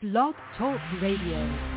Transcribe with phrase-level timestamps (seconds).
[0.00, 1.69] Blog Talk Radio.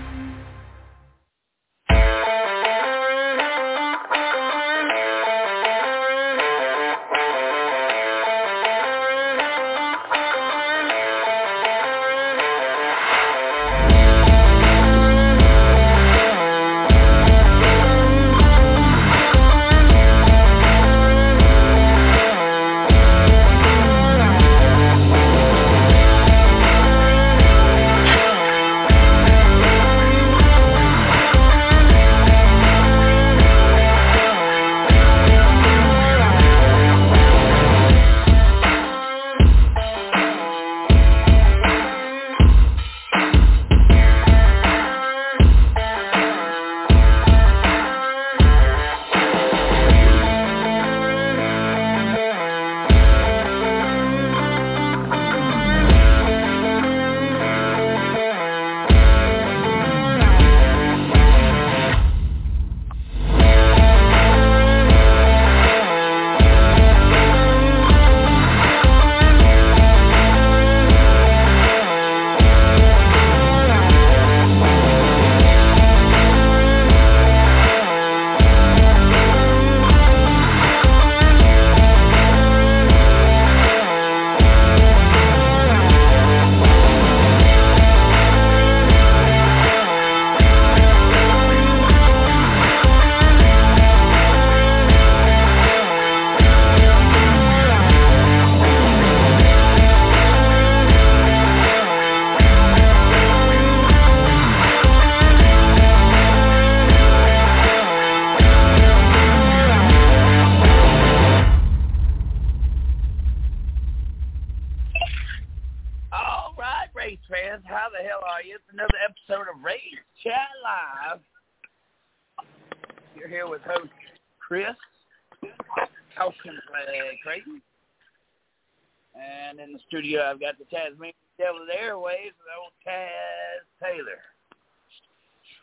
[130.74, 134.22] Tasmanian Devil Airways, the old Taz Taylor.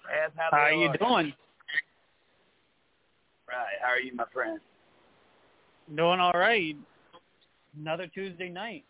[0.07, 1.35] Taz, how How hell you doing?
[3.49, 4.61] Right, how are you, my friend?
[5.97, 6.77] Doing all right.
[7.77, 8.85] Another Tuesday night.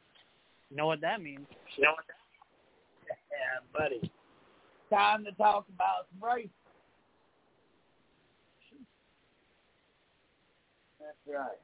[0.70, 1.46] Know what that means?
[1.76, 3.18] You know what that means?
[3.30, 4.12] Yeah, buddy.
[4.90, 6.50] Time to talk about some racing.
[11.00, 11.58] That's right.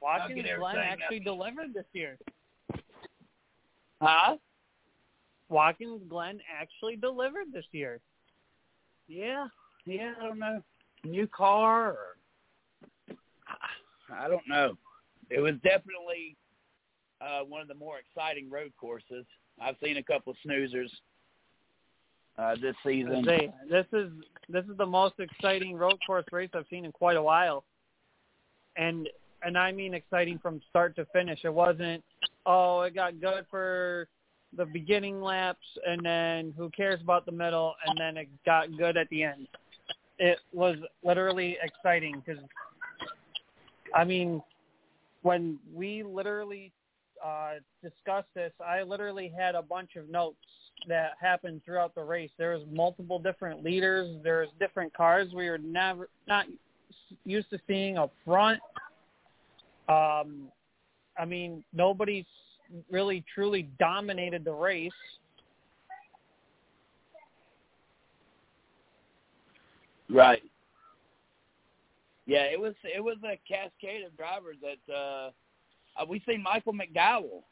[0.00, 1.24] Watkins get Glen everything actually up.
[1.24, 2.16] delivered this year.
[4.00, 4.36] Huh?
[5.48, 8.00] Watkins Glen actually delivered this year.
[9.08, 9.48] Yeah,
[9.84, 10.62] yeah, I don't know.
[11.04, 12.16] New car or
[14.12, 14.76] I don't know.
[15.28, 16.36] It was definitely
[17.20, 19.24] uh one of the more exciting road courses.
[19.60, 20.90] I've seen a couple of snoozers
[22.38, 23.24] uh this season.
[23.26, 24.10] Say, this is
[24.48, 27.64] this is the most exciting road course race I've seen in quite a while,
[28.76, 29.08] and
[29.42, 31.40] and I mean exciting from start to finish.
[31.44, 32.02] It wasn't
[32.46, 34.08] oh it got good for
[34.56, 38.96] the beginning laps and then who cares about the middle and then it got good
[38.96, 39.46] at the end.
[40.18, 42.42] It was literally exciting because
[43.94, 44.42] I mean
[45.22, 46.72] when we literally
[47.24, 50.36] uh, discussed this, I literally had a bunch of notes
[50.88, 52.30] that happened throughout the race.
[52.38, 54.16] There was multiple different leaders.
[54.22, 56.46] There's different cars we were never not
[57.24, 58.60] used to seeing up front.
[59.90, 60.48] Um,
[61.18, 62.24] I mean, nobody's
[62.90, 64.92] really truly dominated the race.
[70.08, 70.42] Right.
[72.26, 75.30] Yeah, it was it was a cascade of drivers that uh,
[76.00, 77.42] uh we seen Michael McDowell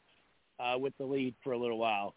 [0.59, 2.13] uh with the lead for a little while.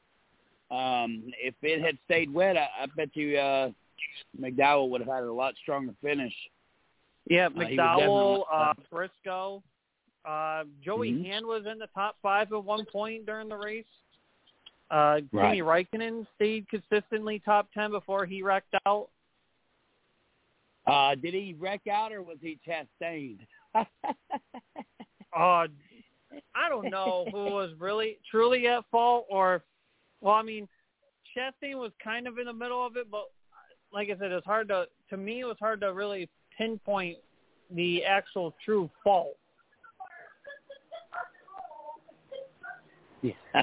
[0.71, 3.71] Um if it had stayed wet, I, I bet you uh
[4.41, 6.34] McDowell would have had a lot stronger finish.
[7.28, 9.62] Yeah, Uh, he was McDowell, definitely- uh, Briscoe,
[10.25, 11.25] uh, Joey Mhm.
[11.27, 13.87] Hand was in the top five at one point during the race.
[14.91, 15.55] Uh, Right.
[15.55, 19.09] Kimi Räikkönen stayed consistently top ten before he wrecked out.
[20.86, 23.39] Uh did he wreck out or was he Chastain?
[23.74, 23.84] Uh,
[26.54, 29.63] I don't know who was really truly at fault or,
[30.21, 30.69] well, I mean,
[31.36, 33.30] Chastain was kind of in the middle of it, but
[33.92, 37.19] like I said, it's hard to to me it was hard to really pinpoint
[37.71, 39.36] the actual true fault.
[43.22, 43.33] Yeah.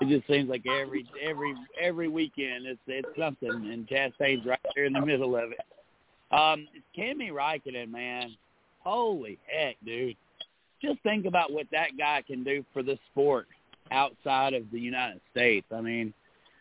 [0.00, 4.84] It just seems like every every every weekend it's it's something, and Chastain's right there
[4.84, 6.36] in the middle of it.
[6.36, 8.36] Um, Kimi Räikkönen, man.
[8.80, 10.16] Holy heck, dude!
[10.82, 13.46] Just think about what that guy can do for the sport
[13.90, 15.66] outside of the United States.
[15.74, 16.12] I mean,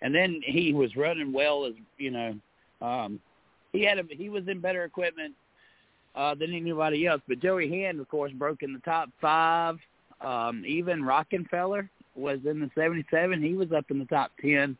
[0.02, 2.36] and then he was running well as you know.
[2.81, 3.19] Um,
[3.74, 5.34] he had a, he was in better equipment
[6.16, 7.22] uh, than anybody else.
[7.28, 9.78] But Joey Hand, of course, broke in the top five.
[10.22, 13.42] Um, even Rockenfeller was in the 77.
[13.42, 14.78] He was up in the top 10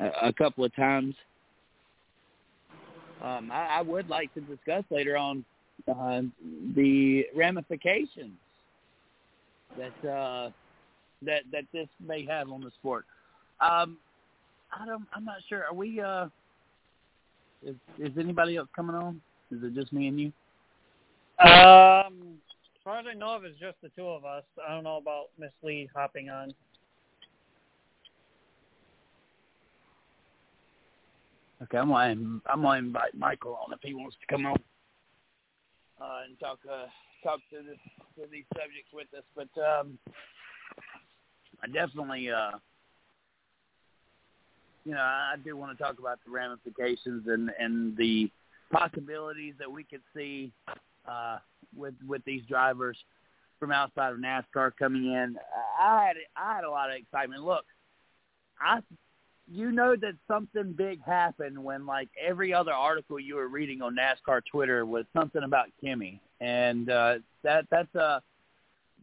[0.00, 1.14] a, a couple of times.
[3.22, 5.44] Um, I, I would like to discuss later on
[5.88, 6.22] uh,
[6.76, 8.36] the ramifications
[9.76, 10.50] that uh,
[11.22, 13.04] that that this may have on the sport.
[13.60, 13.98] Um,
[14.72, 15.06] I don't.
[15.12, 15.64] I'm not sure.
[15.64, 16.00] Are we?
[16.00, 16.26] Uh,
[17.64, 19.20] is is anybody else coming on?
[19.50, 20.32] Is it just me and you?
[21.44, 22.38] Um,
[22.88, 24.44] far as I know of, it's just the two of us.
[24.66, 26.54] I don't know about Miss Lee hopping on.
[31.62, 34.56] Okay, I'm gonna I'm gonna invite Michael on if he wants to come on
[36.00, 36.86] uh, and talk uh,
[37.22, 37.76] talk to this
[38.16, 39.24] to these subjects with us.
[39.36, 39.98] But um,
[41.62, 42.52] I definitely, uh,
[44.86, 48.30] you know, I do want to talk about the ramifications and and the
[48.72, 50.52] possibilities that we could see
[51.08, 51.38] uh,
[51.76, 52.96] with with these drivers
[53.58, 55.36] from outside of NASCAR coming in.
[55.80, 57.44] I had I had a lot of excitement.
[57.44, 57.64] Look,
[58.60, 58.80] I
[59.50, 63.96] you know that something big happened when like every other article you were reading on
[63.96, 68.20] NASCAR Twitter was something about Kimi, and uh, that that's uh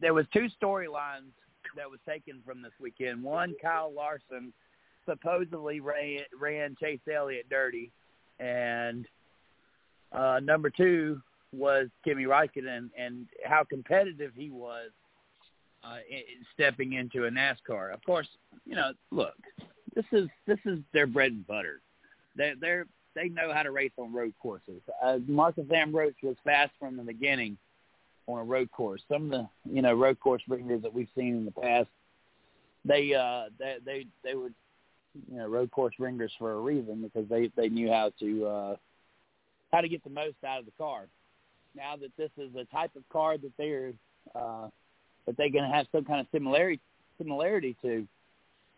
[0.00, 1.32] there was two storylines
[1.76, 3.22] that was taken from this weekend.
[3.22, 4.52] One, Kyle Larson
[5.08, 7.90] supposedly ran, ran Chase Elliott dirty,
[8.38, 9.06] and
[10.12, 11.20] uh, number two
[11.52, 14.90] was Kimi Raikkonen and how competitive he was
[15.84, 16.22] uh, in,
[16.54, 17.92] stepping into a NASCAR.
[17.92, 18.28] Of course,
[18.64, 19.34] you know, look,
[19.94, 21.80] this is this is their bread and butter.
[22.36, 24.82] They they're they know how to race on road courses.
[25.02, 27.56] Uh, Marcos Ambrose was fast from the beginning
[28.26, 29.00] on a road course.
[29.10, 31.88] Some of the you know road course ringers that we've seen in the past,
[32.84, 34.50] they uh they they they were
[35.30, 38.76] you know road course ringers for a reason because they they knew how to uh
[39.72, 41.06] how to get the most out of the car.
[41.76, 43.92] Now that this is a type of car that they're
[44.34, 44.68] uh
[45.26, 46.80] that they're going to have some kind of similarity
[47.18, 48.06] similarity to,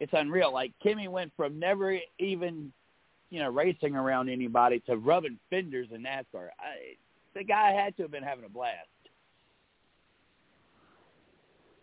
[0.01, 0.53] it's unreal.
[0.53, 2.73] Like Kimi went from never even,
[3.31, 6.49] you know, racing around anybody to rubbing fenders in NASCAR.
[6.59, 6.97] I,
[7.35, 8.89] the guy had to have been having a blast.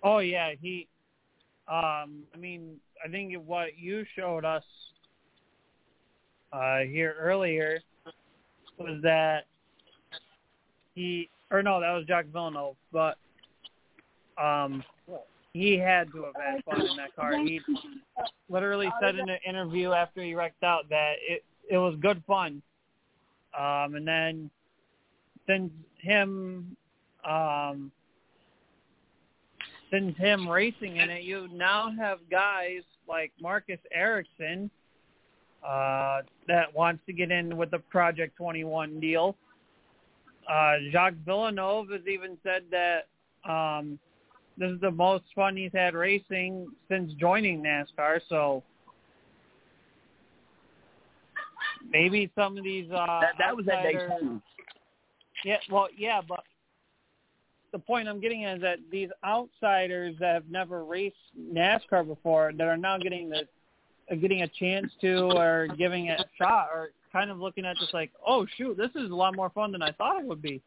[0.03, 0.87] Oh yeah, he.
[1.67, 4.63] Um, I mean, I think what you showed us
[6.53, 7.79] uh, here earlier
[8.77, 9.45] was that
[10.95, 13.17] he, or no, that was Jacques Villeneuve, but
[14.41, 14.83] um,
[15.53, 17.37] he had to have had fun in that car.
[17.37, 17.61] He
[18.49, 22.61] literally said in an interview after he wrecked out that it it was good fun.
[23.57, 24.49] Um, and then
[25.47, 26.75] since him
[27.27, 27.91] um,
[29.91, 34.69] since him racing in it, you now have guys like Marcus Ericsson
[35.65, 39.35] uh, that wants to get in with the Project 21 deal.
[40.49, 43.07] Uh, Jacques Villeneuve has even said that
[43.49, 43.99] um,
[44.57, 48.19] this is the most fun he's had racing since joining NASCAR.
[48.29, 48.63] So
[51.89, 54.41] maybe some of these uh, that, that was at Daytona.
[55.43, 56.43] Yeah, well, yeah, but
[57.71, 62.51] the point I'm getting at is that these outsiders that have never raced NASCAR before,
[62.57, 63.47] that are now getting the
[64.15, 67.93] getting a chance to or giving it a shot, or kind of looking at this
[67.93, 70.61] like, oh shoot, this is a lot more fun than I thought it would be.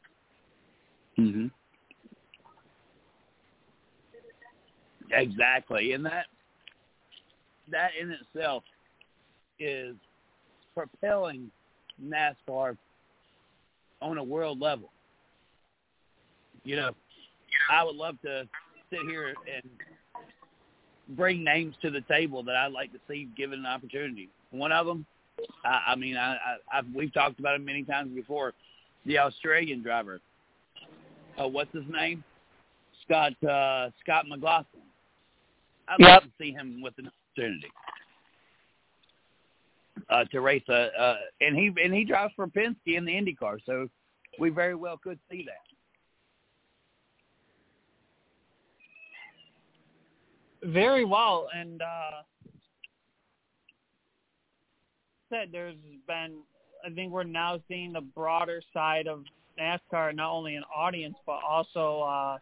[1.18, 1.50] Mhm.
[5.10, 6.26] Exactly, and that
[7.70, 8.64] that in itself
[9.58, 9.94] is
[10.74, 11.50] propelling
[12.02, 12.78] NASCAR
[14.00, 14.90] on a world level.
[16.64, 16.94] You know,
[17.70, 18.48] I would love to
[18.88, 19.70] sit here and
[21.10, 24.30] bring names to the table that I'd like to see given an opportunity.
[24.50, 25.04] One of them,
[25.64, 28.54] I, I mean, I, I, I've, we've talked about it many times before.
[29.06, 30.20] The Australian driver,
[31.40, 32.24] uh, what's his name?
[33.04, 34.82] Scott uh, Scott McLaughlin.
[35.88, 36.08] I'd yep.
[36.08, 37.68] like to see him with an opportunity
[40.10, 43.58] uh, to race a, uh, and he and he drives for Penske in the IndyCar,
[43.64, 43.88] so
[44.38, 45.62] we very well could see that.
[50.70, 52.22] Very well, and uh,
[55.30, 56.38] said there's been.
[56.84, 59.24] I think we're now seeing the broader side of
[59.60, 62.38] NASCAR, not only an audience but also uh,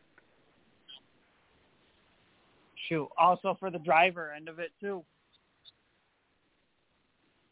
[2.89, 5.03] shoot, also for the driver end of it too.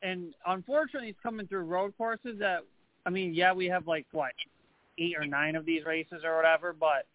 [0.02, 2.60] And unfortunately, it's coming through road courses that,
[3.06, 4.32] I mean, yeah, we have like what
[4.98, 7.06] eight or nine of these races or whatever, but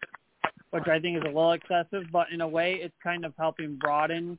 [0.70, 2.04] which I think is a little excessive.
[2.12, 4.38] But in a way, it's kind of helping broaden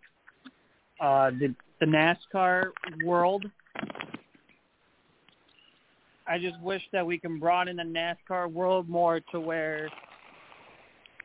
[1.00, 2.72] uh, the the NASCAR
[3.06, 3.46] world.
[6.32, 9.90] I just wish that we can broaden the NASCAR world more to where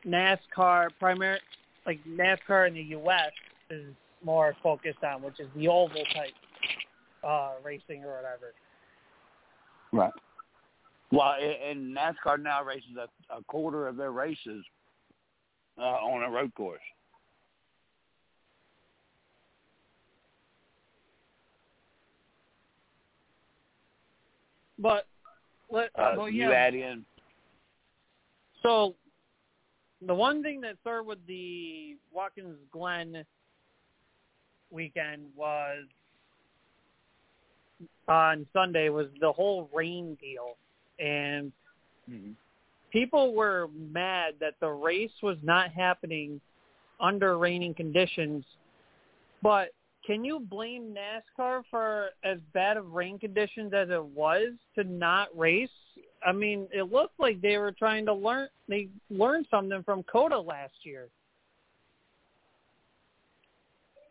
[0.05, 1.39] NASCAR primary
[1.85, 3.31] like NASCAR in the US
[3.69, 3.85] is
[4.21, 6.33] more focused on, which is the oval type
[7.23, 8.53] uh racing or whatever.
[9.93, 10.11] Right.
[11.13, 14.65] Well, and NASCAR now races a, a quarter of their races
[15.77, 16.81] uh, on a road course.
[24.79, 25.07] But
[25.69, 27.05] let Uh, well, you add in
[28.63, 28.95] So
[30.05, 33.25] the one thing that started with the Watkins Glen
[34.71, 35.85] weekend was
[38.07, 40.57] on Sunday was the whole rain deal,
[40.99, 41.51] and
[42.09, 42.35] Mhm.
[42.91, 46.41] people were mad that the race was not happening
[46.99, 48.45] under raining conditions.
[49.41, 49.73] But
[50.07, 55.27] can you blame NASCAR for as bad of rain conditions as it was to not
[55.37, 55.69] race?
[56.25, 58.47] I mean, it looked like they were trying to learn.
[58.69, 61.09] They learned something from COTA last year.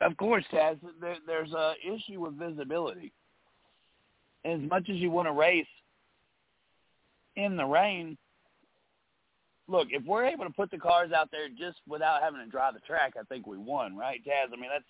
[0.02, 3.12] Of course, Taz, there, there's a issue with visibility.
[4.44, 5.66] As much as you want to race
[7.36, 8.18] in the rain,
[9.66, 12.74] look, if we're able to put the cars out there just without having to drive
[12.74, 14.52] the track, I think we won, right, Taz?
[14.52, 14.84] I mean, that's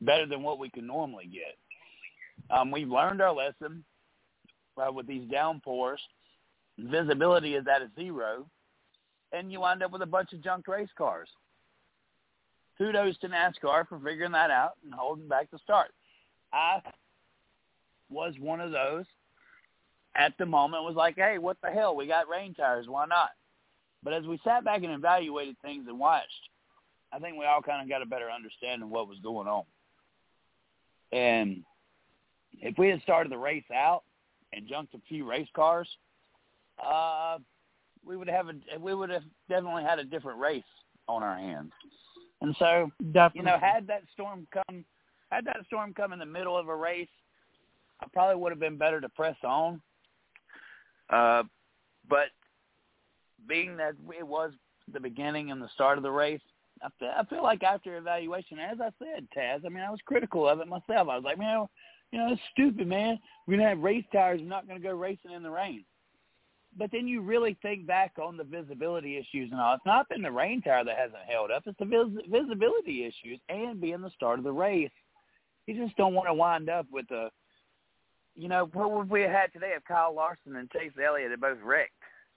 [0.00, 1.56] better than what we can normally get.
[2.56, 3.84] Um, we've learned our lesson
[4.76, 6.00] uh, with these downpours.
[6.78, 8.46] Visibility is at a zero,
[9.32, 11.28] and you wind up with a bunch of junk race cars
[12.78, 15.92] kudos to NASCAR for figuring that out and holding back the start.
[16.52, 16.80] I
[18.10, 19.04] was one of those
[20.16, 21.96] at the moment was like, hey, what the hell?
[21.96, 22.86] We got rain tires.
[22.88, 23.30] Why not?
[24.02, 26.28] But as we sat back and evaluated things and watched,
[27.12, 29.64] I think we all kind of got a better understanding of what was going on.
[31.14, 31.62] And
[32.60, 34.02] if we had started the race out
[34.52, 35.88] and junked a few race cars,
[36.84, 37.38] uh,
[38.04, 40.64] we would have a, we would have definitely had a different race
[41.08, 41.70] on our hands.
[42.40, 43.38] And so, Definitely.
[43.38, 44.84] you know, had that storm come,
[45.30, 47.08] had that storm come in the middle of a race,
[48.00, 49.80] I probably would have been better to press on.
[51.10, 51.44] Uh,
[52.08, 52.28] but
[53.48, 54.52] being that it was
[54.92, 56.40] the beginning and the start of the race,
[56.82, 60.00] I feel, I feel like after evaluation, as I said, Taz, I mean, I was
[60.04, 61.08] critical of it myself.
[61.08, 61.66] I was like, man,
[62.12, 63.18] you know, it's stupid, man.
[63.46, 64.40] We're gonna have race tires.
[64.40, 65.84] We're not gonna go racing in the rain.
[66.76, 69.74] But then you really think back on the visibility issues and all.
[69.74, 71.62] It's not been the rain tire that hasn't held up.
[71.66, 74.90] It's the vis- visibility issues and being the start of the race.
[75.66, 77.30] You just don't want to wind up with a,
[78.34, 81.40] you know, what would we have had today if Kyle Larson and Chase Elliott had
[81.40, 81.92] both wrecked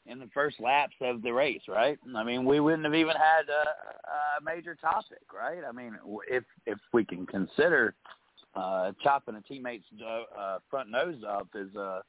[0.08, 1.98] in the first laps of the race, right?
[2.16, 5.60] I mean, we wouldn't have even had a, a major topic, right?
[5.68, 5.98] I mean,
[6.30, 7.94] if if we can consider
[8.56, 12.02] uh, chopping a teammate's uh, front nose off is uh,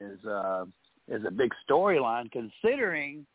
[0.00, 0.64] is uh,
[1.08, 3.26] is a big storyline considering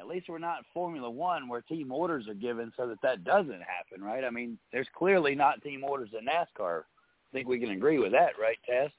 [0.00, 3.62] at least we're not Formula One where team orders are given so that that doesn't
[3.62, 4.24] happen, right?
[4.24, 6.80] I mean, there's clearly not team orders in NASCAR.
[6.80, 8.90] I think we can agree with that, right, Tess?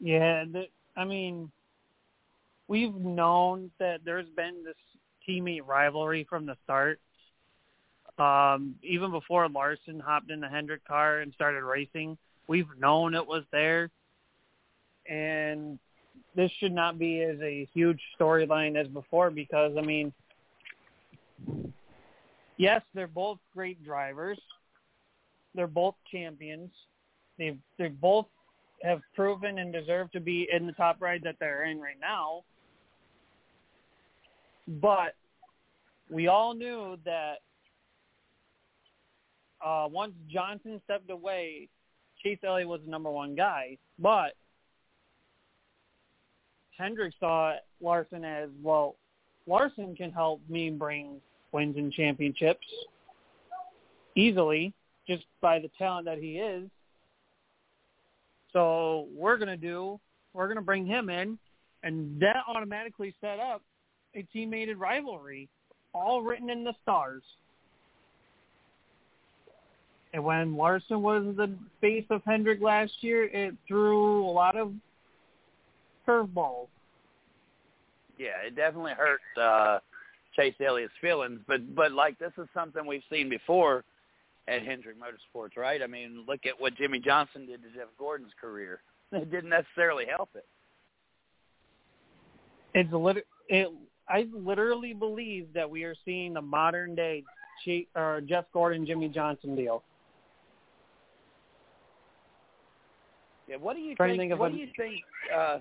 [0.00, 0.64] Yeah, the,
[0.96, 1.52] I mean,
[2.68, 4.76] we've known that there's been this
[5.28, 7.00] teammate rivalry from the start.
[8.18, 13.26] Um, even before Larson hopped in the Hendrick car and started racing, we've known it
[13.26, 13.90] was there.
[15.08, 15.78] And
[16.36, 20.12] this should not be as a huge storyline as before because I mean,
[22.56, 24.38] yes, they're both great drivers.
[25.54, 26.70] They're both champions.
[27.38, 28.26] They they both
[28.82, 32.42] have proven and deserve to be in the top ride that they're in right now.
[34.66, 35.14] But
[36.10, 37.36] we all knew that
[39.64, 41.68] uh, once Johnson stepped away,
[42.22, 43.78] Chase Elliott was the number one guy.
[43.98, 44.34] But
[46.76, 48.96] Hendrick saw Larson as well.
[49.46, 51.20] Larson can help me bring
[51.52, 52.66] wins and championships
[54.14, 54.72] easily
[55.06, 56.68] just by the talent that he is.
[58.52, 59.98] So we're gonna do.
[60.34, 61.38] We're gonna bring him in,
[61.82, 63.62] and that automatically set up
[64.14, 65.48] a teammated rivalry,
[65.94, 67.22] all written in the stars.
[70.14, 74.72] And when Larson was the face of Hendrick last year, it threw a lot of
[76.06, 76.68] curveballs.
[78.18, 79.78] Yeah, it definitely hurt uh,
[80.36, 83.84] Chase Elliott's feelings, but but like this is something we've seen before
[84.48, 85.82] at Hendrick Motorsports, right?
[85.82, 88.80] I mean, look at what Jimmie Johnson did to Jeff Gordon's career.
[89.14, 90.46] It didn't necessarily help it.
[92.72, 93.68] It's a lit- it.
[94.08, 97.24] I literally believe that we are seeing the modern day
[97.64, 99.82] Che- or Jeff Gordon Jimmie Johnson deal.
[103.48, 103.56] Yeah.
[103.56, 104.18] What do you think?
[104.18, 105.02] think what a- do you think?
[105.34, 105.58] Uh,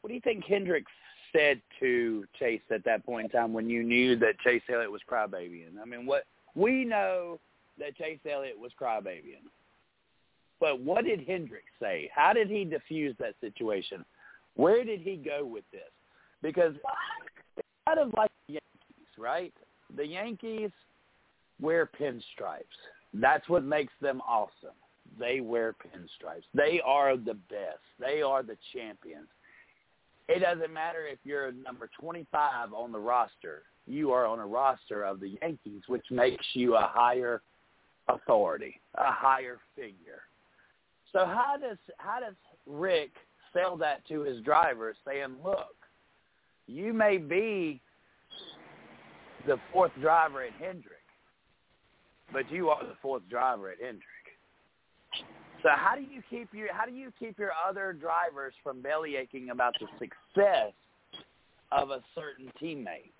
[0.00, 0.92] what do you think Hendricks
[1.32, 5.02] said to Chase at that point in time when you knew that Chase Elliott was
[5.10, 5.80] crybabying?
[5.80, 6.24] I mean, what
[6.54, 7.38] we know
[7.78, 9.44] that Chase Elliott was crybabying,
[10.58, 12.10] but what did Hendricks say?
[12.14, 14.04] How did he diffuse that situation?
[14.54, 15.82] Where did he go with this?
[16.42, 16.74] Because
[17.86, 19.52] kind of like the Yankees, right?
[19.96, 20.70] The Yankees
[21.60, 22.64] wear pinstripes.
[23.14, 24.76] That's what makes them awesome.
[25.18, 26.44] They wear pinstripes.
[26.54, 27.80] They are the best.
[27.98, 29.28] They are the champions.
[30.28, 33.62] It doesn't matter if you're number 25 on the roster.
[33.86, 37.42] You are on a roster of the Yankees, which makes you a higher
[38.08, 40.22] authority, a higher figure.
[41.12, 42.34] So how does how does
[42.66, 43.10] Rick
[43.52, 45.74] sell that to his drivers, saying, "Look,
[46.70, 47.80] you may be
[49.46, 51.04] the fourth driver at Hendrick,
[52.32, 54.04] but you are the fourth driver at Hendrick."
[55.62, 59.16] So how do you keep your how do you keep your other drivers from belly
[59.16, 60.72] aching about the success
[61.72, 63.12] of a certain teammate?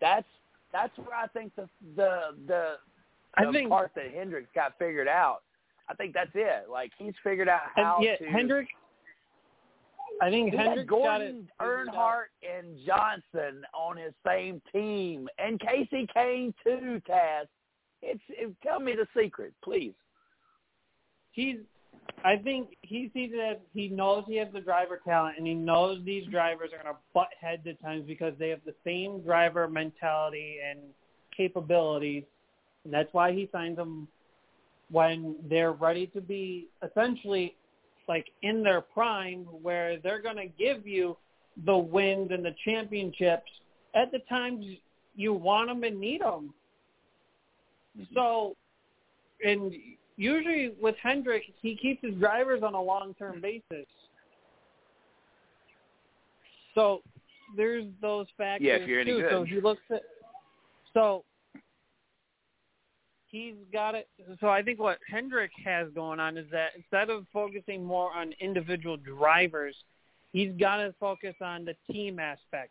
[0.00, 0.26] That's
[0.72, 2.74] that's where I think the the the,
[3.36, 5.42] I the think- part that Hendricks got figured out.
[5.90, 6.68] I think that's it.
[6.70, 8.26] Like he's figured out And how yeah, to.
[8.26, 8.68] Hendrick.
[10.20, 11.34] I think he had Hendrick got it.
[11.58, 11.92] Gordon.
[11.92, 17.00] Earnhardt, and Johnson on his same team, and Kasey Kahne too.
[17.08, 17.46] Taz,
[18.02, 19.94] it's it, tell me the secret, please.
[21.32, 21.58] he's
[22.24, 25.54] I think he sees it as he knows he has the driver talent and he
[25.54, 29.20] knows these drivers are going to butt heads at times because they have the same
[29.20, 30.80] driver mentality and
[31.36, 32.24] capabilities.
[32.84, 34.08] And that's why he signs them
[34.90, 37.54] when they're ready to be essentially
[38.08, 41.16] like in their prime where they're going to give you
[41.66, 43.50] the wins and the championships
[43.94, 44.64] at the times
[45.14, 46.54] you want them and need them.
[47.98, 48.14] Mm-hmm.
[48.14, 48.54] So,
[49.44, 49.72] and
[50.16, 53.40] usually with Hendrick, he keeps his drivers on a long-term mm-hmm.
[53.70, 53.86] basis.
[56.74, 57.02] So
[57.56, 59.20] there's those factors Yeah, if you're any too.
[59.22, 59.30] good.
[59.30, 60.02] So he looks at
[60.94, 61.24] so
[63.30, 64.08] he's got it.
[64.40, 68.32] So I think what Hendrick has going on is that instead of focusing more on
[68.40, 69.76] individual drivers,
[70.32, 72.70] he's got to focus on the team aspect.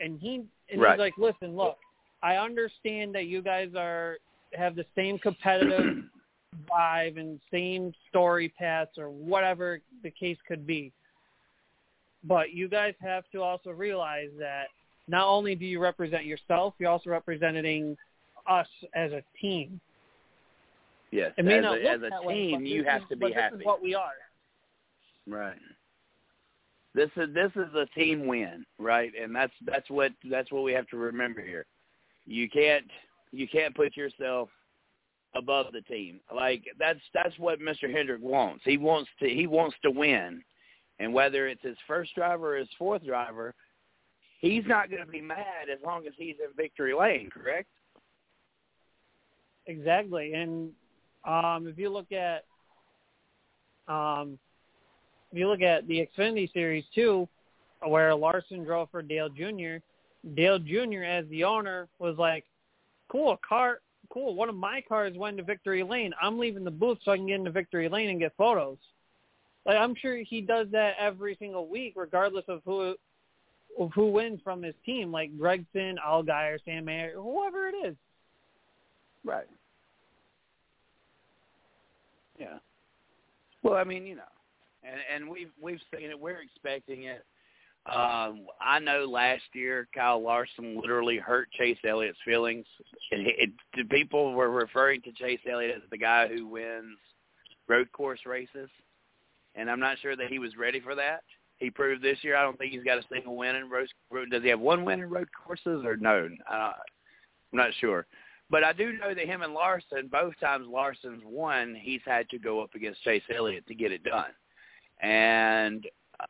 [0.00, 0.92] And he and Right.
[0.92, 1.78] he's like, listen, look,
[2.22, 4.18] I understand that you guys are
[4.54, 6.04] have the same competitive
[6.66, 10.92] drive and same story paths or whatever the case could be.
[12.24, 14.66] But you guys have to also realize that
[15.06, 17.96] not only do you represent yourself, you're also representing
[18.46, 19.80] us as a team.
[21.10, 23.08] Yes, It may as not a, look as a way, team, but you have is-
[23.08, 23.56] to be this happy.
[23.56, 24.12] is what we are.
[25.26, 25.58] Right.
[26.94, 29.12] This is this is a team win, right?
[29.20, 31.66] And that's that's what that's what we have to remember here.
[32.26, 32.86] You can't
[33.30, 34.48] you can't put yourself
[35.34, 36.20] above the team.
[36.34, 37.92] Like that's that's what Mr.
[37.92, 38.64] Hendrick wants.
[38.64, 40.42] He wants to he wants to win.
[40.98, 43.54] And whether it's his first driver or his fourth driver,
[44.40, 47.68] he's not going to be mad as long as he's in victory lane, correct?
[49.66, 50.32] Exactly.
[50.34, 50.70] And
[51.28, 52.44] um, if you look at
[53.86, 54.38] um,
[55.30, 57.28] if you look at the Xfinity Series too,
[57.86, 59.76] where Larson drove for Dale Jr.,
[60.34, 61.04] Dale Jr.
[61.04, 62.44] as the owner was like,
[63.08, 64.34] "Cool, car, cool.
[64.34, 66.14] One of my cars went to victory lane.
[66.20, 68.78] I'm leaving the booth so I can get into victory lane and get photos."
[69.66, 72.94] Like I'm sure he does that every single week, regardless of who
[73.78, 77.96] of who wins from his team, like Gragson, Allgaier, Sam Mayer, whoever it is.
[79.24, 79.46] Right.
[82.38, 82.58] Yeah.
[83.62, 84.22] Well, I mean, you know,
[84.82, 86.18] and and we've we've seen it.
[86.18, 87.24] We're expecting it.
[87.86, 92.66] Um, I know last year Kyle Larson literally hurt Chase Elliott's feelings.
[93.10, 96.98] It, it, people were referring to Chase Elliott as the guy who wins
[97.66, 98.68] road course races,
[99.54, 101.22] and I'm not sure that he was ready for that.
[101.56, 102.36] He proved this year.
[102.36, 103.88] I don't think he's got a single win in road.
[104.10, 106.28] road does he have one win in road courses or no?
[106.50, 106.72] Uh,
[107.52, 108.06] I'm not sure.
[108.50, 112.38] But I do know that him and Larson, both times Larson's won, he's had to
[112.38, 114.30] go up against Chase Elliott to get it done.
[115.02, 115.86] And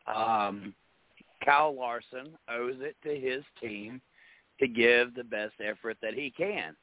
[0.06, 0.74] um,
[1.44, 4.00] Kyle Larson owes it to his team
[4.58, 6.74] to give the best effort that he can.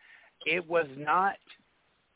[0.46, 1.36] It was not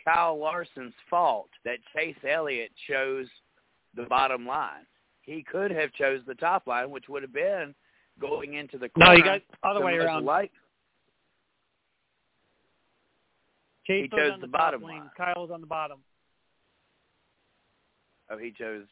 [0.04, 3.28] Kyle Larson's fault that Chase Elliott chose
[3.96, 4.86] the bottom line.
[5.22, 7.76] He could have chose the top line, which would have been
[8.20, 9.12] going into the corner.
[9.12, 10.26] No, you guys other way around.
[13.90, 15.00] Chase He chose the the, bottom lane.
[15.00, 15.10] line.
[15.18, 15.98] Kyle was on the bottom.
[18.30, 18.86] Oh, he chose.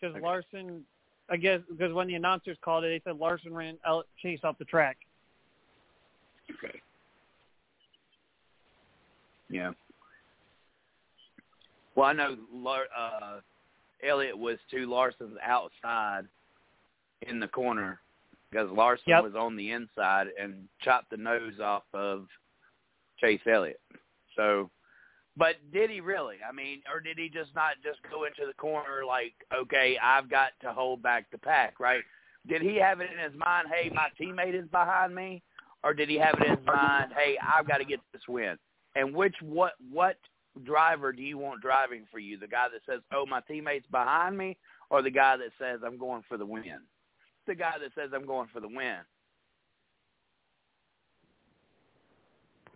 [0.00, 0.24] Because Okay.
[0.24, 0.82] Larson,
[1.30, 4.58] I guess, because when the announcers called it, they said Larson ran El- Chase off
[4.58, 4.96] the track.
[6.50, 6.80] Okay.
[9.48, 9.70] Yeah.
[11.94, 12.36] Well, I know
[12.98, 13.38] uh,
[14.04, 16.22] Elliott was to Larson's outside
[17.28, 18.00] in the corner
[18.52, 19.24] because Larson yep.
[19.24, 22.26] was on the inside and chopped the nose off of
[23.18, 23.80] Chase Elliott.
[24.36, 24.70] So,
[25.36, 26.36] but did he really?
[26.46, 30.30] I mean, or did he just not just go into the corner like, okay, I've
[30.30, 32.02] got to hold back the pack, right?
[32.46, 35.42] Did he have it in his mind, hey, my teammate is behind me,
[35.82, 38.58] or did he have it in his mind, hey, I've got to get this win?
[38.94, 40.16] And which what what
[40.64, 42.36] driver do you want driving for you?
[42.36, 44.58] The guy that says, "Oh, my teammate's behind me,"
[44.90, 46.64] or the guy that says, "I'm going for the win"?
[47.46, 48.98] The guy that says, "I'm going for the win."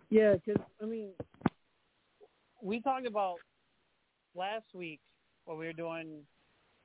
[0.09, 1.09] Yeah, because I mean,
[2.61, 3.37] we talked about
[4.35, 4.99] last week
[5.45, 6.21] when we were doing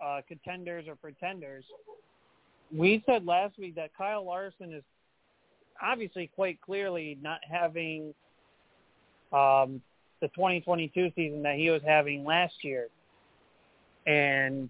[0.05, 1.65] uh, contenders or pretenders.
[2.75, 4.83] We said last week that Kyle Larson is
[5.81, 8.15] obviously quite clearly not having
[9.33, 9.81] um,
[10.21, 12.89] the 2022 season that he was having last year,
[14.07, 14.69] and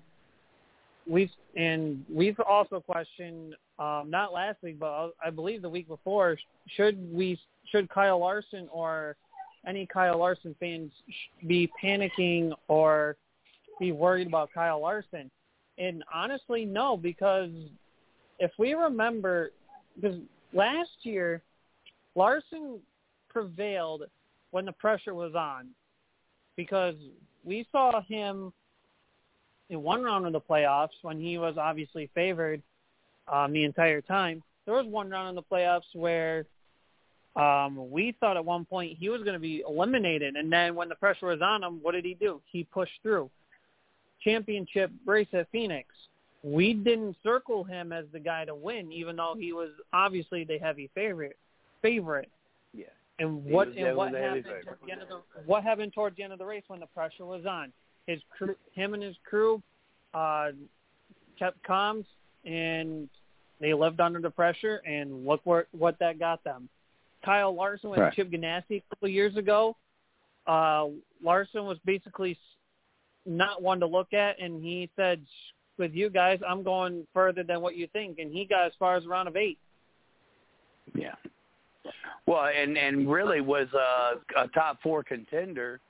[1.07, 6.37] we've and we've also questioned um, not last week, but I believe the week before,
[6.77, 7.39] should we
[7.71, 9.17] should Kyle Larson or
[9.67, 10.93] any Kyle Larson fans
[11.47, 13.17] be panicking or
[13.81, 15.31] be worried about Kyle Larson?
[15.79, 17.51] And honestly, no, because
[18.39, 19.53] if we remember,
[20.01, 20.19] because
[20.53, 21.43] last year
[22.15, 22.79] Larson
[23.29, 24.03] prevailed
[24.51, 25.69] when the pressure was on,
[26.57, 26.97] because
[27.45, 28.53] we saw him
[29.73, 32.63] in one round of the playoffs when he was obviously favored
[33.33, 34.43] um, the entire time.
[34.67, 36.47] There was one round in the playoffs where
[37.35, 40.89] um, we thought at one point he was going to be eliminated, and then when
[40.89, 42.41] the pressure was on him, what did he do?
[42.51, 43.31] He pushed through.
[44.23, 45.89] Championship race at Phoenix.
[46.45, 50.59] We didn't circle him as the guy to win, even though he was obviously the
[50.59, 51.37] heavy favorite.
[51.81, 52.31] Favorite.
[52.75, 52.87] Yeah.
[53.19, 56.33] And what and what happened towards the end of the what happened towards the end
[56.33, 57.73] of the race when the pressure was on?
[58.07, 59.63] His crew, him and his crew,
[60.15, 60.49] uh,
[61.39, 62.05] kept calm
[62.45, 63.09] and
[63.61, 64.83] they lived under the pressure.
[64.87, 66.69] And look where what that got them.
[67.25, 68.13] Kyle Larson with right.
[68.13, 69.77] Chip Ganassi a couple of years ago.
[70.47, 70.87] Uh,
[71.23, 72.37] Larson was basically
[73.25, 75.25] not one to look at, and he said,
[75.79, 78.97] "With you guys, I'm going further than what you think." And he got as far
[78.97, 79.59] as a round of eight.
[80.95, 81.15] Yeah.
[82.27, 85.81] Well, and and really was a, a top four contender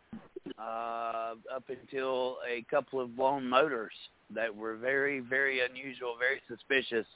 [0.58, 3.92] uh, up until a couple of blown motors
[4.34, 7.06] that were very, very unusual, very suspicious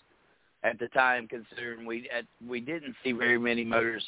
[0.63, 4.05] at the time, considering we at, we didn't see very many motors,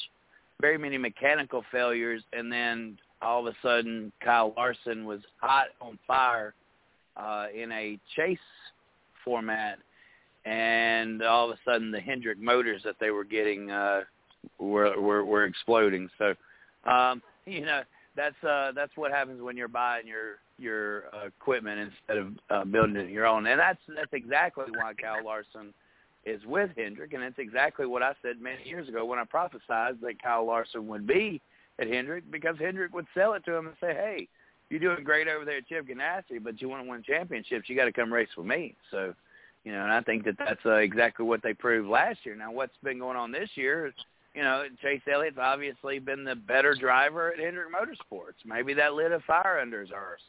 [0.61, 5.99] very many mechanical failures, and then all of a sudden Kyle Larson was hot on
[6.07, 6.55] fire
[7.17, 8.39] uh, in a chase
[9.25, 9.79] format,
[10.45, 14.03] and all of a sudden the Hendrick motors that they were getting uh,
[14.59, 16.09] were, were were exploding.
[16.19, 16.35] So,
[16.91, 17.83] um, you know,
[18.19, 22.65] that's uh, that's what happens when you're buying your your uh, equipment instead of uh,
[22.65, 25.73] building it your own, and that's that's exactly why Kyle Larson
[26.27, 30.01] is with Hendrick, and that's exactly what I said many years ago when I prophesied
[30.03, 31.41] that Kyle Larson would be
[31.79, 34.29] at Hendrick because Hendrick would sell it to him and say, "Hey,
[34.69, 37.77] you're doing great over there at Chip Ganassi, but you want to win championships, you
[37.77, 39.15] got to come race with me." So,
[39.63, 42.35] you know, and I think that that's uh, exactly what they proved last year.
[42.35, 43.95] Now, what's been going on this year is,
[44.35, 48.45] you know, Chase Elliott's obviously been the better driver at Hendrick Motorsports.
[48.45, 50.21] Maybe that lit a fire under his arse,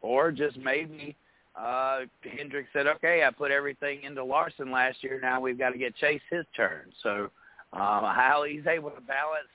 [0.00, 1.16] or just maybe
[1.56, 2.00] uh,
[2.36, 5.18] Hendrick said, okay, I put everything into Larson last year.
[5.20, 6.92] Now we've got to get Chase his turn.
[7.02, 7.30] So
[7.72, 9.48] um, how he's able to balance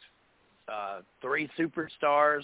[0.72, 2.42] uh, three superstars,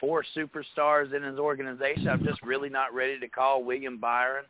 [0.00, 4.44] four superstars in his organization, I'm just really not ready to call William Byron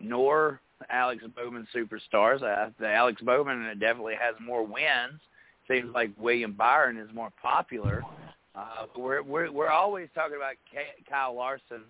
[0.00, 2.42] nor Alex Bowman superstars.
[2.42, 5.20] Uh, the Alex Bowman definitely has more wins.
[5.68, 8.02] Seems like William Byron is more popular.
[8.54, 10.54] Uh, we're we're we're always talking about
[11.08, 11.82] Kyle Larson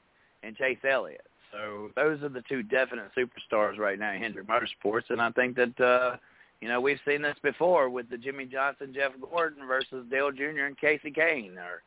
[0.42, 1.26] and Chase Elliott.
[1.52, 5.56] So those are the two definite superstars right now in Hendrick Motorsports, and I think
[5.56, 6.16] that uh,
[6.60, 10.66] you know we've seen this before with the Jimmie Johnson, Jeff Gordon versus Dale Jr.
[10.66, 11.82] and Kasey Kahne, or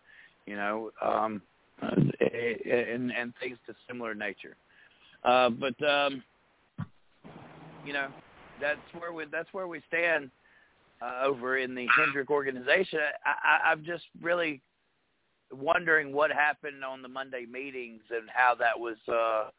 [0.45, 1.41] you know, um,
[1.81, 4.55] and and things to similar nature.
[5.23, 6.23] Uh, but um,
[7.85, 8.07] you know,
[8.61, 10.29] that's where we that's where we stand
[11.01, 12.99] uh, over in the Hendrick organization.
[13.25, 14.61] I, I, I'm just really
[15.51, 19.49] wondering what happened on the Monday meetings and how that was uh,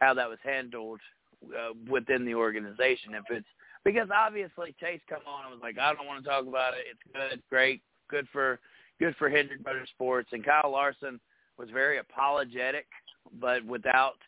[0.00, 1.00] how that was handled
[1.46, 3.14] uh, within the organization.
[3.14, 3.46] If it's
[3.84, 6.84] because obviously Chase come on and was like, I don't want to talk about it.
[6.90, 8.58] It's good, great, good for
[8.98, 10.32] good for Hendrick Motorsports.
[10.32, 11.20] And Kyle Larson
[11.58, 12.86] was very apologetic,
[13.40, 14.18] but without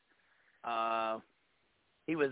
[0.64, 1.18] uh,
[2.06, 2.30] he was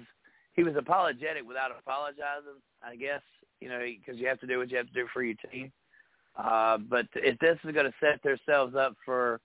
[0.55, 2.61] he was apologetic without apologizing.
[2.83, 3.23] I guess
[3.61, 5.73] you know because you have to do what you have to do for your team.
[6.37, 9.41] Uh, but if this is going to set themselves up for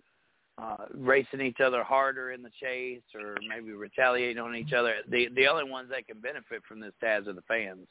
[0.58, 4.96] uh, racing each other harder in the chase or maybe retaliating on each other.
[5.10, 7.88] The the only ones that can benefit from this Taz are the fans.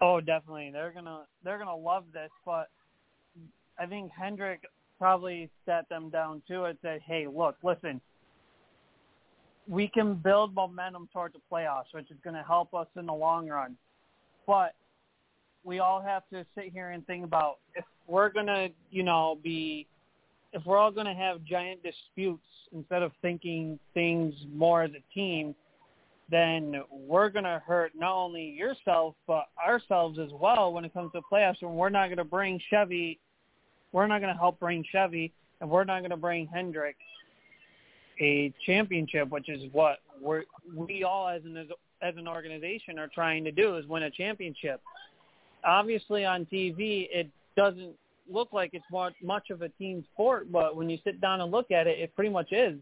[0.00, 0.70] Oh, definitely.
[0.72, 2.70] They're gonna they're gonna love this, but
[3.78, 4.62] I think Hendrick
[4.98, 8.00] probably sat them down too and said, "Hey, look, listen,
[9.68, 13.12] we can build momentum towards the playoffs, which is going to help us in the
[13.12, 13.76] long run.
[14.46, 14.74] But
[15.64, 19.38] we all have to sit here and think about if we're going to, you know,
[19.42, 19.86] be
[20.52, 25.14] if we're all going to have giant disputes instead of thinking things more as a
[25.14, 25.54] team,
[26.30, 31.10] then we're going to hurt not only yourself but ourselves as well when it comes
[31.12, 31.60] to playoffs.
[31.62, 33.18] And we're not going to bring Chevy,
[33.92, 36.96] we're not going to help bring Chevy, and we're not going to bring Hendrick
[38.20, 41.68] a championship, which is what we're, we all as an
[42.02, 44.80] as an organization are trying to do is win a championship.
[45.64, 47.94] Obviously, on TV, it doesn't
[48.30, 48.84] look like it's
[49.22, 52.14] much of a team sport, but when you sit down and look at it, it
[52.14, 52.78] pretty much is.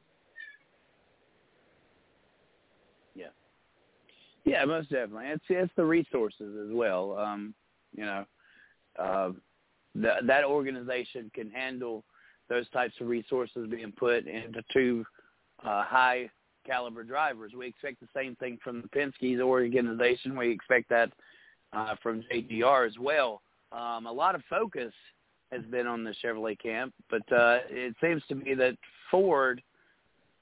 [3.15, 3.27] Yeah,
[4.45, 5.27] yeah, most definitely.
[5.29, 7.17] It's it's the resources as well.
[7.19, 7.55] Um,
[7.95, 8.25] you know,
[8.99, 9.31] uh,
[9.95, 12.05] that that organization can handle
[12.49, 15.05] those types of resources being put into two
[15.65, 16.31] uh, high
[16.67, 17.53] caliber drivers.
[17.57, 20.37] We expect the same thing from the Penske's organization.
[20.37, 21.11] We expect that
[21.73, 23.43] uh, from JGR as well.
[23.73, 24.93] Um, a lot of focus
[25.51, 28.77] has been on the Chevrolet camp, but uh, it seems to me that
[29.11, 29.63] Ford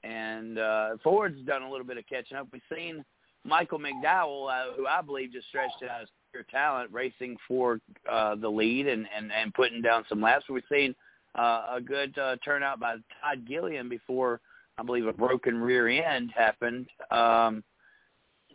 [0.03, 2.47] and uh, Ford's done a little bit of catching up.
[2.51, 3.03] We've seen
[3.43, 7.79] Michael McDowell, uh, who I believe just stretched out his pure talent, racing for
[8.09, 10.45] uh, the lead and, and, and putting down some laps.
[10.49, 10.95] We've seen
[11.35, 14.39] uh, a good uh, turnout by Todd Gilliland before
[14.77, 16.87] I believe a broken rear end happened.
[17.11, 17.63] Um,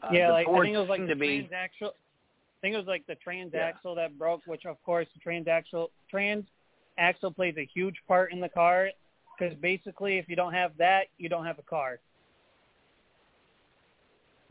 [0.02, 1.90] uh, yeah, like I think it was like the be, transaxle.
[1.90, 4.02] I think it was like the transaxle yeah.
[4.02, 8.90] that broke, which of course the transaxle transaxle plays a huge part in the car
[9.38, 11.98] because basically if you don't have that, you don't have a car.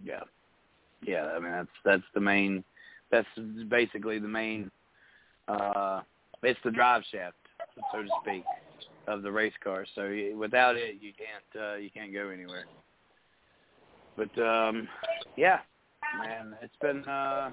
[0.04, 0.21] Yeah,
[1.04, 1.25] yeah.
[1.25, 2.63] I mean that's that's the main.
[3.12, 3.28] That's
[3.69, 4.71] basically the main.
[5.47, 6.01] uh
[6.43, 7.38] It's the drive shaft,
[7.91, 8.43] so to speak
[9.07, 9.85] of the race car.
[9.95, 12.65] So without it, you can't uh, you can't go anywhere.
[14.15, 14.87] But um,
[15.35, 15.59] yeah,
[16.19, 17.51] man, it's been uh,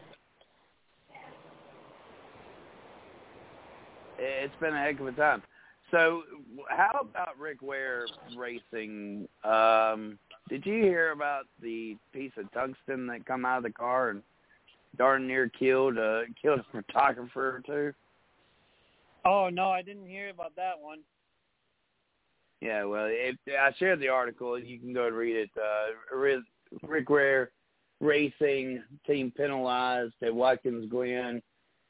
[4.19, 5.43] it's been a heck of a time.
[5.91, 6.23] So
[6.69, 9.29] how about Rick Ware racing?
[9.45, 14.11] Um, did you hear about the piece of tungsten that come out of the car
[14.11, 14.23] and
[14.97, 17.95] darn near killed uh, killed a photographer or two?
[19.25, 21.01] Oh no, I didn't hear about that one.
[22.63, 24.57] Yeah, well, if, I shared the article.
[24.57, 25.51] You can go and read it.
[25.57, 26.17] Uh,
[26.87, 27.51] Rick Ware
[28.01, 31.43] Racing team penalized at Watkins Glen.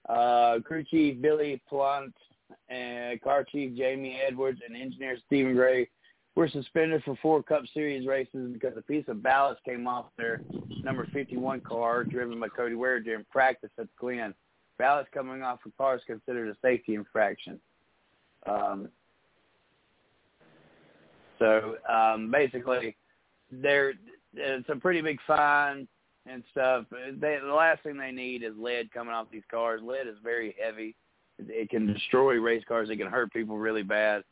[0.09, 2.15] Uh, crew chief Billy Plant
[2.71, 5.91] and car chief Jamie Edwards and engineer Stephen Gray
[6.37, 10.41] were suspended for four Cup Series races because a piece of ballast came off their
[10.83, 14.35] number 51 car driven by Cody Ware during practice at the Glen.
[14.79, 17.61] Ballast coming off a car is considered a safety infraction.
[18.47, 18.89] Um,
[21.43, 22.97] so um, basically,
[23.51, 23.95] there
[24.35, 25.89] it's a pretty big fine
[26.27, 26.85] and stuff.
[26.91, 29.81] They, the last thing they need is lead coming off these cars.
[29.85, 30.95] Lead is very heavy.
[31.39, 32.91] It can destroy race cars.
[32.91, 34.23] It can hurt people really bad.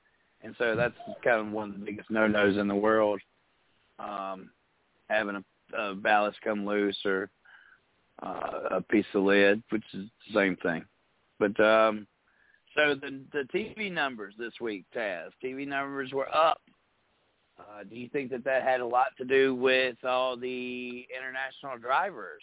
[0.42, 0.94] And so that's
[1.24, 3.20] kind of one of the biggest no-nos in the world,
[3.98, 4.50] um,
[5.08, 7.28] having a, a ballast come loose or
[8.22, 10.84] uh, a piece of lead, which is the same thing.
[11.38, 12.06] But um,
[12.74, 16.60] so the the TV numbers this week, Taz, TV numbers were up
[17.60, 21.78] uh, do you think that that had a lot to do with all the international
[21.78, 22.42] drivers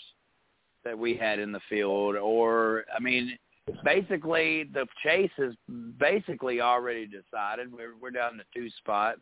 [0.83, 2.15] that we had in the field?
[2.15, 3.37] Or, I mean,
[3.83, 5.53] basically the chase is
[5.99, 7.71] basically already decided.
[7.71, 9.21] We're, we're down to two spots,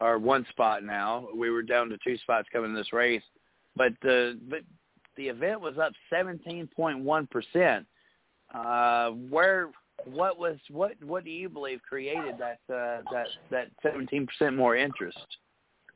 [0.00, 1.28] or one spot now.
[1.34, 3.22] We were down to two spots coming in this race.
[3.76, 4.60] But the, but
[5.16, 7.84] the event was up 17.1%.
[8.54, 9.70] Uh, where
[10.04, 14.76] what was what what do you believe created that uh, that that seventeen percent more
[14.76, 15.18] interest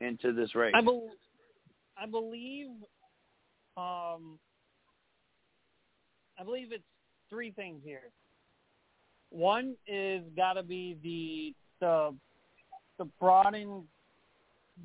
[0.00, 0.74] into this race?
[0.76, 1.08] I, be-
[1.96, 2.68] I believe,
[3.76, 4.38] um,
[6.38, 6.84] I believe it's
[7.30, 8.10] three things here.
[9.30, 12.14] One is got to be the the
[12.98, 13.84] the broadened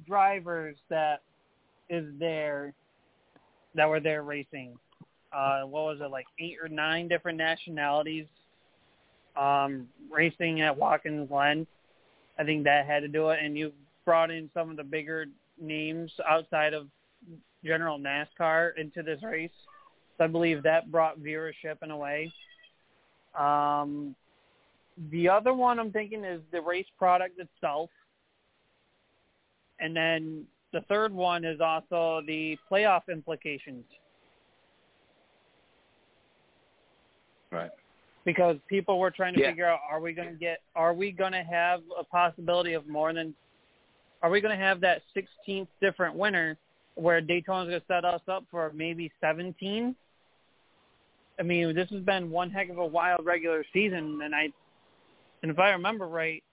[0.07, 1.21] drivers that
[1.89, 2.73] is there
[3.75, 4.75] that were there racing.
[5.33, 8.25] Uh, what was it like eight or nine different nationalities
[9.35, 11.65] um, racing at Watkins Glen.
[12.37, 13.39] I think that had to do it.
[13.43, 13.71] And you
[14.05, 15.25] brought in some of the bigger
[15.59, 16.87] names outside of
[17.63, 19.51] general NASCAR into this race.
[20.17, 22.31] So I believe that brought viewership in a way.
[23.37, 24.15] Um,
[25.09, 27.89] the other one I'm thinking is the race product itself,
[29.79, 33.85] and then the third one is also the playoff implications.
[37.51, 37.71] Right.
[38.23, 39.49] Because people were trying to Yeah.
[39.49, 42.87] figure out are we going to get are we going to have a possibility of
[42.87, 43.33] more than
[44.21, 46.57] are we going to have that 16th different winner
[46.95, 49.95] where Daytona's going to set us up for maybe 17?
[51.39, 54.49] I mean, this has been one heck of a wild regular season, and I,
[55.41, 56.43] and if I remember right,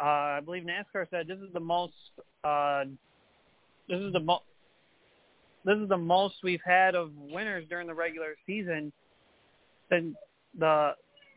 [0.00, 1.92] uh, I believe NASCAR said this is the most,
[2.42, 2.84] uh,
[3.88, 4.42] this is the most,
[5.64, 8.92] this is the most we've had of winners during the regular season
[9.88, 10.16] since
[10.58, 10.92] the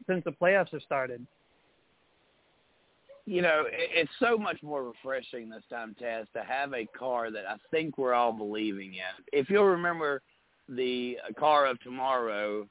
[0.07, 1.25] since the playoffs have started.
[3.25, 7.45] you know, it's so much more refreshing this time, Taz, to have a car that
[7.47, 9.23] I think we're all believing in.
[9.33, 10.21] If you'll remember
[10.69, 12.67] the car of tomorrow,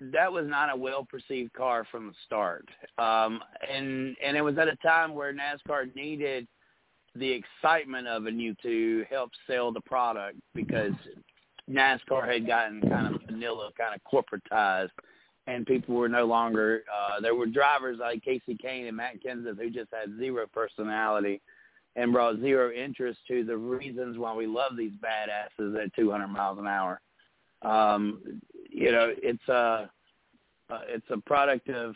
[0.00, 2.66] that was not a well perceived car from the start.
[2.98, 6.46] Um and and it was at a time where NASCAR needed
[7.14, 10.92] the excitement of a new to help sell the product because
[11.68, 14.90] NASCAR had gotten kind of vanilla, kind of corporatized
[15.50, 19.58] and people were no longer uh there were drivers like Kasey Kahne and Matt Kenseth
[19.58, 21.40] who just had zero personality
[21.96, 26.58] and brought zero interest to the reasons why we love these badasses at 200 miles
[26.58, 27.00] an hour.
[27.62, 29.90] Um you know, it's a
[30.70, 31.94] uh, it's a product of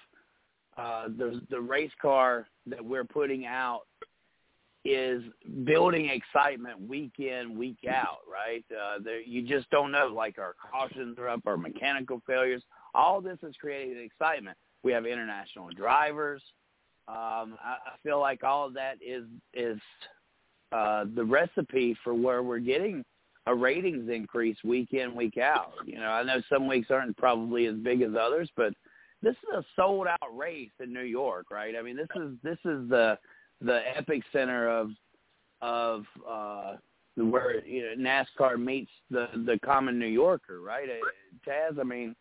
[0.76, 3.82] uh the the race car that we're putting out
[4.84, 5.22] is
[5.64, 8.64] building excitement week in, week out, right?
[8.70, 10.08] Uh, there, you just don't know.
[10.14, 12.62] Like our cautions are up, our mechanical failures.
[12.94, 14.56] All this is creating excitement.
[14.82, 16.42] We have international drivers.
[17.06, 19.80] Um, I, I feel like all of that is is
[20.72, 23.04] uh, the recipe for where we're getting
[23.46, 25.74] a ratings increase week in, week out.
[25.84, 28.72] You know, I know some weeks aren't probably as big as others, but
[29.22, 31.74] this is a sold out race in New York, right?
[31.78, 33.18] I mean, this is this is the
[33.60, 34.90] the epic center of
[35.62, 36.76] of uh
[37.16, 40.88] where you know NASCAR meets the the common New Yorker, right?
[40.88, 42.16] Uh, Taz, I mean,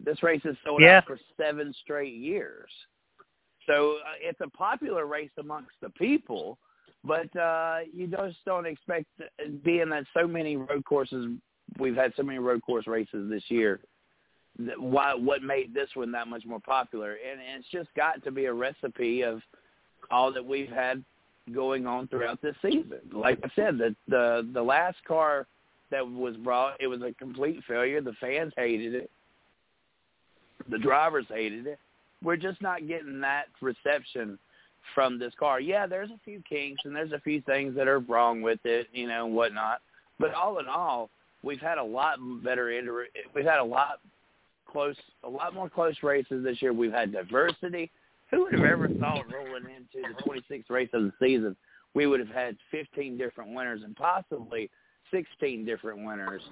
[0.00, 0.98] this race is sold Yeah.
[0.98, 2.70] out for seven straight years.
[3.66, 6.58] So uh, it's a popular race amongst the people,
[7.04, 9.06] but uh you just don't expect
[9.64, 11.36] being that so many road courses
[11.78, 13.80] we've had so many road course races this year.
[14.76, 17.12] Why what made this one that much more popular?
[17.12, 19.40] And, and it's just got to be a recipe of
[20.10, 21.02] all that we've had
[21.54, 23.00] going on throughout this season.
[23.12, 25.46] Like I said, the the the last car
[25.90, 28.00] that was brought, it was a complete failure.
[28.00, 29.10] The fans hated it.
[30.68, 31.78] The drivers hated it.
[32.22, 34.38] We're just not getting that reception
[34.94, 35.60] from this car.
[35.60, 38.88] Yeah, there's a few kinks and there's a few things that are wrong with it,
[38.92, 39.80] you know, and whatnot.
[40.18, 41.10] But all in all,
[41.42, 44.00] we've had a lot better inter- we've had a lot
[44.66, 46.72] close a lot more close races this year.
[46.72, 47.90] We've had diversity.
[48.30, 51.54] Who would have ever thought rolling into the 26th race of the season
[51.94, 54.70] we would have had 15 different winners and possibly
[55.10, 56.42] 16 different winners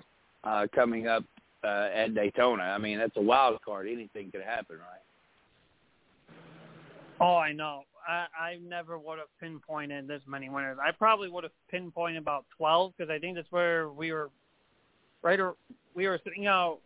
[0.44, 1.25] uh, coming up
[1.64, 2.62] uh, at Daytona?
[2.62, 3.87] I mean, that's a wild card.
[3.88, 6.37] Anything could happen, right?
[7.20, 7.83] Oh, I know.
[8.09, 10.79] I, I never would have pinpointed this many winners.
[10.83, 14.31] I probably would have pinpointed about 12 because I think that's where we were
[15.23, 15.55] right or
[15.94, 16.79] we were sitting out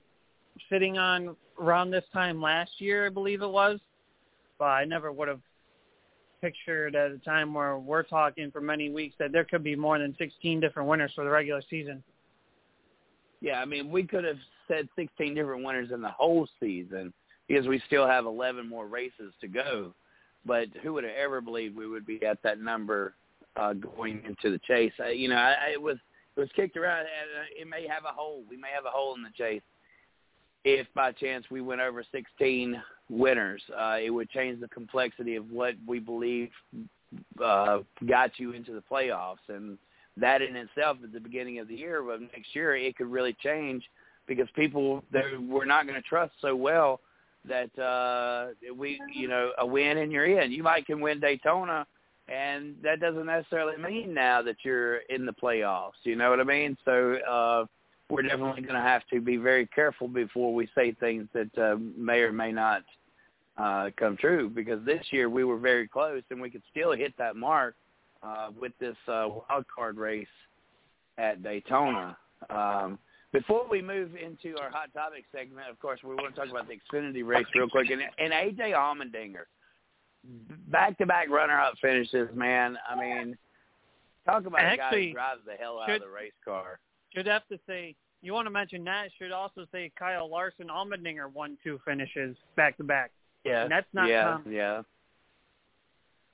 [0.71, 3.79] sitting on around this time last year, I believe it was.
[4.59, 5.41] But I never would have
[6.41, 9.99] pictured at a time where we're talking for many weeks that there could be more
[9.99, 12.03] than 16 different winners for the regular season.
[13.45, 17.13] Yeah, I mean, we could have said 16 different winners in the whole season
[17.47, 19.93] because we still have 11 more races to go.
[20.47, 23.13] But who would have ever believed we would be at that number
[23.57, 24.95] uh, going into the chase?
[24.99, 25.99] I, you know, I, I, it was
[26.37, 28.43] it was kicked around, and uh, it may have a hole.
[28.49, 29.63] We may have a hole in the chase
[30.65, 33.63] if by chance we went over 16 winners.
[33.79, 36.49] Uh, it would change the complexity of what we believe
[37.45, 39.77] uh, got you into the playoffs, and
[40.17, 43.37] that in itself at the beginning of the year of next year, it could really
[43.43, 43.83] change
[44.27, 47.01] because people they we're not going to trust so well
[47.47, 50.53] that uh we you know a win and you're in.
[50.53, 51.87] You might can win Daytona
[52.29, 55.93] and that doesn't necessarily mean now that you're in the playoffs.
[56.05, 56.77] You know what I mean?
[56.85, 57.67] So uh
[58.11, 61.77] we're definitely going to have to be very careful before we say things that uh,
[61.97, 62.83] may or may not
[63.59, 67.13] uh come true because this year we were very close and we could still hit
[67.19, 67.75] that mark
[68.25, 70.27] uh with this uh wild card race
[71.19, 72.17] at Daytona.
[72.51, 72.99] Um
[73.33, 76.69] before we move into our hot topic segment, of course, we want to talk about
[76.69, 77.91] the Xfinity race real quick.
[77.91, 79.47] And, and AJ Allmendinger,
[80.69, 82.79] back-to-back runner-up finishes, man.
[82.89, 83.37] I mean,
[84.25, 86.79] talk about a guy who drives the hell out should- of the race car.
[87.13, 89.09] Should have to say you want to mention that.
[89.19, 93.11] Should also say Kyle Larson, Allmendinger won two finishes back to back.
[93.45, 94.53] Yeah, And that's not yeah, common.
[94.53, 94.83] yeah,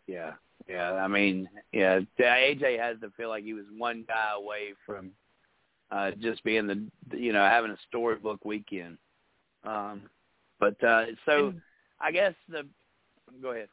[0.06, 0.32] yeah,
[0.68, 0.92] yeah.
[0.92, 2.00] I mean, yeah.
[2.18, 5.10] AJ has to feel like he was one guy away from
[5.90, 6.86] uh just being the
[7.16, 8.98] you know having a storybook weekend.
[9.64, 10.02] Um,
[10.58, 11.62] but uh so And-
[12.00, 12.66] I guess the
[13.42, 13.68] go ahead.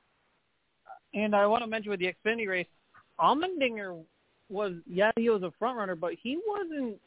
[1.14, 2.68] And I want to mention with the Xfinity race,
[3.20, 4.04] Allmendinger
[4.50, 6.98] was yeah he was a front runner, but he wasn't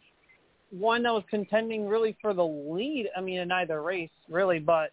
[0.70, 3.08] one that was contending really for the lead.
[3.16, 4.92] I mean, in either race really, but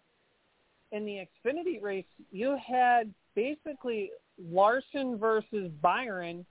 [0.92, 4.10] in the Xfinity race, you had basically
[4.50, 6.44] Larson versus Byron.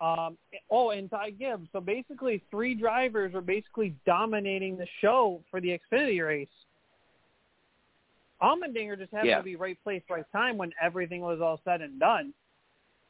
[0.00, 0.38] Um,
[0.70, 1.68] oh, and Ty Gibbs.
[1.72, 6.48] So basically, three drivers are basically dominating the show for the Xfinity race.
[8.42, 9.38] Allmendinger just happened Yeah.
[9.38, 12.32] to be right place, right time when everything was all said and done.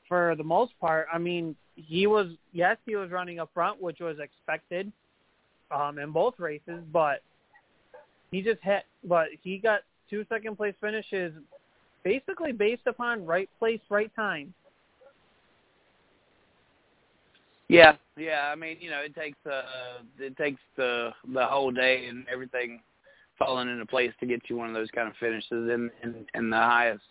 [0.08, 4.00] For the most part, I mean, he was yes, he was running up front, which
[4.00, 4.90] was expected
[5.70, 7.22] um, in both races, but
[8.32, 11.32] he just had, but he got two second place finishes,
[12.04, 14.52] basically based upon right place, right time.
[17.68, 18.50] Yeah, yeah.
[18.52, 22.80] I mean, you know, it takes uh, it takes the the whole day and everything
[23.38, 26.50] falling into place to get you one of those kind of finishes in in, in
[26.50, 27.02] the highest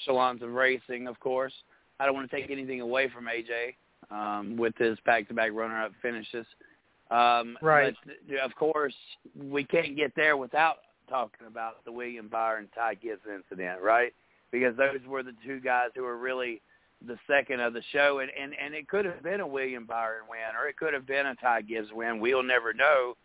[0.00, 1.06] echelons of racing.
[1.06, 1.52] Of course,
[2.00, 3.74] I don't want to take anything away from AJ
[4.10, 6.46] um, with his back-to-back runner-up finishes.
[7.10, 7.94] Um, Right.
[8.26, 8.94] But of course,
[9.38, 10.76] we can't get there without
[11.08, 14.12] talking about the William Byron Ty Gibbs incident, right?
[14.50, 16.60] Because those were the two guys who were really
[17.06, 20.24] the second of the show, and and and it could have been a William Byron
[20.28, 22.20] win, or it could have been a Ty Gibbs win.
[22.20, 23.16] We'll never know,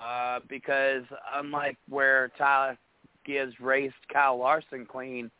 [0.00, 1.02] uh, because
[1.34, 2.78] unlike where Ty
[3.24, 5.30] Gibbs raced Kyle Larson clean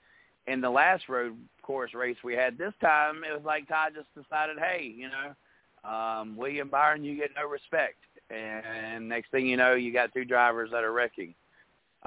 [0.46, 4.08] in the last road course race we had, this time it was like Ty just
[4.14, 7.98] decided, hey, you know, um, William Byron, you get no respect,
[8.30, 11.34] and next thing you know, you got two drivers that are wrecking.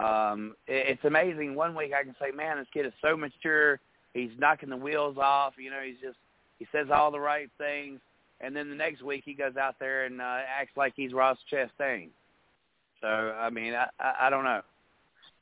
[0.02, 1.56] Um, it, it's amazing.
[1.56, 3.80] One week I can say, man, this kid is so mature
[4.14, 5.54] he's knocking the wheels off.
[5.58, 6.18] You know, he's just
[6.58, 8.00] he says all the right things,
[8.42, 11.38] and then the next week he goes out there and uh, acts like he's Ross
[11.52, 12.10] Chastain.
[13.02, 14.62] So I mean, I, I I don't know.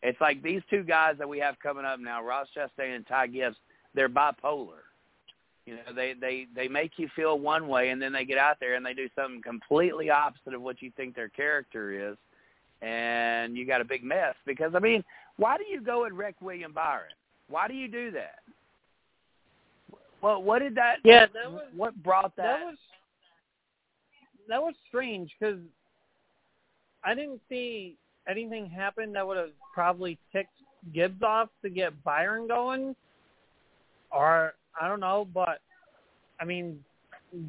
[0.03, 3.27] It's like these two guys that we have coming up now, Ross Chastain and Ty
[3.27, 3.57] Gibbs.
[3.95, 4.83] They're bipolar.
[5.65, 8.57] You know, they they they make you feel one way, and then they get out
[8.59, 12.17] there and they do something completely opposite of what you think their character is,
[12.81, 14.35] and you got a big mess.
[14.45, 15.03] Because I mean,
[15.37, 17.11] why do you go and wreck William Byron?
[17.49, 18.39] Why do you do that?
[20.21, 20.97] Well, what did that?
[21.03, 22.59] Yeah, that was what brought that?
[22.59, 22.77] that was
[24.49, 25.59] that was strange because
[27.03, 27.95] I didn't see
[28.27, 30.49] anything happen that would have probably ticked
[30.93, 32.95] Gibbs off to get Byron going,
[34.11, 35.59] or I don't know, but
[36.39, 36.83] I mean,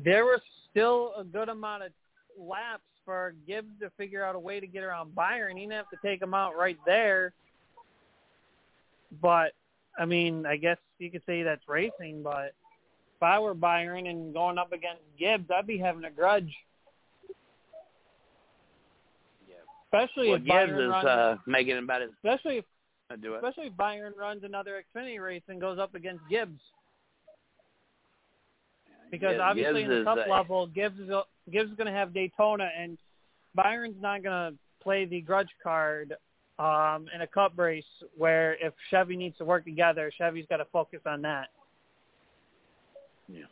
[0.04, 1.92] there was still a good amount of
[2.38, 5.56] laps for Gibbs to figure out a way to get around Byron.
[5.56, 7.32] He didn't have to take him out right there,
[9.22, 9.52] but
[9.98, 12.52] I mean, I guess you could say that's racing, but
[13.16, 16.54] if I were Byron and going up against Gibbs, I'd be having a grudge.
[19.48, 19.54] Yeah.
[19.86, 22.10] Especially Well, if Gibbs Byron is runs, uh, making about his.
[22.22, 22.64] especially if
[23.22, 23.36] do it.
[23.38, 26.60] especially if Byron runs another Xfinity race and goes up against Gibbs.
[29.10, 31.10] Because Gibbs- obviously Gibbs in the Cup a- level, Gibbs is
[31.50, 32.98] Gibbs is going to have Daytona, and
[33.54, 36.14] Byron's not going to play the grudge card
[36.58, 37.84] um, in a Cup race
[38.16, 41.48] where if Chevy needs to work together, Chevy's got to focus on that.
[43.28, 43.44] Yeah.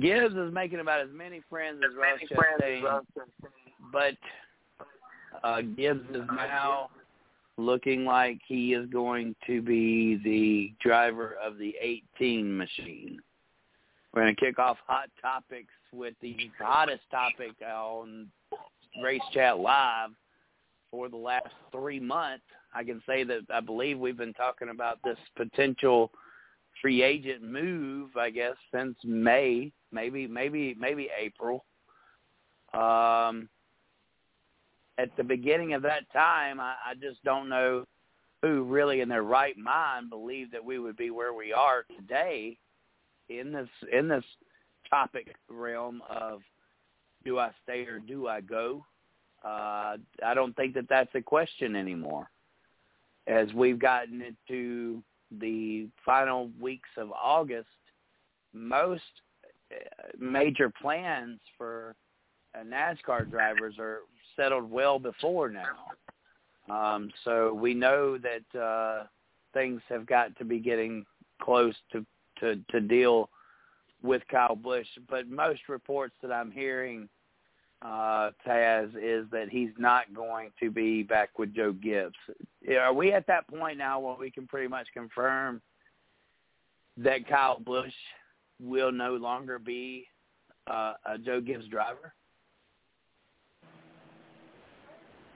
[0.00, 3.02] Gibbs is making about as many friends as Ross Chastain,
[3.92, 4.16] but
[5.42, 6.90] uh, Gibbs is now
[7.56, 13.20] looking like he is going to be the driver of the 18 machine.
[14.12, 18.26] We're going to kick off Hot Topics with the hottest topic on
[19.00, 20.10] Race Chat Live
[20.90, 22.44] for the last three months.
[22.74, 26.10] I can say that I believe we've been talking about this potential
[26.82, 31.64] free agent move, I guess, since May, maybe, maybe, maybe April.
[32.74, 33.48] Um,
[34.98, 37.84] at the beginning of that time, I, I just don't know
[38.42, 42.58] who really in their right mind believed that we would be where we are today
[43.30, 44.24] in this in this
[44.88, 46.42] topic realm of
[47.24, 48.84] do I stay or do I go?
[49.44, 52.30] Uh, I don't think that that's a question anymore.
[53.26, 55.02] As we've gotten into
[55.38, 57.68] the final weeks of August,
[58.52, 59.02] most
[59.72, 59.76] uh,
[60.18, 61.94] major plans for
[62.54, 64.00] uh, NASCAR drivers are
[64.36, 65.76] settled well before now.
[66.68, 69.04] Um, so we know that uh,
[69.52, 71.04] things have got to be getting
[71.40, 72.04] close to,
[72.40, 73.30] to, to deal
[74.02, 74.86] with Kyle Busch.
[75.08, 77.08] But most reports that I'm hearing
[77.82, 82.14] uh, Taz, is that he's not going to be back with Joe Gibbs.
[82.78, 85.62] Are we at that point now where we can pretty much confirm
[86.98, 87.92] that Kyle Busch
[88.60, 90.06] will no longer be
[90.66, 92.12] uh, a Joe Gibbs driver?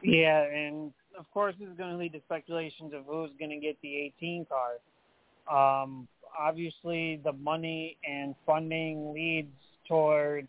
[0.02, 3.58] Yeah, and of course this is going to lead to speculations of who's going to
[3.58, 5.82] get the 18 car.
[5.82, 6.06] Um,
[6.38, 9.52] obviously, the money and funding leads
[9.88, 10.48] towards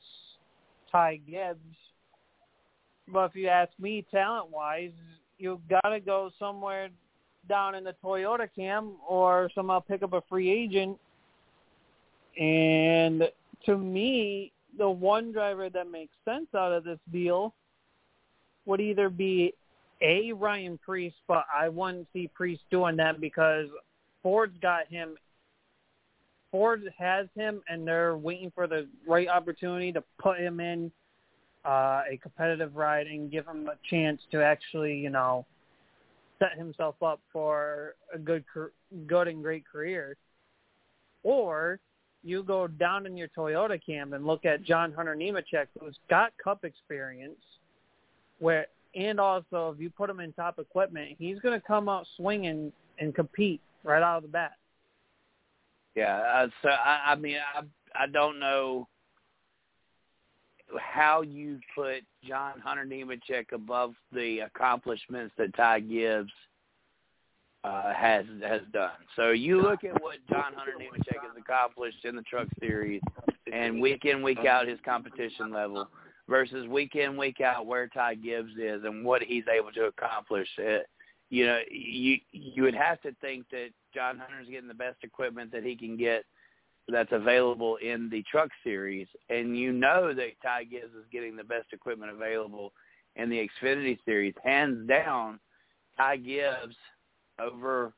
[0.92, 1.60] Ty Gibbs.
[3.08, 4.92] But if you ask me, talent-wise,
[5.38, 6.90] you've got to go somewhere
[7.48, 10.98] down in the Toyota cam or somehow pick up a free agent.
[12.40, 13.24] And
[13.66, 17.54] to me, the one driver that makes sense out of this deal
[18.66, 19.54] would either be
[20.02, 23.68] a Ryan Preece, but I wouldn't see Preece doing that because
[24.24, 25.16] Ford's got him.
[26.56, 30.90] Ford has him, and they're waiting for the right opportunity to put him in
[31.66, 35.46] uh, a competitive ride and give him a chance to actually, you know,
[36.40, 38.46] set himself up for a good,
[39.06, 40.16] good and great career.
[41.24, 41.82] Or
[42.24, 46.32] you go down in your Toyota cam and look at John Hunter Nemechek, who's got
[46.42, 47.36] Cup experience,
[48.40, 52.08] where and also if you put him in top equipment, he's going to come out
[52.16, 54.54] swinging and compete right out of the bat.
[55.96, 57.62] Yeah, uh, so I, I mean, I
[58.04, 58.88] I don't know
[60.80, 66.32] how you put John Hunter Nemechek above the accomplishments that Ty Gibbs
[67.64, 68.92] uh, has has done.
[69.16, 73.02] So you look at what John Hunter Nemechek has accomplished in the Truck Series,
[73.52, 75.88] and week in week out his competition level
[76.28, 80.48] versus week in week out where Ty Gibbs is and what he's able to accomplish.
[80.60, 80.80] Uh,
[81.30, 85.52] you know, you you would have to think that John Hunter's getting the best equipment
[85.54, 86.26] that he can get
[86.88, 91.44] that's available in the Truck Series, and you know that Ty Gibbs is getting the
[91.44, 92.74] best equipment available
[93.16, 94.36] in the Xfinity Series.
[94.44, 95.40] Hands down,
[95.98, 96.76] Ty Gibbs
[97.40, 97.94] over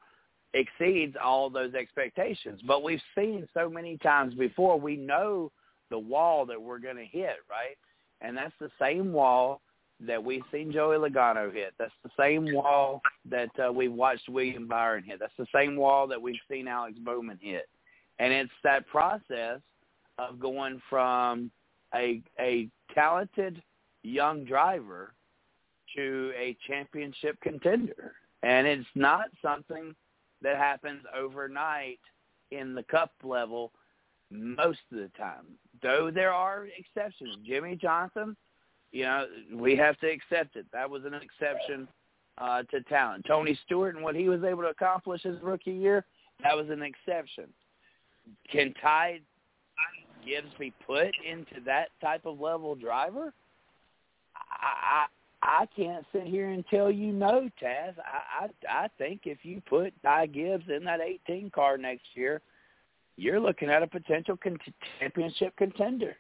[0.54, 2.62] exceeds all those expectations.
[2.66, 5.52] But we've seen so many times before, we know
[5.90, 7.78] the wall that we're going to hit, right?
[8.22, 9.62] And that's the same wall
[10.00, 11.74] that we've seen Joey Logano hit.
[11.80, 15.20] That's the same wall that uh, we've watched William Byron hit.
[15.20, 17.68] That's the same wall that we've seen Alex Bowman hit.
[18.20, 19.60] And it's that process
[20.20, 21.52] of going from
[21.96, 23.62] a a talented
[24.04, 25.14] young driver
[25.96, 28.14] to a championship contender.
[28.44, 29.96] And it's not something
[30.42, 32.00] that happens overnight
[32.52, 33.72] in the cup level
[34.30, 35.46] most of the time.
[35.82, 37.38] Though there are exceptions.
[37.46, 38.36] Jimmie Johnson,
[38.92, 40.66] you know, we have to accept it.
[40.72, 41.88] That was an exception
[42.38, 43.26] uh, to talent.
[43.28, 46.06] Tony Stewart and what he was able to accomplish his rookie year,
[46.44, 47.46] that was an exception.
[48.52, 49.20] Can Ty
[50.26, 53.34] Gibbs be put into that type of level driver?
[54.36, 55.06] I,
[55.42, 57.94] I can't sit here and tell you no, Taz.
[58.00, 62.42] I, I I think if you put Ty Gibbs in that 18 car next year,
[63.18, 64.58] you're looking at a potential con-
[65.00, 66.16] championship contender.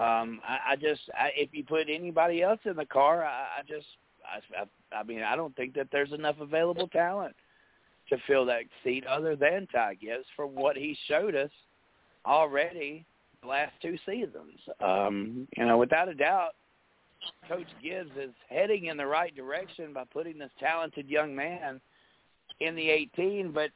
[0.00, 3.62] Um, I, I just I, if you put anybody else in the car, I, I
[3.68, 3.86] just
[4.24, 7.36] I, I I mean I don't think that there's enough available talent
[8.08, 11.50] to fill that seat other than Ty Gibbs for what he showed us
[12.26, 13.04] already
[13.42, 14.58] the last two seasons.
[14.80, 16.54] Um, you know, without a doubt,
[17.48, 21.80] Coach Gibbs is heading in the right direction by putting this talented young man
[22.60, 23.52] in the 18.
[23.52, 23.70] But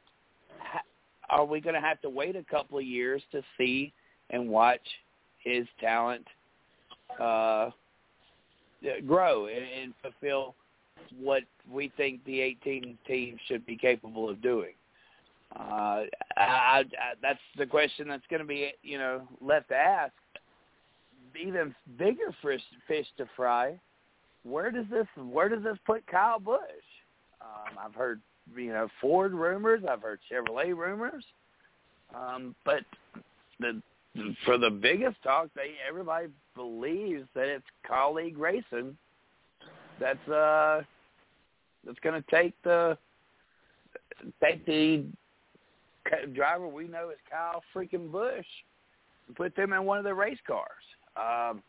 [1.29, 3.93] are we going to have to wait a couple of years to see
[4.31, 4.81] and watch
[5.45, 6.25] his talent
[7.19, 7.69] uh,
[9.07, 10.55] grow and, and fulfill
[11.19, 14.73] what we think the 18 team should be capable of doing?
[15.57, 16.03] Uh,
[16.37, 16.83] I, I,
[17.21, 20.11] that's the question that's going to be, you know, left to ask
[21.41, 23.79] even bigger fish, fish to fry.
[24.43, 26.59] Where does this Where does this put Kyle Busch?
[27.41, 28.21] Um, I've heard
[28.55, 29.83] you know Ford rumors.
[29.89, 31.23] I've heard Chevrolet rumors.
[32.15, 32.81] Um, but
[33.59, 33.81] the
[34.45, 38.97] for the biggest talk, they everybody believes that it's Kaulig Racing
[39.99, 40.81] that's uh
[41.85, 42.97] that's going to take the
[44.43, 45.05] take the
[46.33, 48.45] driver we know is Kyle freaking Busch
[49.27, 50.69] and put them in one of the race cars.
[51.17, 51.63] Um,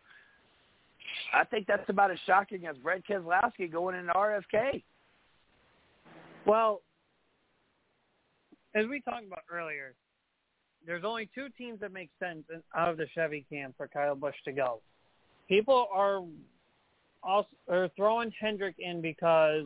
[1.32, 4.82] I think that's about as shocking as Brad Keselowski going into RFK.
[6.44, 6.82] Well,
[8.74, 9.94] as we talked about earlier,
[10.86, 14.36] there's only two teams that make sense out of the Chevy camp for Kyle Busch
[14.44, 14.80] to go.
[15.48, 16.22] People are
[17.22, 19.64] also are throwing Hendrick in because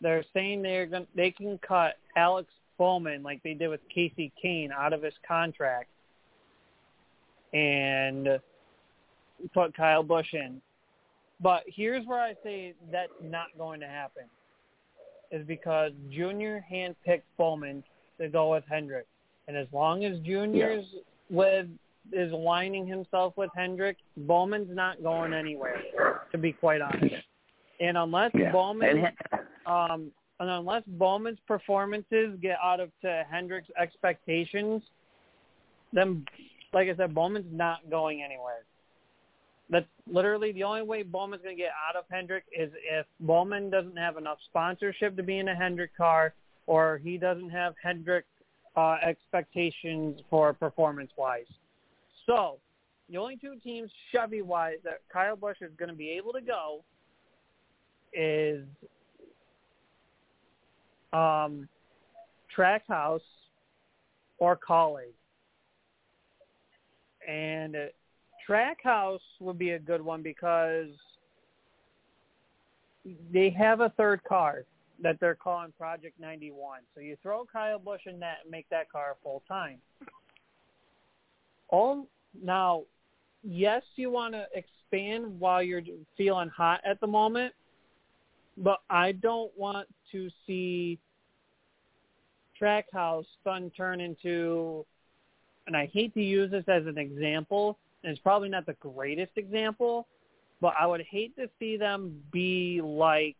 [0.00, 4.70] they're saying they're going they can cut Alex Bowman like they did with Kasey Kahne
[4.72, 5.88] out of his contract,
[7.52, 8.40] and
[9.54, 10.60] put Kyle Busch in.
[11.40, 14.24] But here's where I say that's not going to happen.
[15.30, 17.84] Is because Junior handpicked Bowman
[18.20, 19.06] to go with Hendrick.
[19.50, 21.00] And as long as Junior's yeah.
[21.28, 21.66] with
[22.12, 25.82] is aligning himself with Hendrick, Bowman's not going anywhere,
[26.30, 27.16] to be quite honest.
[27.80, 28.52] And unless yeah.
[28.52, 29.08] Bowman
[29.66, 34.82] um and unless Bowman's performances get out of to Hendrick's expectations,
[35.92, 36.24] then
[36.72, 38.62] like I said, Bowman's not going anywhere.
[39.68, 43.68] That's literally the only way Bowman's going to get out of Hendrick is if Bowman
[43.68, 46.34] doesn't have enough sponsorship to be in a Hendrick car,
[46.68, 48.26] or he doesn't have Hendrick
[48.76, 51.46] uh, expectations for performance-wise.
[52.26, 52.58] So
[53.08, 56.84] the only two teams Chevy-wise that Kyle Busch is going to be able to go
[58.12, 58.64] is
[61.12, 61.68] um,
[62.56, 63.20] Trackhouse
[64.38, 65.12] or Kaulig.
[67.28, 67.76] And
[68.48, 70.88] Trackhouse would be a good one because
[73.32, 74.64] they have a third car
[75.02, 76.80] that they're calling Project 91.
[76.94, 79.78] So you throw Kyle Busch in that and make that car full time.
[81.68, 82.06] All
[82.42, 82.82] now,
[83.42, 85.82] yes, you want to expand while you're
[86.16, 87.54] feeling hot at the moment,
[88.56, 90.98] but I don't want to see
[92.60, 94.84] Trackhouse Fun turn into,
[95.66, 99.32] and I hate to use this as an example, and it's probably not the greatest
[99.36, 100.06] example,
[100.60, 103.36] but I would hate to see them be like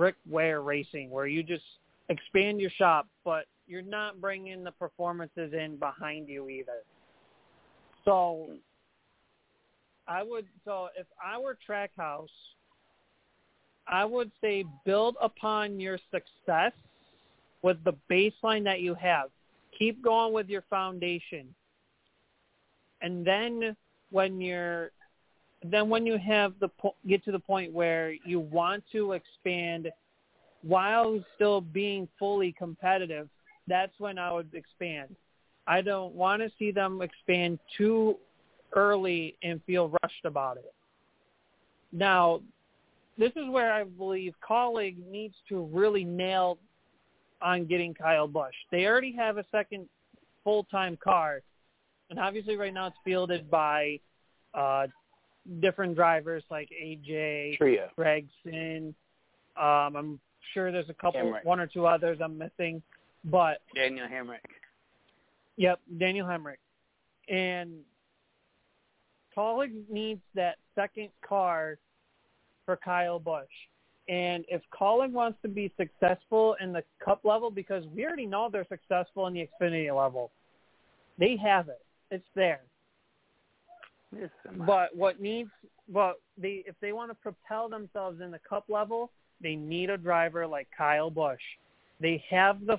[0.00, 1.64] Rick Ware Racing, where you just
[2.08, 6.78] expand your shop, but you're not bringing the performances in behind you either.
[8.06, 8.48] So
[10.08, 12.28] I would, so if I were Trackhouse,
[13.86, 16.72] I would say build upon your success
[17.60, 19.28] with the baseline that you have.
[19.78, 21.54] Keep going with your foundation.
[23.02, 23.76] And then
[24.10, 24.92] when you're
[25.62, 26.68] then when you have the
[27.06, 29.90] get to the point where you want to expand
[30.62, 33.28] while still being fully competitive,
[33.66, 35.14] that's when I would expand.
[35.66, 38.16] I don't want to see them expand too
[38.74, 40.72] early and feel rushed about it.
[41.92, 42.40] Now,
[43.18, 46.58] this is where I believe Kaulig needs to really nail
[47.42, 48.54] on getting Kyle Busch.
[48.70, 49.88] They already have a second
[50.44, 51.42] full-time car,
[52.08, 54.00] and obviously right now it's fielded by
[54.54, 54.86] uh,
[55.60, 57.88] different drivers like AJ, Trio.
[57.98, 58.94] Gragson.
[59.56, 60.20] Um, I'm
[60.54, 61.44] sure there's a couple, Hemric.
[61.44, 62.82] one or two others I'm missing,
[63.24, 64.38] but Daniel Hemric.
[65.56, 66.56] Yep, Daniel Hemric,
[67.28, 67.80] and
[69.36, 71.78] Kaulig needs that second car
[72.64, 73.46] for Kyle Busch.
[74.08, 78.48] And if Kaulig wants to be successful in the Cup level, because we already know
[78.50, 80.32] they're successful in the Xfinity level,
[81.18, 81.82] they have it.
[82.10, 82.62] It's there.
[84.66, 85.50] But what needs,
[85.88, 89.10] but they if they want to propel themselves in the Cup level,
[89.42, 91.40] they need a driver like Kyle Busch.
[92.00, 92.78] They have the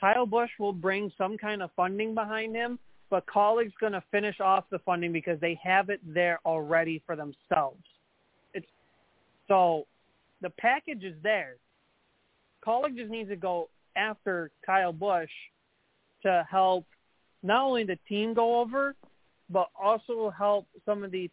[0.00, 2.78] Kyle Busch will bring some kind of funding behind him,
[3.10, 7.16] but Kaulig's going to finish off the funding because they have it there already for
[7.16, 7.82] themselves.
[8.54, 8.66] It's
[9.48, 9.86] so
[10.40, 11.56] the package is there.
[12.66, 15.30] Kaulig just needs to go after Kyle Busch
[16.22, 16.86] to help
[17.42, 18.94] not only the team go over,
[19.50, 21.30] but also help some of the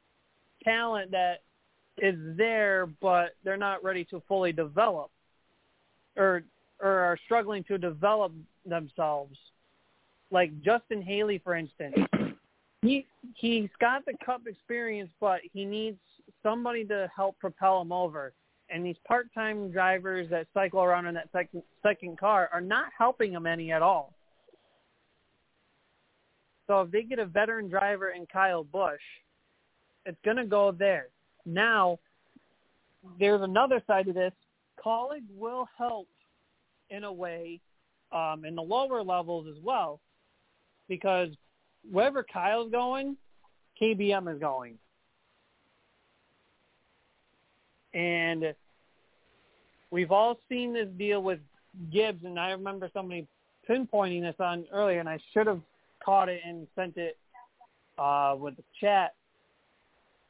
[0.64, 1.42] talent that
[1.98, 5.10] is there, but they're not ready to fully develop
[6.16, 6.44] or
[6.80, 8.32] or are struggling to develop
[8.66, 9.38] themselves.
[10.30, 11.96] Like Justin Haley, for instance,
[12.82, 13.06] he
[13.36, 16.00] he's got the cup experience, but he needs
[16.44, 18.34] somebody to help propel him over.
[18.70, 23.32] And these part-time drivers that cycle around in that second second car are not helping
[23.32, 24.14] him any at all.
[26.68, 29.02] So if they get a veteran driver in Kyle Busch,
[30.06, 31.08] it's going to go there.
[31.46, 31.98] Now,
[33.20, 34.34] there's another side to this.
[34.84, 36.08] Kaulig will help
[36.90, 37.60] in a way
[38.12, 40.00] um, in the lower levels as well
[40.88, 41.30] because
[41.90, 43.18] wherever Kyle's going,
[43.82, 44.78] KBM is going.
[47.94, 48.54] And
[49.92, 51.40] we've all seen this deal with
[51.92, 53.28] Gibbs, and I remember somebody
[53.70, 55.62] pinpointing this on earlier, and I should have
[56.08, 57.18] caught it and sent it
[58.00, 59.14] uh, with the chat.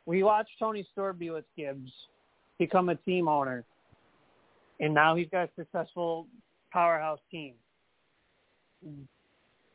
[0.07, 1.91] We watched Tony Stewart be with Gibbs
[2.57, 3.63] become a team owner,
[4.79, 6.25] and now he's got a successful
[6.73, 7.53] powerhouse team.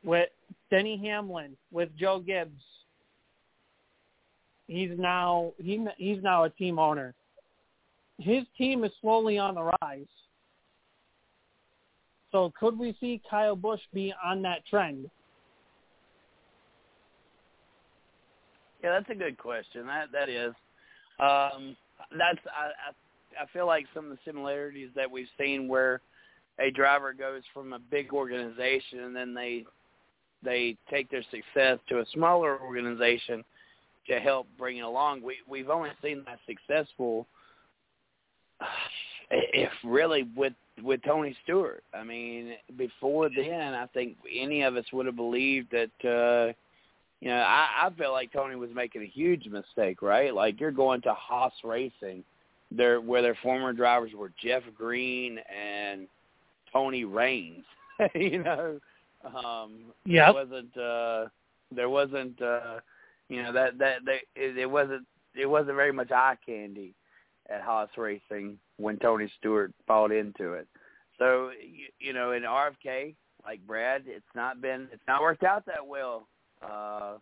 [0.02, 0.30] With
[0.70, 2.60] Denny Hamlin, with Joe Gibbs,
[4.66, 7.14] he's now he, he's now a team owner.
[8.18, 10.06] His team is slowly on the rise.
[12.32, 15.08] So could we see Kyle Busch be on that trend?
[18.82, 19.86] Yeah, that's a good question.
[19.86, 20.54] That that is.
[21.20, 21.76] Um,
[22.18, 22.92] that's I,
[23.40, 26.00] I feel like some of the similarities that we've seen where
[26.58, 29.64] a driver goes from a big organization and then they
[30.44, 33.44] they take their success to a smaller organization
[34.08, 35.22] to help bring it along.
[35.22, 37.26] We we've only seen that successful
[39.30, 41.84] if really with with Tony Stewart.
[41.94, 46.08] I mean, before then, I think any of us would have believed that.
[46.08, 46.52] uh
[47.22, 50.34] you know, I, I felt like Tony was making a huge mistake, right?
[50.34, 52.24] Like you're going to Haas Racing,
[52.72, 56.08] there where their former drivers were Jeff Green and
[56.72, 57.62] Tony Raines.
[58.16, 58.80] you know,
[59.24, 59.84] um,
[60.34, 61.26] there wasn't uh,
[61.70, 62.80] there wasn't uh,
[63.28, 65.06] you know that that they, it, it wasn't
[65.36, 66.92] it wasn't very much eye candy
[67.48, 70.66] at Haas Racing when Tony Stewart bought into it.
[71.20, 73.14] So you, you know, in RFK,
[73.44, 76.26] like Brad, it's not been it's not worked out that well
[76.62, 77.14] uh,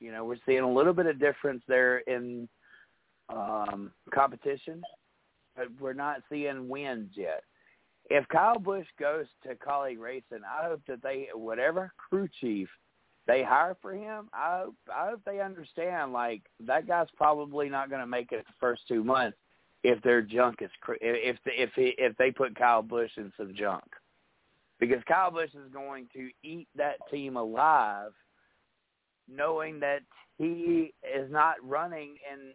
[0.00, 2.48] you know, we're seeing a little bit of difference there in
[3.28, 4.82] um, competition,
[5.56, 7.42] but we're not seeing wins yet.
[8.10, 12.68] If Kyle Busch goes to Kaulig Racing, I hope that they, whatever crew chief
[13.26, 17.88] they hire for him, I hope, I hope they understand like that guy's probably not
[17.88, 19.38] going to make it the first two months
[19.82, 20.70] if their junk is
[21.00, 23.84] if the, if he, if they put Kyle Busch in some junk,
[24.78, 28.12] because Kyle Busch is going to eat that team alive
[29.28, 30.00] knowing that
[30.38, 32.52] he is not running in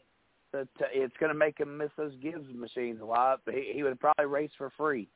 [0.51, 3.41] the t- it's going to make him miss those Gibbs machines a lot.
[3.45, 5.09] But he, he would probably race for free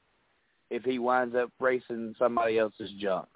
[0.70, 3.28] if he winds up racing somebody else's junk.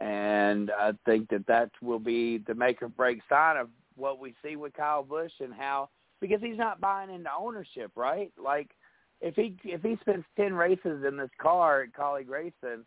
[0.00, 4.34] And I think that that will be the make or break sign of what we
[4.44, 5.88] see with Kyle Busch and how
[6.20, 8.30] because he's not buying into ownership, right?
[8.42, 8.70] Like
[9.20, 12.84] if he if he spends ten races in this car at Kaulig Racing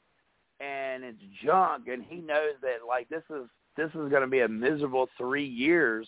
[0.59, 3.47] and it's junk and he knows that like this is
[3.79, 6.07] this is going to be a miserable three years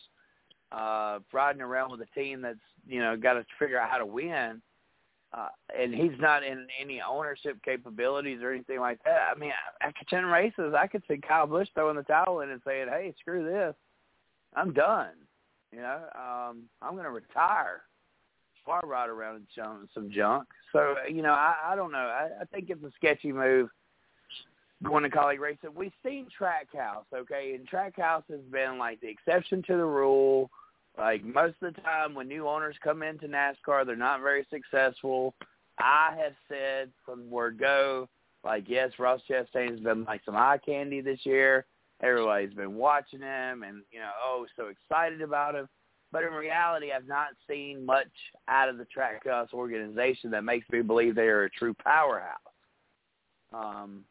[0.71, 4.05] uh, riding around with a team that's you know got to figure out how to
[4.05, 4.61] win.
[5.33, 5.47] Uh,
[5.79, 9.27] and he's not in any ownership capabilities or anything like that.
[9.33, 12.61] I mean, after ten races, I could see Kyle Busch throwing the towel in and
[12.67, 13.73] saying, "Hey, screw this,
[14.53, 15.13] I'm done."
[15.71, 17.83] You know, um, I'm going to retire.
[18.65, 20.47] Far ride around and some junk.
[20.71, 21.97] So you know, I, I don't know.
[21.97, 23.69] I, I think it's a sketchy move
[24.83, 25.71] going to Kaulig racing.
[25.75, 30.49] We've seen Trackhouse, okay, and Trackhouse has been like the exception to the rule.
[30.97, 35.35] Like most of the time, when new owners come into NASCAR, they're not very successful.
[35.79, 38.09] I have said from word go,
[38.43, 41.65] like yes, Ross Chastain's been like some eye candy this year.
[42.03, 45.69] Everybody's been watching him, and you know, oh, so excited about him.
[46.11, 48.07] But in reality, I've not seen much
[48.49, 52.37] out of the Trackhouse organization that makes me believe they are a true powerhouse.
[53.53, 54.03] Um,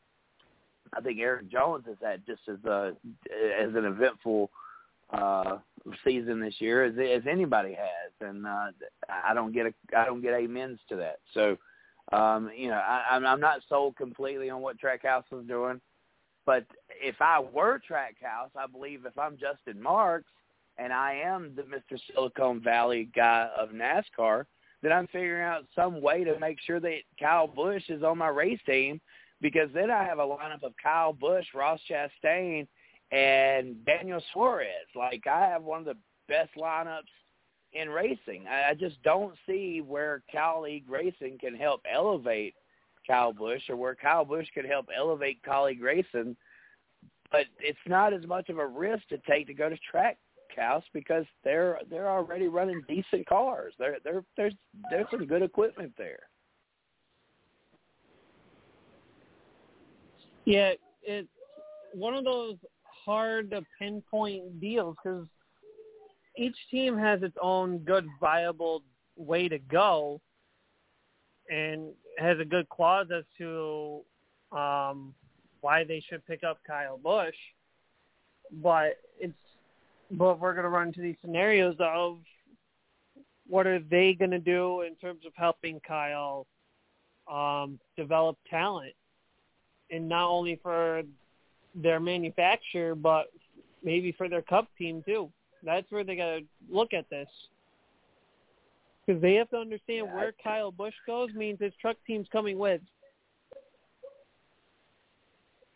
[0.95, 2.93] I think Erik Jones has had just as a
[3.61, 4.51] as an eventful
[5.12, 5.59] uh
[6.05, 8.66] season this year as as anybody has, and uh,
[9.09, 11.18] I don't get a I don't get amens to that.
[11.34, 11.57] So,
[12.16, 15.80] um, you know, I, I'm I'm not sold completely on what Trackhouse is doing,
[16.47, 16.64] but
[17.01, 20.30] if I were Trackhouse, I believe if I'm Justin Marks
[20.78, 21.99] and I am the Mr.
[22.12, 24.45] Silicon Valley guy of NASCAR,
[24.82, 28.28] then I'm figuring out some way to make sure that Kyle Busch is on my
[28.28, 29.01] race team
[29.41, 32.66] because then I have a lineup of Kyle Busch, Ross Chastain,
[33.11, 34.68] and Daniel Suarez.
[34.95, 35.97] Like I have one of the
[36.28, 37.03] best lineups
[37.72, 38.47] in racing.
[38.49, 42.55] I, I just don't see where Kaulig Racing can help elevate
[43.07, 46.36] Kyle Busch or where Kyle Busch could help elevate Kaulig Racing.
[47.32, 50.18] But it's not as much of a risk to take to go to track
[50.57, 53.72] house because they're they're already running decent cars.
[53.78, 54.55] There there there's
[54.91, 56.20] there's some good equipment there.
[60.51, 60.72] Yeah,
[61.05, 61.28] it's
[61.94, 65.24] one of those hard to pinpoint deals because
[66.36, 68.82] each team has its own good viable
[69.16, 70.20] way to go
[71.48, 74.01] and has a good clause as to
[74.51, 75.14] um,
[75.61, 77.36] why they should pick up Kyle Busch.
[78.61, 79.32] But it's
[80.11, 82.18] but we're going to run into these scenarios of
[83.46, 86.48] what are they going to do in terms of helping Kyle
[87.30, 88.94] um, develop talent
[89.91, 91.03] and not only for
[91.74, 93.26] their manufacturer, but
[93.82, 95.30] maybe for their cup team too.
[95.62, 97.28] That's where they got to look at this
[99.07, 102.59] because they have to understand yeah, where Kyle Busch goes means his truck team's coming
[102.59, 102.80] with.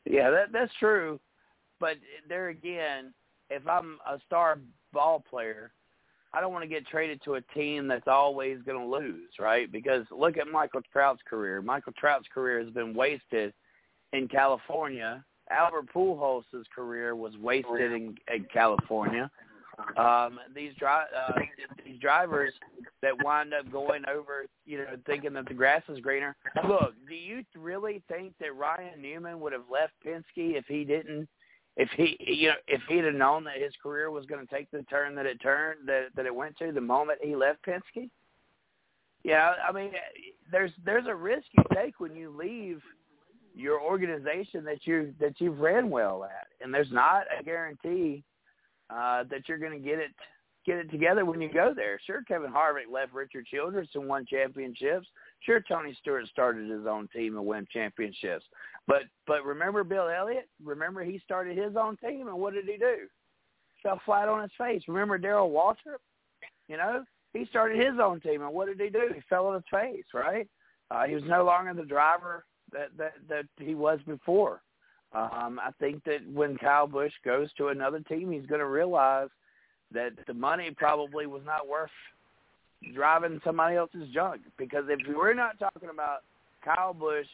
[0.04, 1.18] Yeah, that that's true,
[1.80, 1.96] but
[2.28, 3.14] there again,
[3.50, 4.58] if I'm a star
[4.92, 5.72] ball player,
[6.34, 9.70] I don't want to get traded to a team that's always going to lose, right?
[9.70, 11.62] Because look at Michael Trout's career.
[11.62, 13.54] Michael Trout's career has been wasted
[14.14, 15.24] in California.
[15.50, 16.44] Albert Pujols'
[16.74, 19.30] career was wasted in, in California.
[19.96, 21.32] um, these dri- uh,
[21.84, 22.52] these drivers
[23.02, 26.36] that wind up going over, you know, thinking that the grass is greener.
[26.68, 30.22] Look, do you really think that Ryan Newman would have left Penske
[30.56, 31.28] if he didn't?
[31.76, 34.70] If he, you know, if he'd have known that his career was going to take
[34.70, 38.08] the turn that it turned, that that it went to the moment he left Penske?
[39.24, 39.90] Yeah, I mean,
[40.52, 42.80] there's there's a risk you take when you leave
[43.54, 48.22] your organization that you that you've ran well at, and there's not a guarantee
[48.90, 50.10] uh, that you're going to get it
[50.66, 52.00] get it together when you go there.
[52.06, 55.06] Sure, Kevin Harvick left Richard Childress and won championships.
[55.40, 58.44] Sure, Tony Stewart started his own team and won championships.
[58.86, 60.48] But but remember Bill Elliott?
[60.62, 63.06] Remember he started his own team and what did he do?
[63.82, 64.82] Fell flat on his face.
[64.88, 66.00] Remember Darrell Waltrip?
[66.68, 69.10] You know, he started his own team and what did he do?
[69.14, 70.48] He fell on his face, right?
[70.90, 72.44] Uh, he was no longer the driver
[72.74, 74.60] that that that he was before.
[75.14, 79.28] Um, I think that when Kyle Busch goes to another team, he's going to realize
[79.92, 81.90] that the money probably was not worth
[82.92, 84.42] driving somebody else's junk.
[84.58, 86.24] Because if we're not talking about
[86.64, 87.26] Kyle Busch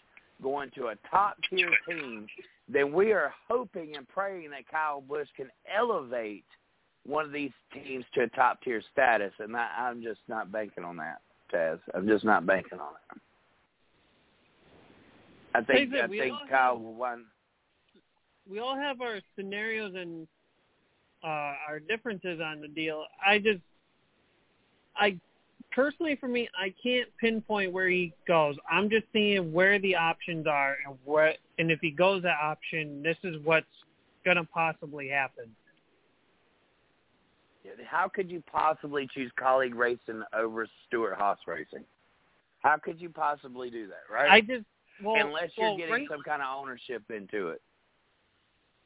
[0.43, 2.27] going to a top tier team,
[2.69, 6.45] then we are hoping and praying that Kyle Busch can elevate
[7.07, 10.85] one of these teams to a top tier status, and I, I'm just not banking
[10.85, 11.23] on that,
[11.53, 11.79] Taz.
[11.95, 13.21] I'm just not banking on it.
[15.55, 17.25] I think I think Kyle have- will win.
[18.49, 20.27] we all have our scenarios and
[21.23, 23.05] uh, our differences on the deal.
[23.25, 23.61] I just,
[24.97, 25.19] I
[25.71, 28.57] personally, for me, I can't pinpoint where he goes.
[28.71, 33.03] I'm just seeing where the options are and what, and if he goes that option,
[33.03, 33.67] this is what's
[34.25, 35.45] gonna possibly happen.
[37.87, 41.85] How could you possibly choose Kaulig racing over Stewart Haas racing?
[42.61, 44.31] How could you possibly do that, right?
[44.31, 44.65] I just,
[45.03, 47.63] well, Unless you're well, getting right- some kind of ownership into it.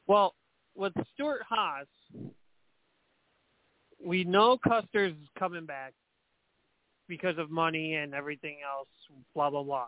[0.07, 0.35] Well,
[0.75, 1.87] with Stewart Haas,
[4.03, 5.93] we know Custer's coming back
[7.07, 8.87] because of money and everything else,
[9.33, 9.87] blah, blah, blah.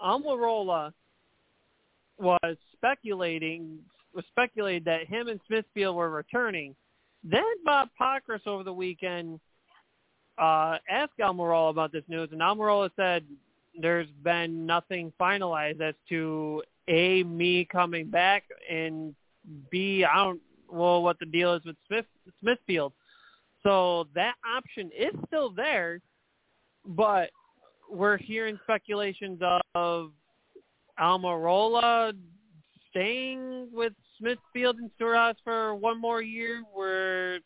[0.00, 0.92] Almirola
[2.18, 3.78] was speculating,
[4.14, 6.74] was speculated that him and Smithfield were returning.
[7.24, 9.38] Then Bob Pockrass over the weekend
[10.38, 13.24] uh, asked Almirola about this news, and Almirola said
[13.78, 19.14] there's been nothing finalized as to a me coming back and
[19.70, 22.06] b I don't well what the deal is with Smith
[22.40, 22.92] Smithfield.
[23.62, 26.00] So that option is still there,
[26.84, 27.30] but
[27.90, 29.40] we're hearing speculations
[29.74, 30.10] of
[31.00, 32.12] Almirola
[32.90, 36.62] staying with Smithfield and Stewart for one more year.
[36.72, 37.38] Where,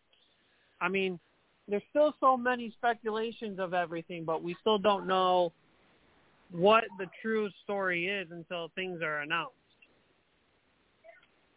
[0.81, 1.19] I mean,
[1.69, 5.53] there's still so many speculations of everything, but we still don't know
[6.51, 9.55] what the true story is until things are announced.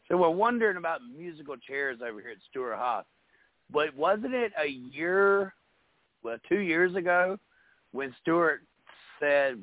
[0.08, 3.06] So we're wondering about musical chairs over here at Stewart Haas.
[3.72, 5.54] But wasn't it a year,
[6.24, 7.38] well, two years ago,
[7.92, 8.62] when Stewart
[9.20, 9.60] said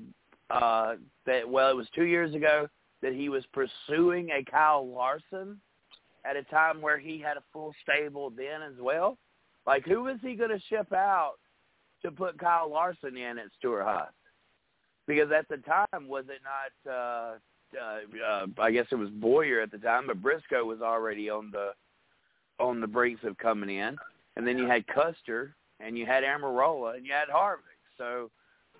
[0.50, 0.94] uh,
[1.26, 2.68] that, well, it was two years ago
[3.02, 5.60] that he was pursuing a Kyle Larson
[6.24, 9.18] at a time where he had a full stable then as well?
[9.66, 11.34] Like, who was he going to ship out
[12.02, 14.12] to put Kyle Larson in at Stewart Haas?
[15.06, 16.92] Because at the time, was it not?
[16.92, 17.34] Uh,
[17.80, 21.50] uh, uh, I guess it was Bowyer at the time, but Briscoe was already on
[21.50, 21.72] the
[22.58, 23.96] on the brinks of coming in,
[24.36, 27.58] and then you had Custer, and you had Almirola, and you had Harvick.
[27.98, 28.30] So,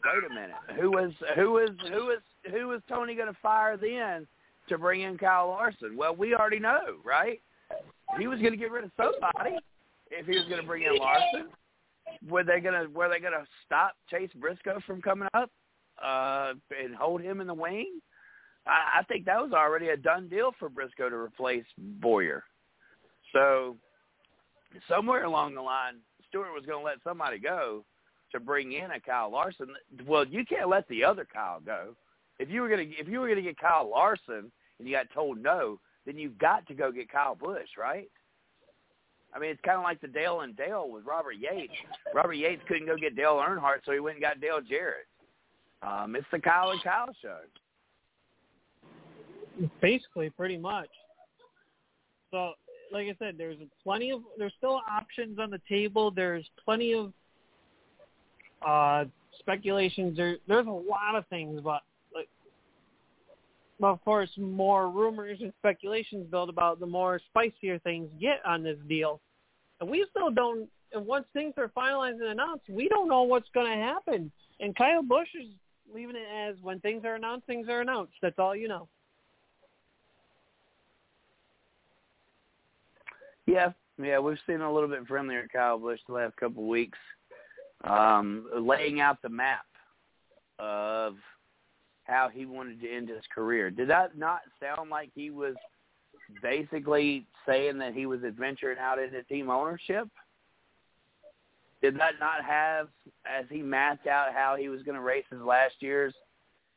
[0.05, 2.21] wait a minute, who was who was who was
[2.51, 4.27] who was Tony going to fire then
[4.69, 5.97] to bring in Kyle Larson?
[5.97, 7.41] Well, we already know, right?
[8.19, 9.59] He was going to get rid of somebody
[10.11, 11.49] if he was going to bring in Larson.
[12.29, 15.51] Were they going to were they going to stop Chase Briscoe from coming up
[16.03, 18.01] uh, and hold him in the wing?
[18.67, 22.45] I, I think that was already a done deal for Briscoe to replace Bowyer.
[23.33, 23.77] So
[24.89, 25.97] somewhere along the line,
[26.29, 27.85] Stewart was going to let somebody go
[28.33, 29.69] to bring in a Kyle Larson.
[30.07, 31.95] Well, you can't let the other Kyle go.
[32.39, 34.95] If you were going to if you were going to get Kyle Larson and you
[34.95, 38.09] got told no, then you've got to go get Kyle Busch, right?
[39.35, 41.73] I mean, it's kind of like the Dale and Dale with Robert Yates.
[42.15, 45.07] Robert Yates couldn't go get Dale Earnhardt, so he went and got Dale Jarrett.
[45.83, 47.39] Um, it's the Kyle and Kyle show.
[49.81, 50.89] Basically, pretty much.
[52.31, 52.53] So,
[52.93, 56.11] like I said, there's plenty of there's still options on the table.
[56.11, 57.13] There's plenty of
[58.67, 59.05] uh
[59.39, 60.17] speculations.
[60.17, 61.83] There there's a lot of things, but
[62.15, 62.29] like,
[63.83, 68.79] of course, more rumors and speculations build about the more spicier things get on this
[68.89, 69.21] deal,
[69.81, 70.69] and we still don't.
[70.93, 74.31] And once things are finalized and announced, we don't know what's going to happen.
[74.61, 75.49] And Kyle Busch is
[75.93, 78.15] leaving it as when things are announced, things are announced.
[78.23, 78.89] That's all you know.
[83.47, 83.73] Yeah,
[84.03, 86.99] Yeah, we've seen a little bit friendlier Kyle Busch the last couple of weeks,
[87.85, 89.67] um, laying out the map
[90.59, 91.15] of
[92.05, 93.71] how he wanted to end his career.
[93.71, 95.55] Did that not sound like he was
[96.43, 100.09] basically saying that he was adventuring out into team ownership?
[101.83, 102.89] Did that not have,
[103.27, 106.15] as he mapped out how he was going to race his last years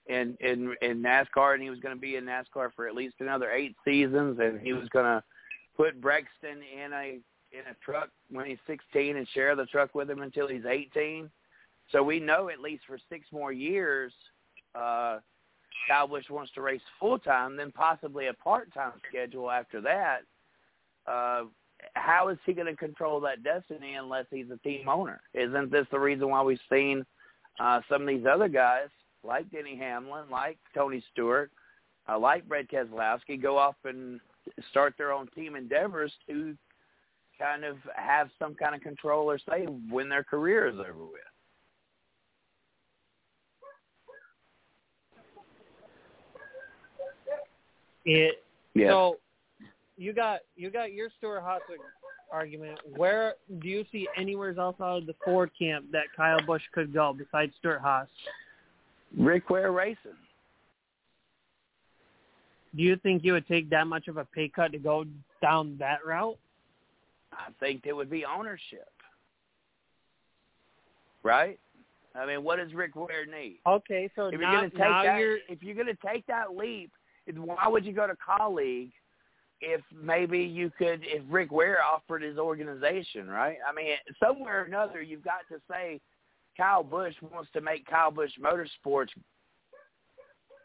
[0.07, 3.15] in in in NASCAR, and he was going to be in NASCAR for at least
[3.19, 5.23] another eight seasons, and he was going to
[5.77, 7.19] put Brexton in a
[7.51, 11.29] in a truck when he's 16 and share the truck with him until he's 18.
[11.91, 14.13] So we know at least for six more years,
[14.75, 15.19] uh,
[15.87, 20.19] Kyle Busch wants to race full time, then possibly a part time schedule after that.
[21.07, 21.45] Uh,
[21.93, 25.21] how is he going to control that destiny unless he's a team owner?
[25.33, 27.05] Isn't this the reason why we've seen
[27.59, 28.87] uh, some of these other guys
[29.23, 31.51] like Denny Hamlin, like Tony Stewart,
[32.07, 34.19] uh, like Brad Keselowski go off and
[34.71, 36.55] start their own team endeavors to
[37.39, 41.21] kind of have some kind of control or say when their career is over with.
[48.05, 48.89] It yeah.
[48.89, 49.17] so
[49.99, 51.61] you got you got your Stewart-Haas
[52.31, 52.79] argument.
[52.95, 56.93] Where do you see anywhere else out of the Ford camp that Kyle Busch could
[56.93, 58.07] go besides Stewart-Haas?
[59.17, 60.11] Rick Ware Racing.
[62.75, 65.05] Do you think you would take that much of a pay cut to go
[65.41, 66.37] down that route?
[67.33, 68.89] I think it would be ownership.
[71.23, 71.59] Right?
[72.15, 73.59] I mean, what does Rick Ware need?
[73.67, 75.97] Okay, so if now, you're going to take now that, you're if you're going to
[76.05, 76.91] take that leap,
[77.35, 78.91] why would you go to Kaulig
[79.61, 83.57] if maybe you could, if Rick Ware offered his organization, right?
[83.67, 85.99] I mean, somewhere or another, you've got to say
[86.55, 89.09] Kyle Busch wants to make Kyle Busch Motorsports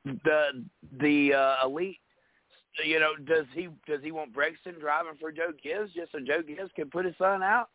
[0.04, 0.64] the
[1.00, 1.98] the uh, elite.
[2.84, 6.42] You know, does he does he want Brexton driving for Joe Gibbs just so Joe
[6.42, 7.68] Gibbs can put his son out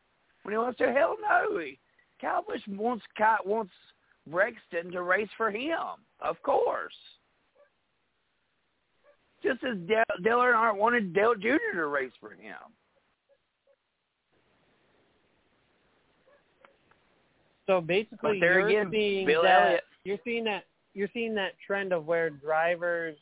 [0.43, 0.91] when he wants to?
[0.91, 1.59] Hell no.
[1.59, 1.80] He,
[2.22, 3.72] Kyle Busch wants Kyle, wants
[4.28, 5.80] Brexton to race for him,
[6.22, 6.93] of course.
[9.44, 11.76] Just as Dale, Dale Earnhardt wanted Dale Jr.
[11.76, 12.56] to race for him.
[17.70, 19.84] So basically, you're again, seeing Bill that Elliott.
[20.04, 20.64] you're seeing that
[20.96, 23.16] you're seeing that trend of where drivers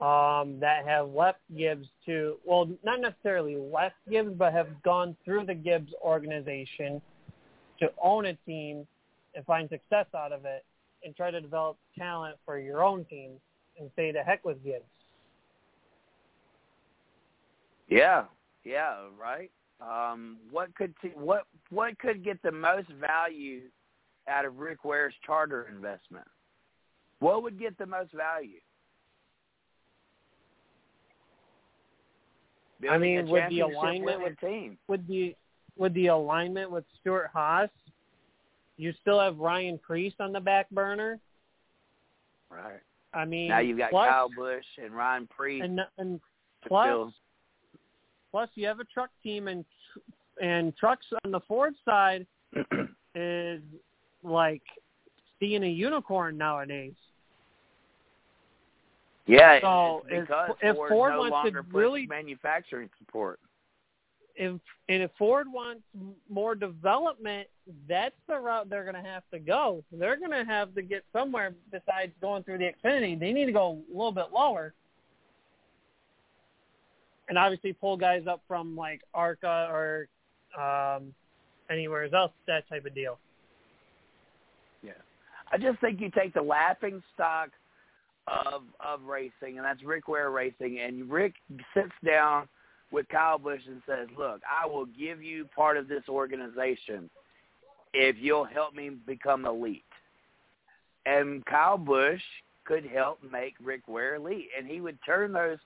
[0.00, 5.46] um, that have left Gibbs to well, not necessarily left Gibbs, but have gone through
[5.46, 7.02] the Gibbs organization
[7.80, 8.86] to own a team
[9.34, 10.64] and find success out of it,
[11.04, 13.32] and try to develop talent for your own team,
[13.80, 14.84] and say the heck with Gibbs.
[17.88, 18.24] Yeah,
[18.64, 19.50] yeah, right.
[19.80, 23.62] Um, what could t- what what could get the most value
[24.28, 26.26] out of Rick Ware's charter investment?
[27.18, 28.60] What would get the most value?
[32.88, 34.78] I mean, Building with the alignment winning team.
[34.86, 35.34] with the
[35.76, 37.70] with the alignment with Stewart Haas,
[38.76, 41.18] you still have Ryan Preece on the back burner.
[42.50, 42.80] Right.
[43.12, 45.62] I mean, Now you've got plus, Kyle Busch and Ryan Preece.
[45.64, 46.20] and and
[46.66, 47.12] plus
[48.30, 49.64] plus you have a truck team and
[50.40, 52.26] and trucks on the Ford side
[53.14, 53.60] is
[54.22, 54.62] like
[55.40, 56.92] seeing a unicorn nowadays.
[59.26, 63.40] yeah, So it's if- because if Ford, Ford no wants to really- manufacturing support.
[64.42, 65.82] If and if Ford wants
[66.30, 67.46] more development,
[67.86, 69.84] that's the route they're going to have to go.
[69.92, 73.20] They're going to have to get somewhere besides going through the Xfinity.
[73.20, 74.72] They need to go a little bit lower.
[77.28, 80.08] And obviously pull guys up from like ARCA or
[80.58, 81.14] um,
[81.70, 83.18] anywhere else, that type of deal.
[84.82, 84.92] Yeah.
[85.52, 87.50] I just think you take the laughing stock
[88.26, 91.34] of of racing, and that's Rick Ware Racing, and Rick
[91.74, 92.48] sits down
[92.92, 97.10] with Kyle Busch and says, "Look, I will give you part of this organization
[97.92, 99.84] if you'll help me become elite."
[101.06, 102.22] And Kyle Busch
[102.64, 105.58] could help make Rick Ware elite, and he would turn those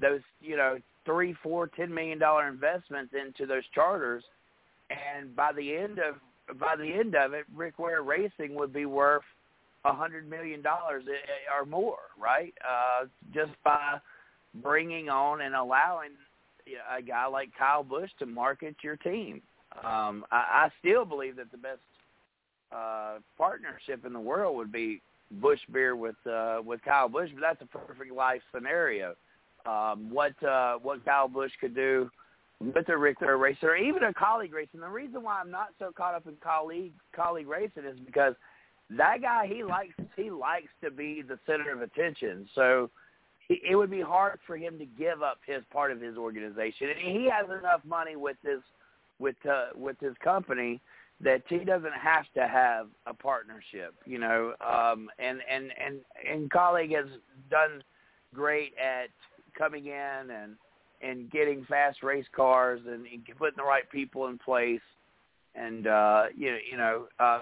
[0.00, 4.24] those you know three, four, ten million dollar investments into those charters,
[4.90, 6.16] and by the end of
[6.58, 9.22] by the end of it, Rick Ware Racing would be worth
[9.84, 11.04] a hundred million dollars
[11.56, 12.54] or more, right?
[12.62, 13.98] Uh, just by
[14.62, 16.10] bringing on and allowing
[16.96, 19.42] a guy like Kyle Busch to market your team.
[19.84, 21.80] Um, I, I still believe that the best
[22.74, 25.00] uh, partnership in the world would be
[25.30, 29.14] Busch Beer with uh, with Kyle Busch, but that's a perfect life scenario.
[29.64, 32.10] Um, what uh, what Kyle Busch could do
[32.60, 34.80] with a Ware racer, or even a Kaulig racing.
[34.80, 38.34] The reason why I'm not so caught up in Kaulig Kaulig racing is because
[38.90, 42.48] that guy he likes he likes to be the center of attention.
[42.54, 42.90] So
[43.48, 46.88] it would be hard for him to give up his part of his organization.
[46.90, 48.60] And he has enough money with his
[49.18, 50.80] with uh, with his company
[51.20, 54.54] that he doesn't have to have a partnership, you know.
[54.60, 57.06] Um, and and and and Kaulig has
[57.50, 57.82] done
[58.34, 59.10] great at
[59.56, 60.56] coming in and
[61.00, 64.80] and getting fast race cars and, and putting the right people in place.
[65.54, 67.40] And uh, you know, you know, uh,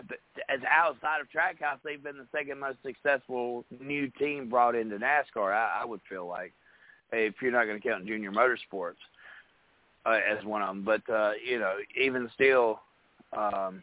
[0.49, 5.53] as outside of Trackhouse, they've been the second most successful new team brought into NASCAR.
[5.53, 6.53] I, I would feel like,
[7.13, 8.95] if you're not going to count Junior Motorsports
[10.07, 12.81] uh, as one of them, but uh, you know, even still,
[13.37, 13.81] um,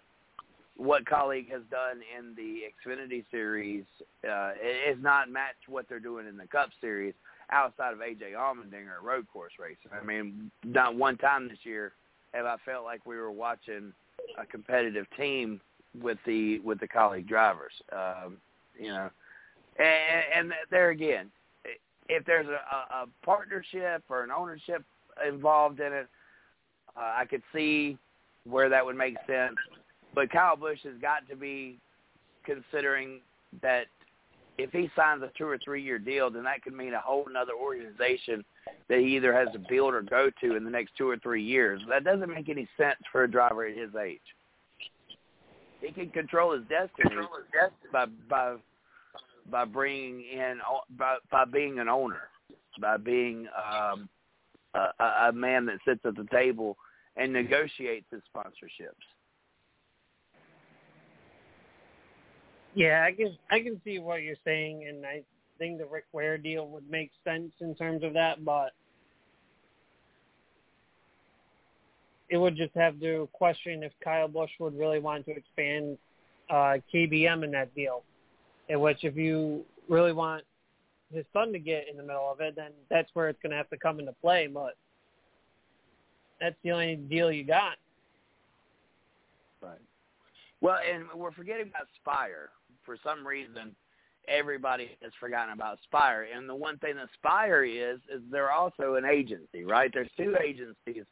[0.75, 3.85] what Kaulig has done in the Xfinity series
[4.29, 4.51] uh,
[4.89, 7.13] is not matched what they're doing in the Cup series
[7.49, 9.91] outside of AJ Allmendinger at road course racing.
[9.99, 11.93] I mean, not one time this year
[12.33, 13.93] have I felt like we were watching
[14.37, 15.61] a competitive team
[16.01, 17.73] with the with the Kaulig drivers.
[17.91, 18.37] Um,
[18.79, 19.09] you know,
[19.79, 21.29] and, and there again,
[22.09, 24.83] if there's a, a partnership or an ownership
[25.27, 26.07] involved in it,
[26.95, 27.97] uh, I could see
[28.45, 29.55] where that would make sense.
[30.13, 31.77] But Kyle Busch has got to be
[32.45, 33.19] considering
[33.61, 33.85] that
[34.57, 37.25] if he signs a two or three year deal, then that could mean a whole
[37.29, 38.43] another organization
[38.89, 41.43] that he either has to build or go to in the next two or three
[41.43, 41.81] years.
[41.89, 44.19] That doesn't make any sense for a driver at his age.
[45.81, 47.91] He can control his destiny, control his destiny.
[47.91, 48.55] by by
[49.49, 50.59] by bringing in
[50.97, 52.29] by by being an owner,
[52.81, 54.09] by being um,
[54.73, 56.77] a, a man that sits at the table
[57.15, 59.05] and negotiates his sponsorships.
[62.77, 65.23] Yeah, I can I can see what you're saying, and I
[65.57, 68.69] think the Rick Ware deal would make sense in terms of that, but
[72.29, 75.97] it would just have to question if Kyle Busch would really want to expand
[76.51, 78.03] uh, KBM in that deal.
[78.69, 80.43] In which, if you really want
[81.11, 83.57] his son to get in the middle of it, then that's where it's going to
[83.57, 84.45] have to come into play.
[84.45, 84.75] But
[86.39, 87.77] that's the only deal you got.
[89.63, 89.79] Right.
[90.61, 92.51] Well, and we're forgetting about Spire
[92.87, 93.75] for some reason
[94.27, 96.27] everybody has forgotten about Spire.
[96.35, 99.91] And the one thing that Spire is is they're also an agency, right?
[99.93, 101.05] There's two agencies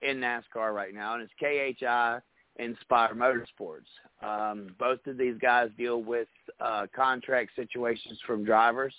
[0.00, 2.20] in NASCAR right now, and it's KHI
[2.58, 3.88] and Spire Motorsports.
[4.22, 6.28] Um, both of these guys deal with
[6.60, 8.94] uh, contract situations from drivers,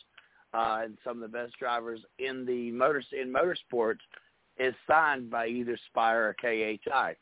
[0.53, 3.99] uh, and some of the best drivers in the motors in motorsports
[4.57, 7.15] is signed by either Spire or KHI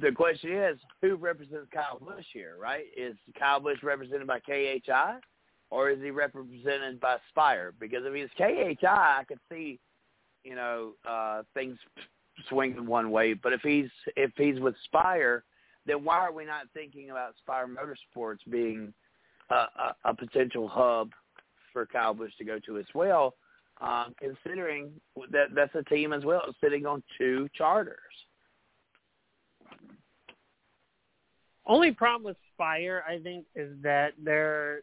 [0.00, 2.84] the question is, who represents Kyle Busch here, right?
[2.96, 5.18] Is Kyle Busch represented by KHI
[5.70, 7.74] or is he represented by Spire?
[7.78, 9.78] Because if he's KHI, I could see,
[10.42, 11.76] you know, uh, things
[12.48, 13.34] swinging one way.
[13.34, 15.44] But if he's if he's with Spire,
[15.86, 18.92] then why are we not thinking about Spire Motorsports being
[19.50, 21.10] a, a, a potential hub
[21.72, 23.34] for Kyle Busch to go to as well?
[23.80, 24.92] Um, considering
[25.32, 27.98] that that's a team as well sitting on two charters.
[31.66, 34.82] Only problem with Spire, I think, is that they're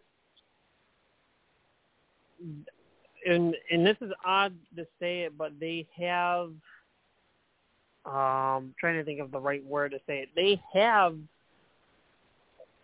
[3.26, 6.52] and and this is odd to say it, but they have
[8.06, 10.30] um trying to think of the right word to say it.
[10.36, 11.16] They have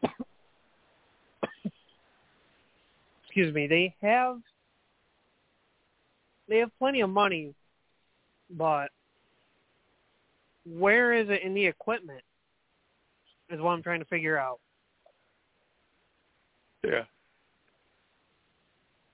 [3.25, 4.39] excuse me, they have
[6.47, 7.55] they have plenty of money,
[8.51, 8.91] but
[10.65, 12.21] where is it in the equipment?
[13.49, 14.59] Is what I'm trying to figure out.
[16.83, 17.03] Yeah.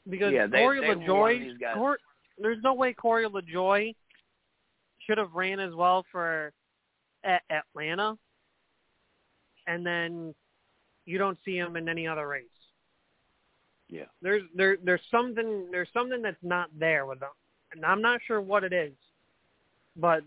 [0.09, 1.99] Because yeah, they, Corey they LaJoie, Cor-
[2.37, 3.95] there's no way Corey LaJoie
[4.99, 6.51] should have ran as well for
[7.23, 8.17] at Atlanta,
[9.67, 10.35] and then
[11.05, 12.45] you don't see him in any other race.
[13.89, 14.05] Yeah.
[14.21, 17.29] There's there there's something there's something that's not there with them,
[17.71, 18.93] and I'm not sure what it is,
[19.95, 20.23] but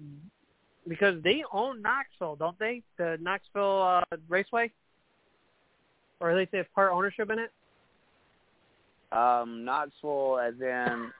[0.88, 2.82] because they own Knoxville, don't they?
[2.98, 4.70] The Knoxville uh, Raceway,
[6.20, 7.52] or at least they have part ownership in it.
[9.12, 11.10] Um, Knoxville, as in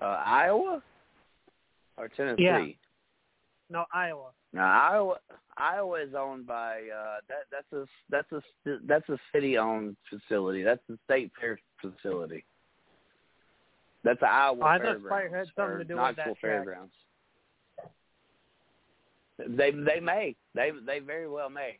[0.00, 0.82] uh, Iowa
[1.96, 2.42] or Tennessee?
[2.44, 2.66] Yeah.
[3.70, 4.30] No, Iowa.
[4.52, 5.16] No, Iowa.
[5.58, 7.44] Iowa is owned by uh, that.
[7.50, 10.62] That's a that's a that's a city-owned facility.
[10.62, 12.44] That's a state fair facility.
[14.04, 16.92] That's the Iowa oh, I thought had something to do Knoxville with that Fairgrounds.
[19.38, 21.78] They they may they they very well may.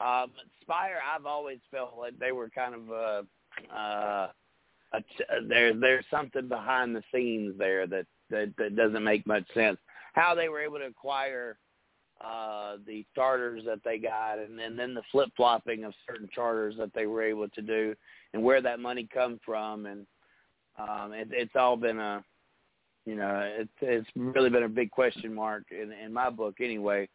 [0.00, 0.32] Um,
[0.62, 4.28] Spire, I've always felt like they were kind of uh, uh,
[4.92, 9.44] a t- there there's something behind the scenes there that, that that doesn't make much
[9.54, 9.78] sense.
[10.14, 11.58] How they were able to acquire
[12.20, 16.74] uh, the charters that they got, and, and then the flip flopping of certain charters
[16.78, 17.94] that they were able to do,
[18.32, 20.06] and where that money come from, and
[20.78, 22.24] um, it, it's all been a,
[23.04, 27.08] you know, it's it's really been a big question mark in in my book anyway,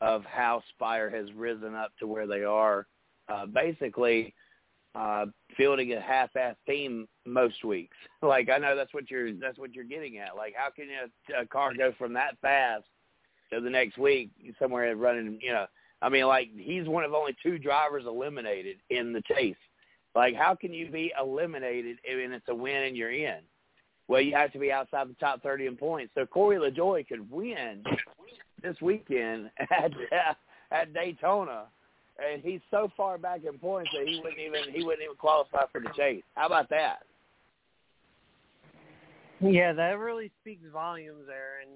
[0.00, 2.86] of how Spire has risen up to where they are.
[3.28, 4.34] Uh, basically,
[4.94, 5.26] uh,
[5.56, 7.96] fielding a half-ass team most weeks.
[8.22, 10.36] Like I know that's what you're that's what you're getting at.
[10.36, 12.84] Like how can a, a car go from that fast
[13.50, 15.38] to the next week somewhere running?
[15.40, 15.66] You know,
[16.02, 19.56] I mean, like he's one of only two drivers eliminated in the chase.
[20.14, 23.38] Like how can you be eliminated and it's a win and you're in?
[24.10, 26.12] Well, you have to be outside the top 30 in points.
[26.14, 27.84] So Corey LaJoie could win
[28.62, 29.92] this weekend at
[30.72, 31.66] at Daytona
[32.20, 35.64] and he's so far back in points that he wouldn't even he wouldn't even qualify
[35.72, 36.22] for the chase.
[36.34, 36.98] How about that?
[39.40, 41.70] Yeah, that really speaks volumes there, and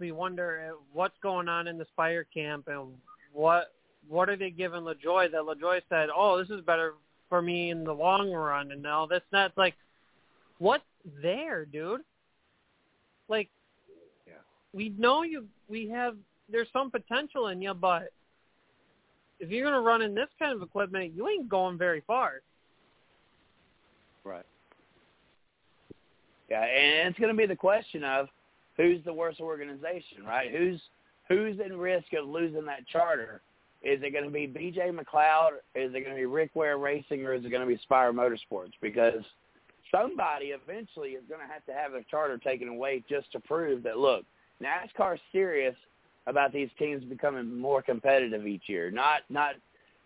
[0.00, 2.88] we wonder uh, what's going on in the Spire camp and
[3.32, 3.72] what
[4.08, 6.94] what are they giving LaJoie that LaJoie said, oh, this is better
[7.28, 9.74] for me in the long run, and all this that's like,
[10.58, 10.84] what's
[11.22, 12.02] there, dude?
[13.28, 13.48] Like,
[14.26, 14.34] yeah.
[14.72, 15.46] we know you.
[15.68, 16.16] We have
[16.50, 18.12] there's some potential in you, but
[19.40, 22.40] if you're to run in this kind of equipment, you ain't going very far.
[24.24, 24.46] Right.
[26.48, 28.28] Yeah, and it's to be the question of
[28.76, 30.50] who's the worst organization, right?
[30.50, 30.80] Who's
[31.28, 33.40] who's in risk of losing that charter?
[33.82, 35.58] Is it going to be BJ McLeod?
[35.74, 38.12] Is it going to be Rick Ware Racing, or is it going to be Spire
[38.12, 38.72] Motorsports?
[38.80, 39.22] Because
[39.90, 43.82] somebody eventually is going to have to have their charter taken away just to prove
[43.84, 44.24] that look,
[44.62, 45.74] NASCAR's serious
[46.26, 49.54] about these teams becoming more competitive each year, not not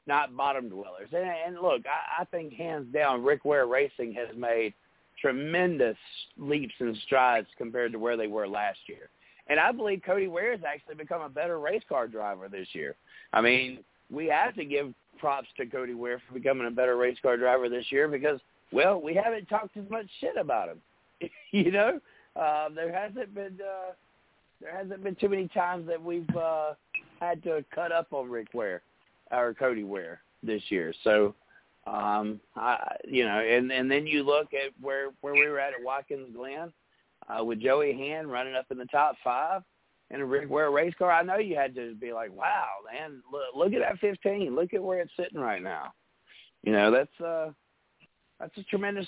[0.07, 1.09] not bottom dwellers.
[1.13, 4.75] And, and look, I, I think hands down, Rick Ware Racing has made
[5.21, 5.97] tremendous
[6.39, 9.09] leaps and strides compared to where they were last year.
[9.49, 12.97] And I believe Cody Ware has actually become a better race car driver this year.
[13.33, 13.81] I mean,
[14.11, 17.69] we have to give props to Cody Ware for becoming a better race car driver
[17.69, 18.41] this year because,
[18.73, 21.31] well, we haven't talked as much shit about him.
[21.51, 22.01] you know,
[22.37, 23.93] uh, there hasn't been uh,
[24.61, 26.75] there hasn't been too many times that we've uh,
[27.21, 28.83] had to cut up on Rick Ware
[29.31, 30.93] or Cody Ware this year.
[31.05, 31.35] So,
[31.87, 35.75] um, I, you know, and and then you look at where where we were at
[35.75, 36.73] at Watkins Glen
[37.29, 39.63] uh, with Joey Hand running up in the top five
[40.11, 41.13] in a Rick Ware race car.
[41.13, 44.55] I know you had to be like, wow, man, look, look at that 15.
[44.55, 45.93] Look at where it's sitting right now.
[46.63, 47.53] You know, that's uh,
[48.41, 49.07] that's a tremendous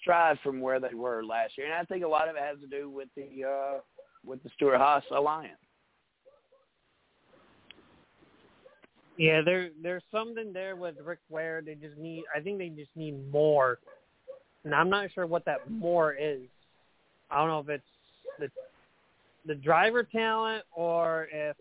[0.00, 2.58] stride from where they were last year, and I think a lot of it has
[2.60, 3.80] to do with the uh,
[4.24, 5.58] with the Stewart Haas alliance.
[9.18, 11.62] Yeah, there there's something there with Rick Ware.
[11.64, 12.24] They just need.
[12.34, 13.78] I think they just need more,
[14.64, 16.40] and I'm not sure what that more is.
[17.30, 17.84] I don't know if it's
[18.38, 18.50] the
[19.46, 21.56] the driver talent or if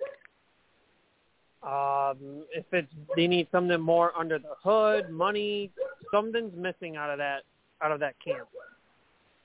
[1.63, 5.71] um if it's they need something more under the hood, money.
[6.11, 7.43] Something's missing out of that
[7.81, 8.47] out of that camp.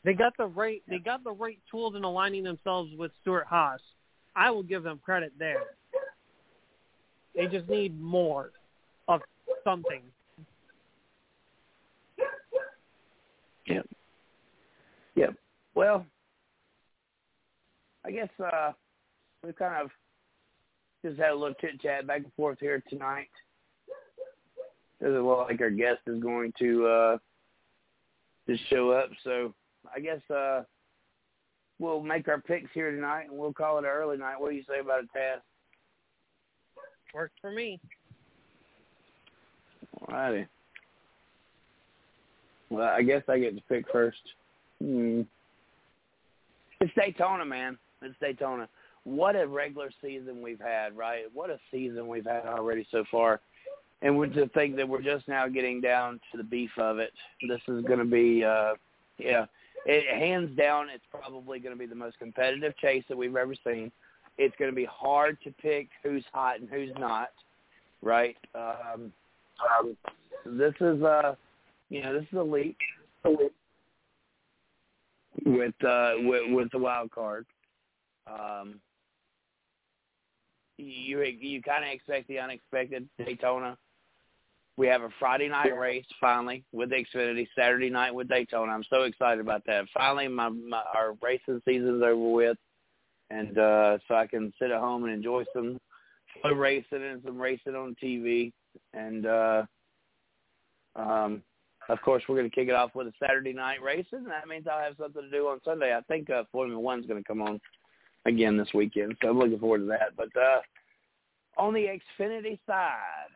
[0.04, 3.80] They got the right they got the right tools in aligning themselves with Stewart Haas.
[4.36, 5.62] I will give them credit there.
[7.34, 8.50] They just need more
[9.08, 9.20] of
[9.64, 10.02] something.
[13.66, 13.86] Yep.
[15.16, 15.34] Yep.
[15.74, 16.06] Well,
[18.04, 18.72] I guess uh
[19.44, 19.90] we kind of
[21.04, 23.28] just had a little chit chat back and forth here tonight.
[25.02, 27.18] Doesn't look like our guest is going to uh
[28.47, 29.55] to show up, so
[29.94, 30.62] I guess uh,
[31.78, 34.40] we'll make our picks here tonight, and we'll call it an early night.
[34.40, 35.40] What do you say about it, Taz?
[37.14, 37.81] Works for me.
[40.01, 40.47] All righty.
[42.70, 44.20] Well, I guess I get to pick first.
[44.81, 45.22] Hmm.
[46.81, 47.77] It's Daytona, man.
[48.01, 48.68] It's Daytona.
[49.05, 51.24] What a regular season we've had, right?
[51.35, 53.40] What a season we've had already so far.
[54.02, 57.12] And we to think that we're just now getting down to the beef of it.
[57.47, 58.74] This is going to be, uh,
[59.18, 59.44] yeah,
[59.85, 63.55] it, hands down, it's probably going to be the most competitive chase that we've ever
[63.66, 63.93] seen.
[64.39, 67.28] It's going to be hard to pick who's hot and who's not,
[68.01, 68.36] right?
[68.55, 69.12] Um,
[69.78, 69.97] um,
[70.47, 71.36] this is a,
[71.90, 72.78] you know, this is a leap
[75.44, 77.44] with uh, with, with the wild card.
[78.27, 78.77] Um,
[80.78, 83.77] you you kind of expect the unexpected Daytona
[84.81, 88.73] we have a Friday night race finally with Xfinity, Saturday night with Daytona.
[88.73, 89.85] I'm so excited about that.
[89.93, 92.57] Finally, my, my our racing season's over with,
[93.28, 95.78] and uh, so I can sit at home and enjoy some
[96.40, 98.52] slow racing and some racing on TV.
[98.94, 99.65] And uh,
[100.97, 101.43] um,
[101.90, 104.24] of course, we're going to kick it off with a Saturday night racing.
[104.24, 105.94] That means I'll have something to do on Sunday.
[105.94, 107.61] I think uh, Formula One's going to come on
[108.24, 110.16] again this weekend, so I'm looking forward to that.
[110.16, 110.61] But uh,
[111.59, 113.28] on the Xfinity side,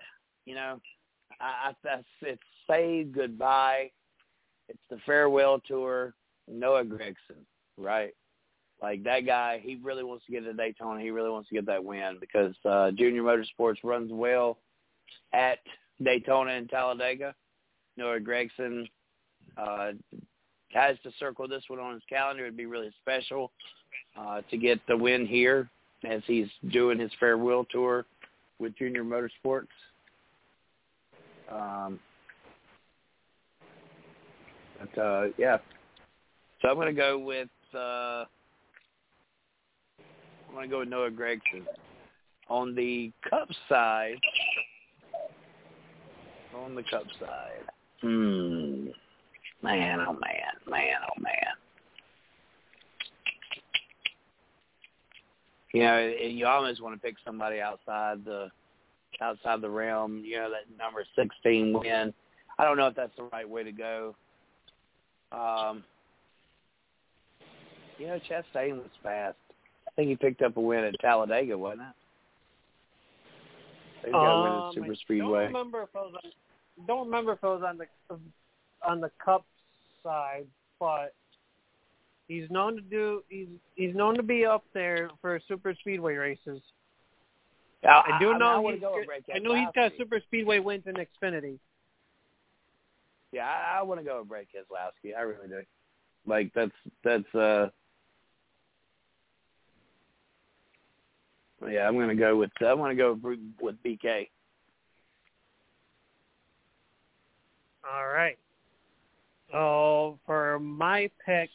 [0.46, 0.80] you know,
[1.44, 3.90] I, I, it's say goodbye.
[4.68, 6.14] It's the farewell tour.
[6.48, 7.44] Noah Gragson,
[7.76, 8.14] right?
[8.82, 11.00] Like that guy, he really wants to get to Daytona.
[11.00, 14.58] He really wants to get that win because uh, Junior Motorsports runs well
[15.32, 15.58] at
[16.02, 17.34] Daytona and Talladega.
[17.96, 18.88] Noah Gragson
[19.56, 19.92] uh,
[20.72, 22.44] has to circle this one on his calendar.
[22.44, 23.52] It'd be really special
[24.18, 25.70] uh, to get the win here
[26.04, 28.04] as he's doing his farewell tour
[28.58, 29.68] with Junior Motorsports.
[31.50, 32.00] Um,
[34.78, 35.58] but uh, yeah,
[36.60, 38.24] so I'm going to go with uh,
[40.48, 41.64] I'm going to go with Noah Gragson.
[42.48, 44.16] On the Cup side,
[46.54, 47.64] on the Cup side,
[48.02, 48.88] hmm,
[49.62, 51.32] man, oh man, man, oh man.
[55.72, 58.50] You know, you almost want to pick somebody outside the
[59.20, 60.22] outside the realm.
[60.24, 62.12] You know, that number sixteen win.
[62.58, 64.14] I don't know if that's the right way to go.
[65.32, 65.82] Um,
[67.98, 69.36] you know, Chastain was fast.
[69.86, 74.06] I think he picked up a win at Talladega, wasn't it?
[74.06, 75.44] He got a win at Um, Super Speedway.
[75.44, 77.86] Don't remember if it was on, don't remember if it was on the
[78.86, 79.44] on the Cup
[80.02, 80.46] side,
[80.78, 81.14] but
[82.28, 86.60] he's known to do he's he's known to be up there for super speedway races.
[87.86, 90.58] I do know I he's go got- with Ray I know he's got super speedway
[90.58, 91.58] wins in Xfinity.
[93.32, 95.16] Yeah, I, I want to go with Brad Keselowski.
[95.16, 95.62] I really do.
[96.26, 97.68] Like that's that's uh.
[101.68, 104.28] Yeah, I'm gonna go with I'm gonna go with, with BK.
[107.90, 108.38] All right.
[109.50, 111.52] So for my picks,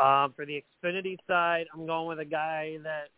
[0.00, 3.08] um, for the Xfinity side, I'm going with a guy that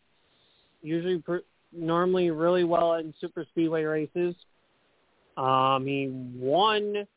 [0.81, 1.37] usually pr-
[1.75, 4.35] normally really well in super speedway races.
[5.37, 7.07] Um, he won,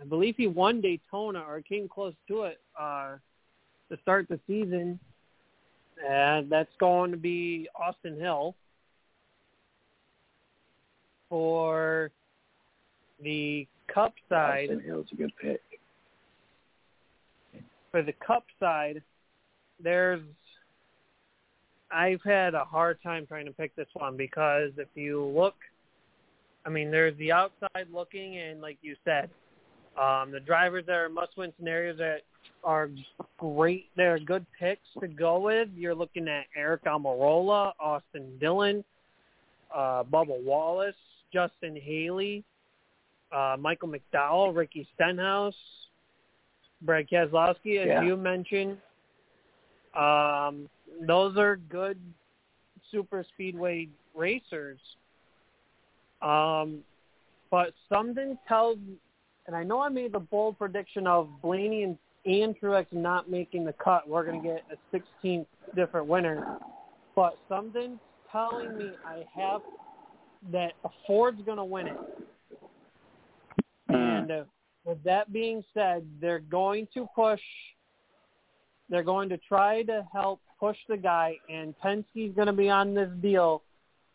[0.00, 3.16] I believe he won Daytona or came close to it uh,
[3.90, 4.98] to start the season,
[6.06, 8.54] and that's going to be Austin Hill.
[11.28, 12.10] For
[13.22, 15.60] the Cup side, Austin Hill's a good pick.
[17.90, 19.02] for the Cup side,
[19.82, 20.20] there's
[21.90, 25.54] I've had a hard time trying to pick this one because if you look,
[26.64, 29.30] I mean, there's the outside looking, and like you said,
[29.96, 32.22] um, the drivers that are must-win scenarios that
[32.64, 32.90] are
[33.38, 33.86] great.
[33.96, 35.68] They're good picks to go with.
[35.76, 38.84] You're looking at Aric Almirola, Austin Dillon,
[39.74, 40.96] uh, Bubba Wallace,
[41.32, 42.44] Justin Haley,
[43.32, 45.54] uh, Michael McDowell, Ricky Stenhouse,
[46.82, 48.02] Brad Keselowski, as Yeah.
[48.02, 48.78] you mentioned.
[49.94, 50.68] Um,
[51.04, 51.98] those are good
[52.90, 54.78] super speedway racers.
[56.22, 56.80] Um,
[57.50, 58.78] but something tells,
[59.46, 63.64] and I know I made the bold prediction of Blaney and, and Truex not making
[63.64, 64.08] the cut.
[64.08, 66.58] We're going to get a 16th different winner.
[67.14, 67.98] But something's
[68.32, 69.60] telling me I have
[70.52, 71.96] that a Ford's going to win it.
[73.88, 74.44] And uh,
[74.84, 77.40] with that being said, they're going to push.
[78.88, 82.94] They're going to try to help push the guy, and Penske's going to be on
[82.94, 83.62] this deal.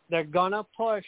[0.09, 1.05] They're going to push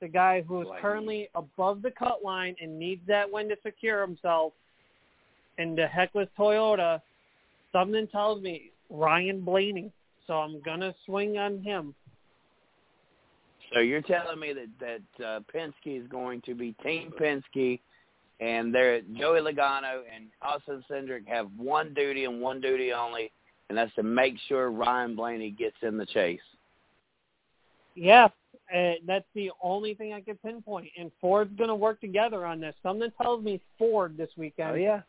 [0.00, 4.52] the guy who's currently above the cut line and needs that win to secure himself.
[5.58, 7.00] And the heck with Toyota,
[7.72, 9.90] something tells me Ryan Blaney.
[10.26, 11.94] So I'm going to swing on him.
[13.72, 14.68] So you're telling me that
[15.18, 17.80] that uh, Penske is going to be Team Penske,
[18.40, 23.32] and they're Joey Logano and Austin Cindric have one duty and one duty only,
[23.68, 26.40] and that's to make sure Ryan Blaney gets in the chase.
[27.94, 28.28] Yeah,
[28.74, 30.88] uh, that's the only thing I can pinpoint.
[30.98, 32.74] And Ford's going to work together on this.
[32.82, 34.70] Something tells me Ford this weekend.
[34.72, 35.00] Oh yeah.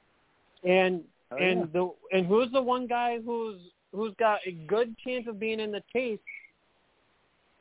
[0.63, 1.65] And Oh, and yeah.
[1.73, 3.59] the and who's the one guy who's
[3.93, 6.19] who's got a good chance of being in the chase?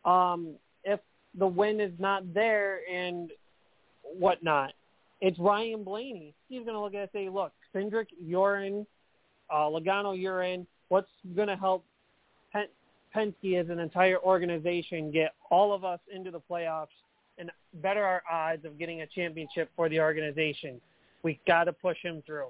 [0.05, 0.55] Um,
[0.85, 1.01] if
[1.37, 3.31] the win is not there and
[4.03, 4.73] whatnot,
[5.21, 6.33] it's Ryan Blaney.
[6.49, 8.87] He's going to look at it and say, "Look, Cindric, you're in.
[9.51, 10.67] Uh, Logano, you're in.
[10.89, 11.85] What's going to help
[12.53, 12.69] Pen-
[13.15, 16.87] Penske as an entire organization get all of us into the playoffs
[17.39, 20.81] and better our odds of getting a championship for the organization?
[21.23, 22.49] We got to push him through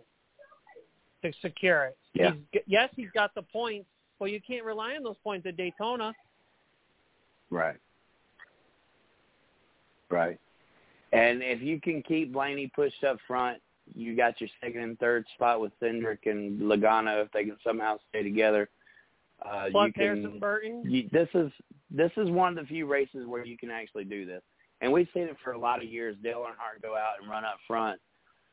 [1.23, 1.97] to secure it.
[2.15, 2.33] Yeah.
[2.53, 3.89] He's, yes, he's got the points,
[4.19, 6.13] but you can't rely on those points at Daytona.
[7.51, 7.77] Right.
[10.11, 10.39] Right.
[11.13, 13.59] And if you can keep Blaney pushed up front,
[13.95, 17.99] you got your second and third spot with Cindric and Logano if they can somehow
[18.09, 18.69] stay together.
[19.45, 20.83] Uh, Plus you can, Harrison Burton.
[20.87, 21.53] you, this is
[21.91, 24.43] this is one of the few races where you can actually do this,
[24.81, 26.17] and we've seen it for a lot of years.
[26.23, 28.01] Dale Earnhardt go out and run up front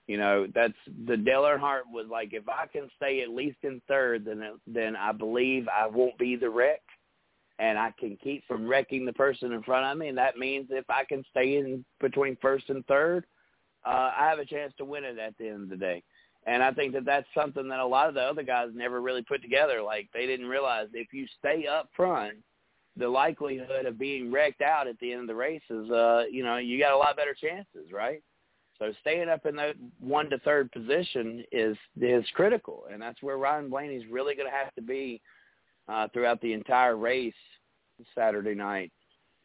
[0.08, 0.74] You know, that's
[1.06, 4.96] the Dale Earnhardt was like, if I can stay at least in third, then then
[4.98, 6.82] I believe I won't be the wreck,
[7.60, 10.10] and I can keep from wrecking the person in front of me.
[10.10, 13.26] And that means if I can stay in between first and third,
[13.86, 16.04] uh, I have a chance to win it at the end of the day.
[16.46, 19.22] And I think that that's something that a lot of the other guys never really
[19.22, 19.82] put together.
[19.82, 22.36] Like they didn't realize if you stay up front,
[22.98, 26.44] the likelihood of being wrecked out at the end of the race is, uh, you
[26.44, 28.22] know, you got a lot better chances, right?
[28.78, 33.38] So staying up in the one to third position is is critical, and that's where
[33.38, 35.22] Ryan Blaney's really going to have to be
[35.88, 37.34] uh, throughout the entire race
[38.16, 38.92] Saturday night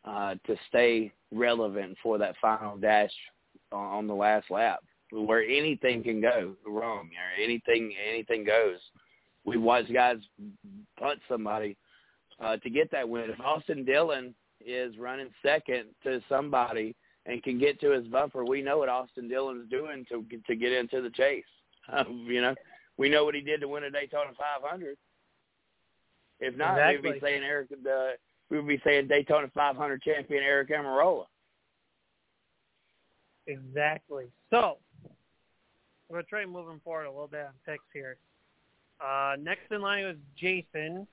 [0.04, 3.12] uh, to stay relevant for that final dash
[3.72, 4.80] on, the last lap,
[5.10, 8.78] where anything can go wrong or anything anything goes.
[9.44, 10.18] We watched guys
[10.98, 11.76] punt somebody
[12.40, 13.30] uh, to get that win.
[13.30, 14.34] If Austin Dillon
[14.64, 16.94] is running second to somebody
[17.26, 20.72] and can get to his bumper, we know what Austin Dillon's doing to to get
[20.72, 21.44] into the chase.
[21.90, 22.54] Um, you know,
[22.98, 24.98] we know what he did to win a Daytona 500.
[26.40, 27.10] If not, exactly.
[27.10, 27.72] we'd be saying Aric.
[27.72, 28.16] Uh,
[28.50, 31.24] we would be saying Daytona 500 champion Aric Almirola.
[33.48, 34.26] Exactly.
[34.50, 34.78] So
[36.08, 38.16] we're gonna try moving forward a little bit on picks here.
[39.00, 41.06] Uh, next in line was Jason.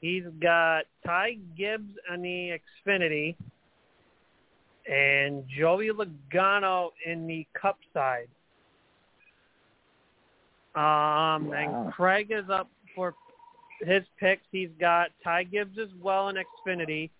[0.00, 3.34] He's got Ty Gibbs on the Xfinity
[4.90, 8.28] and Joey Logano in the Cup side.
[10.74, 11.84] Um, Wow.
[11.84, 13.14] and Craig is up for
[13.80, 14.42] his picks.
[14.52, 17.10] He's got Ty Gibbs as well in Xfinity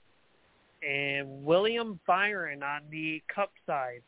[0.82, 4.02] and William Byron on the Cup side.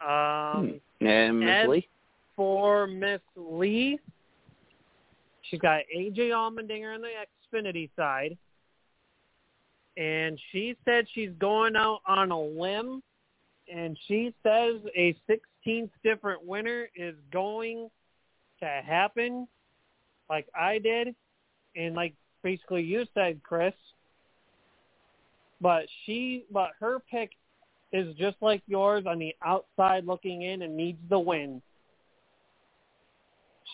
[0.00, 1.88] Um, And Miss Lee.
[2.34, 3.98] for Miss Lee,
[5.42, 7.10] she's got AJ Allmendinger on the
[7.52, 8.36] Xfinity side.
[9.96, 13.02] And she said she's going out on a limb.
[13.72, 17.90] And she says a 16th different winner is going
[18.60, 19.48] to happen
[20.28, 21.14] like I did.
[21.74, 23.74] And like basically you said, Chris.
[25.60, 27.30] But she, but her pick
[27.96, 31.62] is just like yours on the outside looking in and needs the win.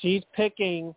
[0.00, 0.94] She's picking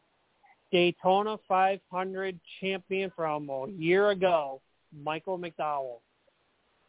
[0.71, 4.61] Daytona 500 champion from a year ago,
[5.03, 5.99] Michael McDowell.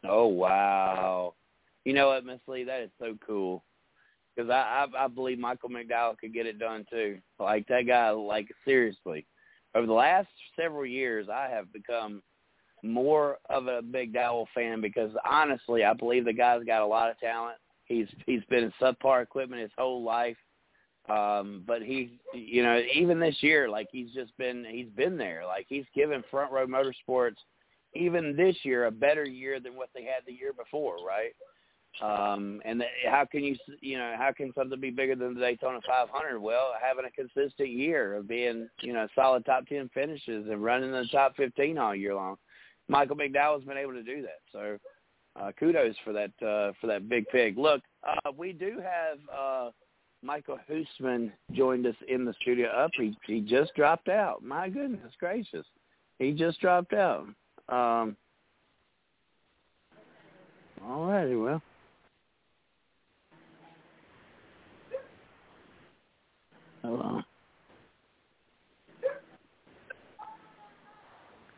[0.03, 1.33] Oh wow!
[1.85, 2.63] You know what, Miss Lee?
[2.63, 3.63] That is so cool.
[4.35, 7.17] Because I, I I believe Michael McDowell could get it done too.
[7.39, 8.11] Like that guy.
[8.11, 9.25] Like seriously,
[9.73, 12.21] over the last several years, I have become
[12.83, 17.19] more of a McDowell fan because honestly, I believe the guy's got a lot of
[17.19, 17.57] talent.
[17.85, 20.37] He's he's been in subpar equipment his whole life.
[21.09, 25.43] Um, but he's, you know, even this year, like he's just been, he's been there.
[25.45, 27.37] Like he's given Front Row Motorsports,
[27.93, 31.31] even this year, a better year than what they had the year before, right?
[32.01, 35.39] Um, and the, how can you, you know, how can something be bigger than the
[35.39, 36.39] Daytona 500?
[36.39, 40.89] Well, having a consistent year of being, you know, solid top 10 finishes and running
[40.89, 42.37] in the top 15 all year long.
[42.87, 44.39] Michael McDowell's been able to do that.
[44.51, 44.77] So,
[45.39, 47.57] uh, kudos for that, uh, for that big pig.
[47.57, 49.71] Look, uh, we do have, uh,
[50.23, 52.91] Michael Hoosman joined us in the studio up.
[52.95, 54.43] He he just dropped out.
[54.43, 55.65] My goodness gracious.
[56.19, 57.27] He just dropped out.
[57.69, 58.15] Um
[60.83, 61.61] all righty, well.
[66.81, 67.21] Hello.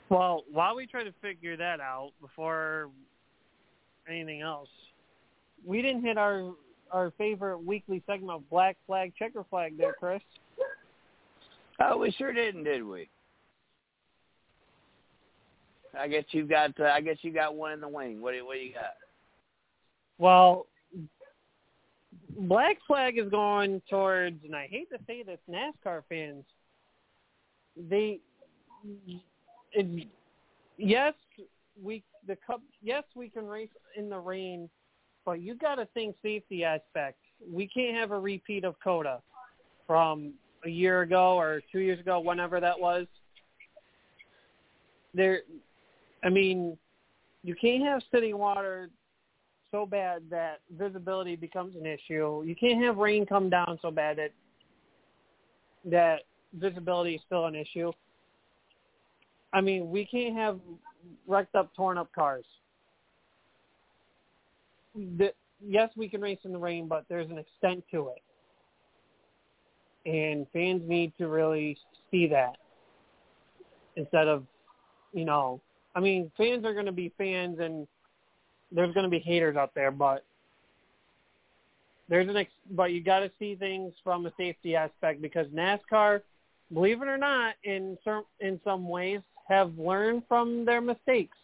[0.10, 2.90] Well, while we try to figure that out before
[4.08, 4.70] anything else,
[5.66, 6.54] we didn't hit our
[6.92, 10.22] our favorite weekly segment of Black Flag, Checker Flag there, Chris.
[11.80, 13.08] Oh, we sure didn't, did we?
[15.98, 16.80] I guess you got.
[16.80, 18.22] Uh, I guess you got one in the wing.
[18.22, 18.96] What do what do you got?
[20.18, 20.68] Well,
[22.38, 26.44] Black Flag is going towards, and I hate to say this, NASCAR fans.
[27.90, 28.20] They,
[29.74, 30.08] it,
[30.78, 31.14] yes,
[31.82, 32.62] we the cup.
[32.82, 34.70] Yes, we can race in the rain,
[35.26, 37.18] but you got to think safety aspect.
[37.52, 39.22] We can't have a repeat of COTA
[39.88, 40.34] from
[40.66, 43.08] a year ago or two years ago, whenever that was.
[45.14, 45.42] There,
[46.24, 46.78] I mean,
[47.44, 48.90] you can't have sitting water
[49.72, 52.44] so bad that visibility becomes an issue.
[52.46, 54.32] You can't have rain come down so bad that
[55.86, 56.22] that
[56.54, 57.92] visibility is still an issue.
[59.54, 60.60] I mean, we can't have
[61.28, 62.46] wrecked up, torn up cars.
[64.96, 65.34] The,
[65.66, 68.24] yes, we can race in the rain, but there's an extent to it.
[70.10, 71.78] And fans need to really
[72.10, 72.58] see that
[73.96, 74.46] instead of,
[75.14, 75.62] you know,
[75.96, 77.88] I mean, fans are going to be fans and
[78.72, 80.24] there's going to be haters out there, but
[82.08, 86.22] there's an ex- but you got to see things from a safety aspect because NASCAR,
[86.74, 87.98] believe it or not, in
[88.40, 91.38] in some ways have learned from their mistakes.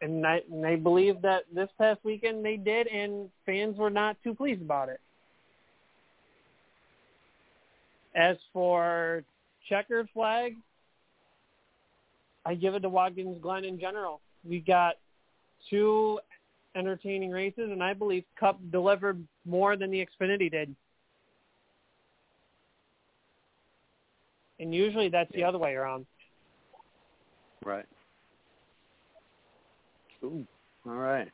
[0.00, 4.16] And I, and I believe that this past weekend they did, and fans were not
[4.22, 5.00] too pleased about it.
[8.14, 9.24] As for
[9.68, 10.56] checkered flag,
[12.46, 14.20] I give it to Watkins Glen in general.
[14.48, 14.94] We got
[15.68, 16.20] two
[16.76, 20.74] entertaining races, and I believe Cup delivered more than the Xfinity did.
[24.60, 26.06] And usually that's the other way around.
[27.64, 27.86] Right.
[30.24, 30.46] Ooh,
[30.86, 31.28] all right.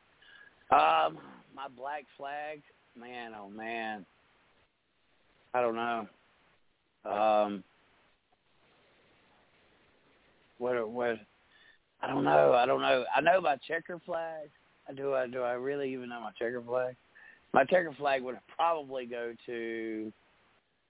[0.71, 1.17] Um,
[1.55, 2.61] my black flag,
[2.99, 4.05] man, oh man.
[5.53, 6.07] I don't know.
[7.09, 7.63] Um,
[10.57, 11.17] what what
[12.01, 12.53] I don't know.
[12.53, 13.05] I don't know.
[13.15, 14.49] I know my checker flag.
[14.89, 16.95] I do I do I really even know my checker flag?
[17.53, 20.11] My checker flag would probably go to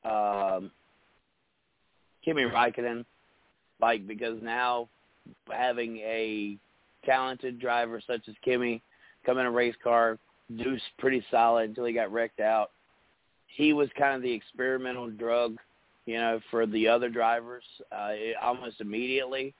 [0.03, 0.71] um
[2.23, 3.05] Kimi Raikkonen,
[3.81, 4.89] like because now
[5.51, 6.57] having a
[7.05, 8.81] talented driver such as Kimi
[9.25, 10.17] come in a race car,
[10.57, 12.71] do pretty solid until he got wrecked out.
[13.47, 15.57] He was kind of the experimental drug
[16.05, 19.53] you know, for the other drivers uh, it, almost immediately.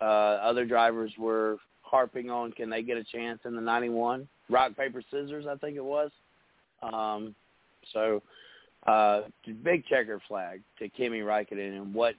[0.00, 4.76] Uh, other drivers were harping on can they get a chance in the 91 rock
[4.76, 6.10] paper scissors I think it was.
[6.82, 7.34] Um,
[7.92, 8.22] so
[8.86, 9.22] uh,
[9.64, 12.14] big checker flag to Kimi Raikkonen and what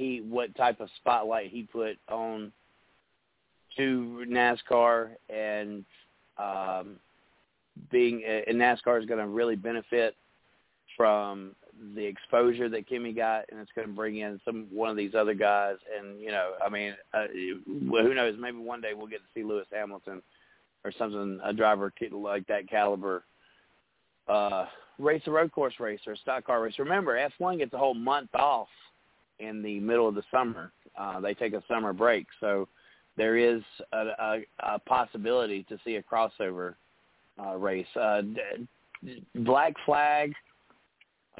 [0.00, 2.50] he what type of spotlight he put on
[3.76, 5.84] to NASCAR and
[6.38, 6.96] um,
[7.90, 10.16] being and NASCAR is going to really benefit
[10.96, 11.54] from
[11.94, 15.14] the exposure that Kimi got, and it's going to bring in some one of these
[15.14, 15.76] other guys.
[15.98, 17.26] And you know, I mean, uh,
[17.66, 18.36] who knows?
[18.40, 20.22] Maybe one day we'll get to see Lewis Hamilton
[20.82, 23.24] or something, a driver like that caliber,
[24.28, 24.64] uh,
[24.98, 26.78] race a road course race or a stock car race.
[26.78, 28.68] Remember, F1 gets a whole month off
[29.40, 30.72] in the middle of the summer.
[30.98, 32.68] Uh, they take a summer break, so
[33.16, 33.62] there is
[33.92, 36.74] a, a, a possibility to see a crossover
[37.44, 37.86] uh, race.
[37.96, 38.22] Uh,
[39.34, 40.34] Black Flag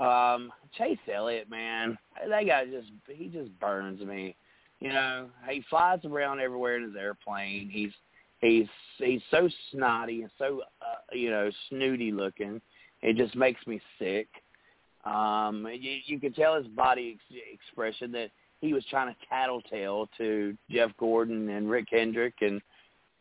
[0.00, 4.34] um, Chase Elliott, man, that guy just he just burns me.
[4.80, 7.68] You know, he flies around everywhere in his airplane.
[7.70, 7.92] He's
[8.40, 8.66] he's
[8.98, 12.62] he's so snotty and so uh, you know snooty looking.
[13.02, 14.28] It just makes me sick.
[15.04, 20.08] Um, you, you can tell his body ex- expression that he was trying to tattletale
[20.18, 22.60] to Jeff Gordon and Rick Hendrick, and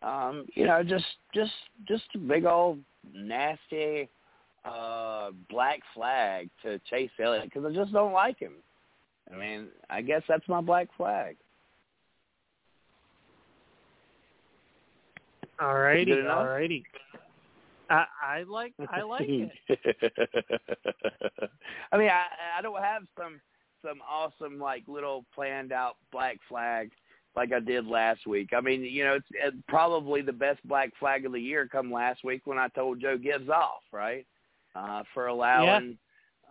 [0.01, 1.53] um, you know, just just
[1.87, 2.79] just a big old
[3.13, 4.09] nasty
[4.65, 8.53] uh, black flag to Chase Elliott because I just don't like him.
[9.33, 11.37] I mean, I guess that's my black flag.
[15.61, 16.83] Alrighty, alrighty.
[17.89, 19.51] I, I like I like it.
[21.91, 22.25] I mean, I
[22.57, 23.41] I don't have some
[23.85, 26.91] some awesome like little planned out black flag
[27.35, 28.49] like I did last week.
[28.55, 31.91] I mean, you know, it's, it's probably the best black flag of the year come
[31.91, 34.25] last week when I told Joe Gibbs off, right?
[34.75, 35.97] uh, for allowing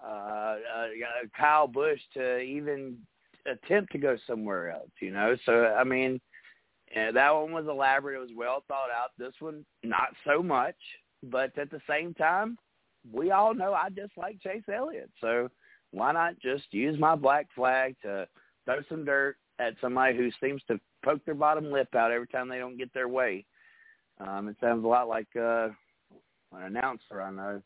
[0.03, 0.09] yeah.
[0.09, 0.87] uh, uh,
[1.37, 2.97] Kyle Busch to even
[3.47, 4.91] attempt to go somewhere else.
[5.01, 6.21] You know, so I mean,
[6.95, 8.17] yeah, that one was elaborate.
[8.17, 9.11] It was well thought out.
[9.19, 10.77] This one, not so much.
[11.23, 12.57] But at the same time,
[13.13, 15.11] we all know I dislike Chase Elliott.
[15.21, 15.49] So
[15.91, 18.29] why not just use my black flag to
[18.65, 22.49] throw some dirt at somebody who seems to poke their bottom lip out every time
[22.49, 23.45] they don't get their way?
[24.21, 25.69] Um, it sounds a lot like uh,
[26.53, 27.63] an announcer I know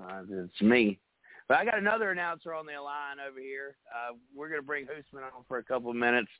[0.00, 0.98] uh, it's me.
[1.46, 3.76] But I got another announcer on the line over here.
[3.94, 6.30] Uh, we're going to bring Hoosman on for a couple of minutes.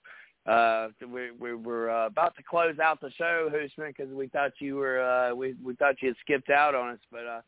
[0.46, 4.52] Uh, we, we were uh, about to close out the show, Hoosman, because we thought
[4.58, 6.98] you were uh, we we thought you had skipped out on us.
[7.10, 7.40] But uh,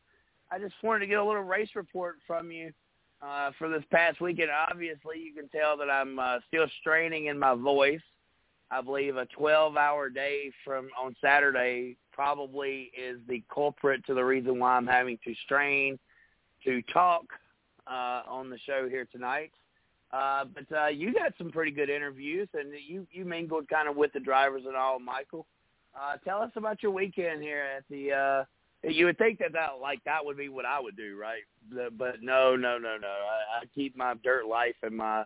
[0.51, 2.73] I just wanted to get a little race report from you
[3.21, 4.51] uh, for this past weekend.
[4.71, 8.01] Obviously, you can tell that I'm uh, still straining in my voice.
[8.71, 14.59] I believe a 12-hour day from on Saturday probably is the culprit to the reason
[14.59, 15.99] why I'm having to strain
[16.65, 17.25] to talk
[17.87, 19.53] uh, on the show here tonight.
[20.13, 23.97] Uh, but uh, you got some pretty good interviews, and you you mingled kind of
[23.97, 24.99] with the drivers and all.
[24.99, 25.47] Michael,
[25.95, 28.13] uh, tell us about your weekend here at the.
[28.13, 28.45] Uh,
[28.89, 31.43] you would think that that like that would be what I would do, right?
[31.99, 33.09] But no, no, no, no.
[33.09, 35.25] I, I keep my dirt life and my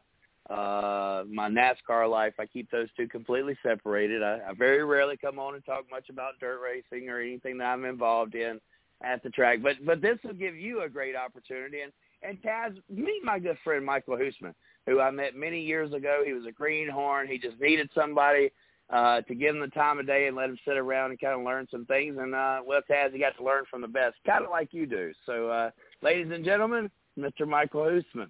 [0.49, 4.23] uh, my NASCAR life, I keep those two completely separated.
[4.23, 7.67] I, I very rarely come on and talk much about dirt racing or anything that
[7.67, 8.61] I'm involved in
[9.03, 9.61] at the track.
[9.63, 11.83] But but this will give you a great opportunity.
[11.83, 11.93] And
[12.23, 14.55] and Taz, meet my good friend Michael Hoosman,
[14.91, 16.23] who I met many years ago.
[16.27, 17.29] He was a greenhorn.
[17.29, 18.51] He just needed somebody
[18.91, 21.39] uh, to give him the time of day and let him sit around and kind
[21.39, 22.17] of learn some things.
[22.19, 24.87] And uh, well, Taz, he got to learn from the best, kind of like you
[24.87, 25.13] do.
[25.27, 25.71] So, uh,
[26.03, 27.47] ladies and gentlemen, Mr.
[27.47, 28.29] Michael Hoosman.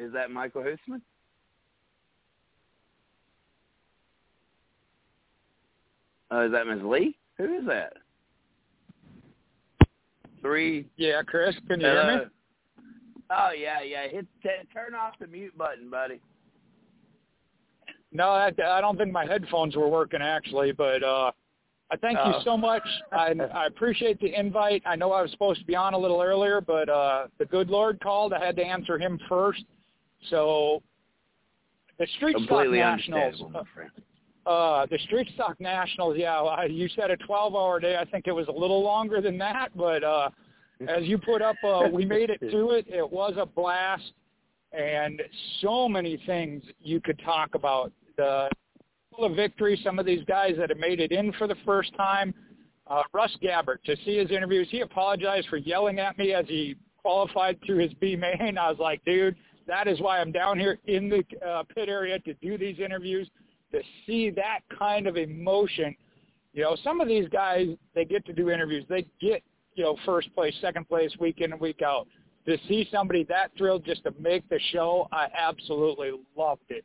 [0.00, 1.00] Is that Michael Hoosman?
[6.32, 6.80] Uh, is that Ms.
[6.82, 7.16] Lee?
[7.38, 7.92] Who is that?
[10.40, 10.86] Three.
[10.96, 12.24] Yeah, Chris, can you uh, hear me?
[13.30, 14.08] Oh yeah, yeah.
[14.08, 16.20] Hit t- turn off the mute button, buddy.
[18.12, 21.32] No, I, I don't think my headphones were working actually, but uh
[21.90, 22.28] I thank oh.
[22.28, 22.82] you so much.
[23.12, 24.82] I, I appreciate the invite.
[24.86, 27.70] I know I was supposed to be on a little earlier, but uh the good
[27.70, 28.32] Lord called.
[28.32, 29.64] I had to answer him first.
[30.30, 30.82] So
[31.98, 33.42] the Street Completely Stock Nationals.
[34.46, 37.96] Uh, the Street Stock Nationals, yeah, I, you said a 12-hour day.
[37.96, 40.28] I think it was a little longer than that, but uh,
[40.88, 42.86] as you put up, uh, we made it to it.
[42.88, 44.12] It was a blast,
[44.72, 45.20] and
[45.60, 47.92] so many things you could talk about.
[48.16, 48.48] The
[49.18, 52.34] of victory, some of these guys that have made it in for the first time.
[52.86, 56.76] Uh, Russ Gabbert, to see his interviews, he apologized for yelling at me as he
[56.98, 58.58] qualified through his B main.
[58.58, 59.36] I was like, dude,
[59.66, 63.28] that is why I'm down here in the uh, pit area to do these interviews,
[63.72, 65.94] to see that kind of emotion.
[66.52, 68.84] You know, some of these guys, they get to do interviews.
[68.88, 69.42] They get
[69.74, 72.06] you know, first place, second place, week in and week out.
[72.46, 76.84] To see somebody that thrilled just to make the show, I absolutely loved it.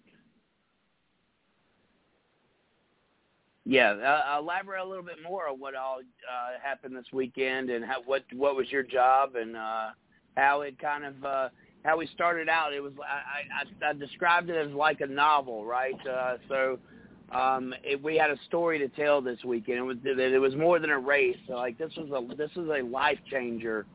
[3.65, 7.85] Yeah, uh, elaborate a little bit more on what all uh, happened this weekend and
[7.85, 9.89] how what what was your job and uh,
[10.35, 11.49] how it kind of uh,
[11.83, 12.73] how we started out.
[12.73, 15.93] It was I, I, I described it as like a novel, right?
[16.07, 16.79] Uh, so
[17.31, 19.77] um, it, we had a story to tell this weekend.
[19.77, 21.37] It was it was more than a race.
[21.47, 23.85] So like this was a this was a life changer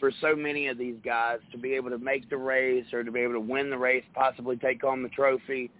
[0.00, 3.10] for so many of these guys to be able to make the race or to
[3.10, 5.70] be able to win the race, possibly take home the trophy.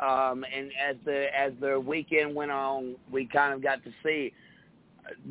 [0.00, 4.32] Um, and as the as the weekend went on, we kind of got to see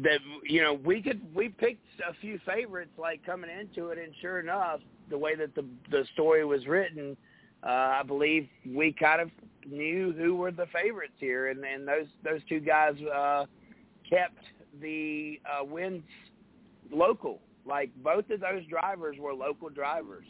[0.03, 4.13] that you know we could we picked a few favorites like coming into it, and
[4.21, 4.79] sure enough,
[5.09, 7.15] the way that the the story was written,
[7.63, 9.29] uh, I believe we kind of
[9.69, 13.45] knew who were the favorites here, and, and those those two guys uh,
[14.09, 14.39] kept
[14.81, 16.03] the uh, wins
[16.91, 17.39] local.
[17.65, 20.25] Like both of those drivers were local drivers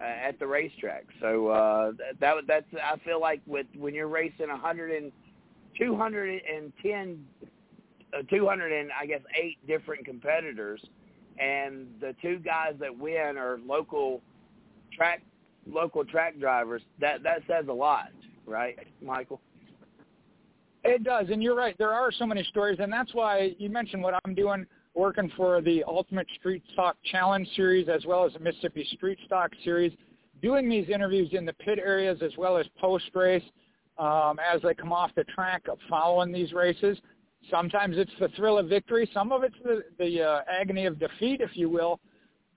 [0.00, 1.04] uh, at the racetrack.
[1.20, 5.12] So uh, that that's I feel like with when you're racing 100 and
[5.78, 7.24] 210
[8.12, 10.84] uh, 200 and I guess eight different competitors,
[11.38, 14.22] and the two guys that win are local
[14.92, 15.22] track
[15.70, 16.82] local track drivers.
[17.00, 18.08] That that says a lot
[18.48, 19.40] right, Michael?
[20.84, 21.76] It does, and you're right.
[21.78, 24.64] There are so many stories, and that's why you mentioned what I'm doing,
[24.94, 29.50] working for the Ultimate Street Stock Challenge Series as well as the Mississippi Street Stock
[29.64, 29.92] Series,
[30.40, 33.42] doing these interviews in the pit areas as well as post-race
[33.98, 36.96] um, as they come off the track following these races.
[37.50, 39.08] Sometimes it's the thrill of victory.
[39.12, 42.00] Some of it's the, the uh, agony of defeat, if you will.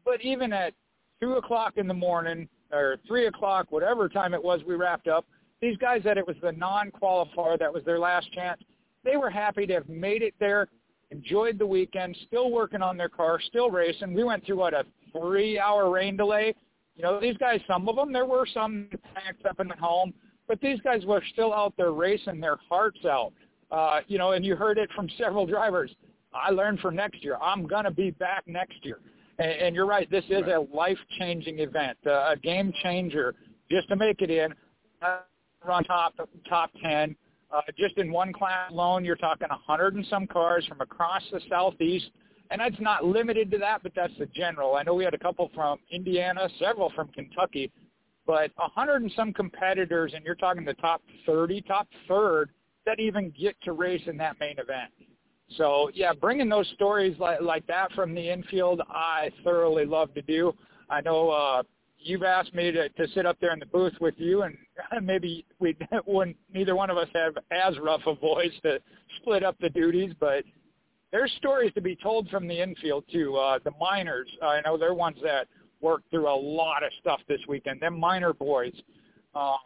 [0.05, 0.73] But even at
[1.21, 5.25] 2 o'clock in the morning or 3 o'clock, whatever time it was we wrapped up–
[5.61, 8.61] these guys that it was the non-qualifier that was their last chance,
[9.03, 10.67] they were happy to have made it there,
[11.11, 14.13] enjoyed the weekend, still working on their car, still racing.
[14.13, 16.55] We went through what a three-hour rain delay.
[16.95, 20.13] You know, these guys, some of them, there were some packed up in the home,
[20.47, 23.33] but these guys were still out there racing their hearts out.
[23.71, 25.91] Uh, you know, and you heard it from several drivers.
[26.33, 27.37] I learned for next year.
[27.41, 28.99] I'm going to be back next year.
[29.39, 30.09] And, and you're right.
[30.09, 30.55] This is right.
[30.55, 33.35] a life-changing event, uh, a game changer
[33.69, 34.53] just to make it in.
[35.01, 35.19] Uh,
[35.65, 36.13] run top
[36.47, 37.15] top ten.
[37.51, 41.21] Uh, just in one class alone, you're talking a hundred and some cars from across
[41.31, 42.09] the southeast,
[42.49, 44.75] and that's not limited to that, but that's the general.
[44.75, 47.71] I know we had a couple from Indiana, several from Kentucky,
[48.25, 52.51] but a hundred and some competitors, and you're talking the top thirty, top third
[52.85, 54.91] that even get to race in that main event.
[55.57, 60.21] So yeah, bringing those stories like like that from the infield, I thoroughly love to
[60.21, 60.53] do.
[60.89, 61.63] I know uh,
[62.03, 64.57] you've asked me to, to sit up there in the booth with you, and
[65.05, 65.75] maybe we
[66.05, 68.79] wouldn't neither one of us have as rough a voice to
[69.17, 70.43] split up the duties, but
[71.11, 73.35] there's stories to be told from the infield too.
[73.35, 75.47] Uh, the minors, I know they're ones that
[75.81, 77.81] worked through a lot of stuff this weekend.
[77.81, 78.73] Them minor boys,
[79.35, 79.57] um,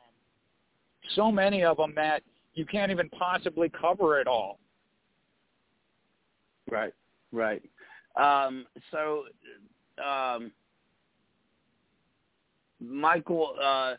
[1.15, 2.23] so many of them that
[2.55, 4.59] you can't even possibly cover it all.
[6.71, 6.93] Right,
[7.31, 7.61] right.
[8.15, 9.25] Um, so
[10.03, 10.51] um,
[12.89, 13.95] Michael, uh,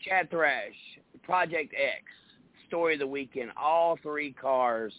[0.00, 0.74] Chad Thrash,
[1.22, 2.04] Project X,
[2.68, 4.92] Story of the Weekend, all three cars,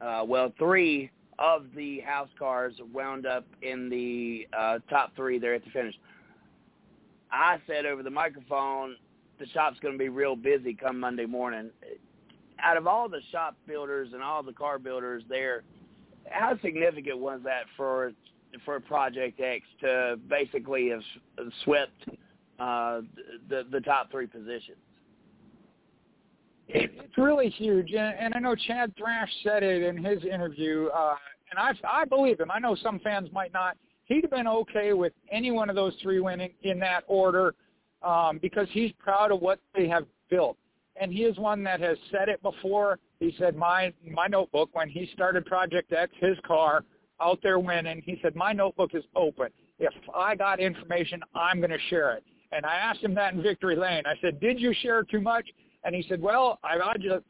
[0.00, 5.54] uh, well, three of the house cars wound up in the uh, top three there
[5.54, 5.94] at the finish.
[7.32, 8.96] I said over the microphone,
[9.38, 11.70] the shop's going to be real busy come Monday morning.
[12.62, 15.62] Out of all the shop builders and all the car builders there,
[16.28, 18.12] how significant was that for
[18.64, 21.02] for Project X to basically have
[21.64, 22.08] swept
[22.60, 23.00] uh,
[23.48, 24.78] the the top three positions?
[26.68, 31.16] It's really huge, and, and I know Chad Thrash said it in his interview, uh,
[31.50, 32.50] and I I believe him.
[32.50, 33.76] I know some fans might not.
[34.04, 37.54] He'd have been okay with any one of those three winning in that order
[38.02, 40.56] um, because he's proud of what they have built,
[41.00, 42.98] and he is one that has said it before.
[43.18, 46.84] He said my my notebook when he started Project X, his car
[47.20, 48.02] out there winning.
[48.04, 49.48] He said my notebook is open.
[49.78, 52.24] If I got information, I'm going to share it.
[52.52, 54.02] And I asked him that in Victory Lane.
[54.06, 55.46] I said, did you share too much?
[55.84, 56.76] And he said, well, I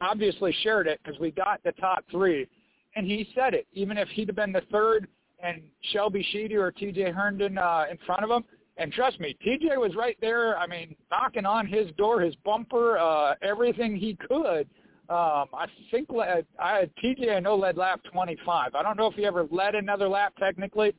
[0.01, 2.47] obviously shared it because we got the top three.
[2.95, 3.67] And he said it.
[3.73, 5.07] Even if he'd have been the third
[5.41, 5.61] and
[5.93, 7.11] Shelby Sheedy or T.J.
[7.11, 8.43] Herndon uh, in front of him,
[8.77, 10.57] and trust me, TJ was right there.
[10.57, 14.67] I mean, knocking on his door, his bumper, uh, everything he could.
[15.09, 18.73] Um, I think I, I TJ I know led lap 25.
[18.73, 20.93] I don't know if he ever led another lap technically,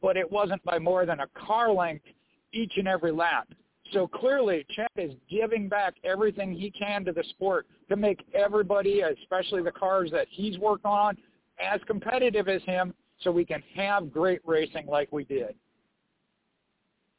[0.00, 2.06] but it wasn't by more than a car length
[2.52, 3.46] each and every lap.
[3.92, 9.00] So clearly, Chad is giving back everything he can to the sport to make everybody,
[9.00, 11.16] especially the cars that he's worked on,
[11.58, 15.54] as competitive as him so we can have great racing like we did.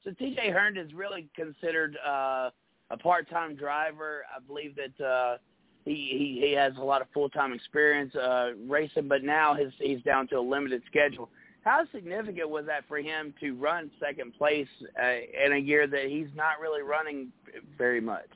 [0.03, 2.51] So TJ Hearn is really considered uh,
[2.89, 4.23] a part-time driver.
[4.33, 5.37] I believe that uh,
[5.85, 10.01] he, he he has a lot of full-time experience uh, racing, but now his, he's
[10.03, 11.29] down to a limited schedule.
[11.64, 14.68] How significant was that for him to run second place
[15.02, 17.31] uh, in a year that he's not really running
[17.77, 18.30] very much?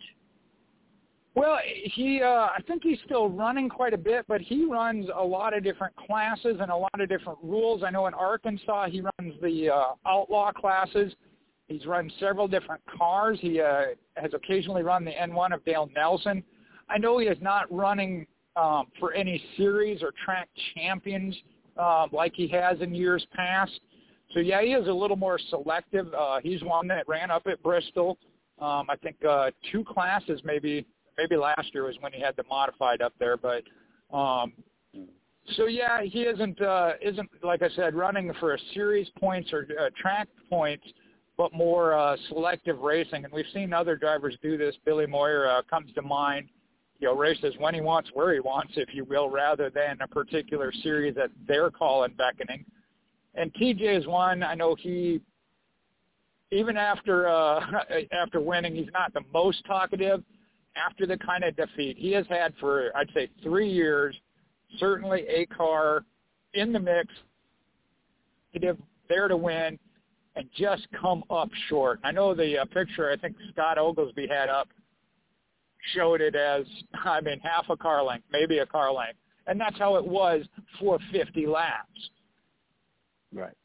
[1.36, 5.24] Well, he uh, I think he's still running quite a bit, but he runs a
[5.24, 7.82] lot of different classes and a lot of different rules.
[7.82, 11.12] I know in Arkansas he runs the uh, outlaw classes.
[11.68, 13.40] He's run several different cars.
[13.42, 13.86] He uh,
[14.16, 16.44] has occasionally run the N1 of Dale Nelson.
[16.88, 21.36] I know he is not running um, for any series or track champions
[21.78, 23.80] um, like he has in years past.
[24.34, 26.14] So yeah, he is a little more selective.
[26.14, 28.18] Uh, he's one that ran up at Bristol.
[28.60, 30.86] Um, I think uh, two classes, maybe
[31.18, 33.38] maybe last year was when he had the modified up there.
[33.38, 33.64] But
[34.16, 34.54] um,
[35.56, 39.68] so yeah, he isn't uh, isn't like I said running for a series points or
[39.80, 40.86] uh, track points,
[41.38, 43.26] but more uh, selective racing.
[43.26, 44.76] And we've seen other drivers do this.
[44.86, 46.48] Billy Moyer uh, comes to mind
[47.04, 50.08] you know, races when he wants, where he wants, if you will, rather than a
[50.08, 52.64] particular series that they're calling beckoning.
[53.36, 54.42] And TJ is one.
[54.42, 55.20] I know he,
[56.50, 57.60] even after uh,
[58.14, 60.24] after winning, he's not the most talkative.
[60.78, 64.16] After the kind of defeat he has had for, I'd say, three years,
[64.80, 66.06] certainly a car
[66.54, 67.14] in the mix,
[69.10, 69.78] there to win,
[70.38, 72.00] and just come up short.
[72.06, 74.70] I know the uh, picture I think Scott Oglesby had up
[75.94, 79.20] showed it as, I mean, half a car length, maybe a car length.
[79.48, 80.46] And that's how it was
[80.80, 82.10] for 50 laps.
[83.34, 83.56] Right.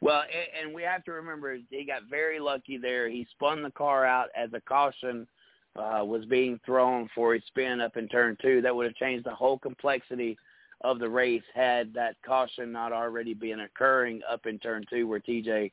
[0.00, 0.22] Well,
[0.62, 3.08] and we have to remember he got very lucky there.
[3.08, 5.26] He spun the car out as a caution
[5.74, 8.60] uh, was being thrown for his spin up in turn two.
[8.62, 10.36] That would have changed the whole complexity
[10.82, 15.20] of the race had that caution not already been occurring up in turn two, where
[15.20, 15.72] TJ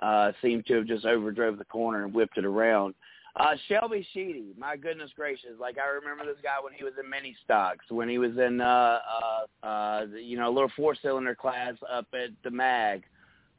[0.00, 2.94] uh, seemed to have just overdrove the corner and whipped it around.
[3.36, 5.50] Uh, Shelby Sheedy, my goodness gracious!
[5.58, 8.60] Like I remember this guy when he was in mini stocks, when he was in
[8.60, 8.98] uh,
[9.62, 13.04] uh, uh, you know a little four cylinder class up at the Mag.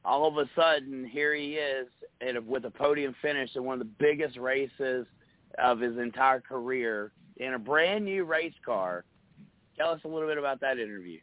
[0.04, 1.88] All of a sudden, here he is
[2.22, 5.06] at with a podium finish in one of the biggest races
[5.58, 9.06] of his entire career in a brand new race car.
[9.78, 11.20] Tell us a little bit about that interview.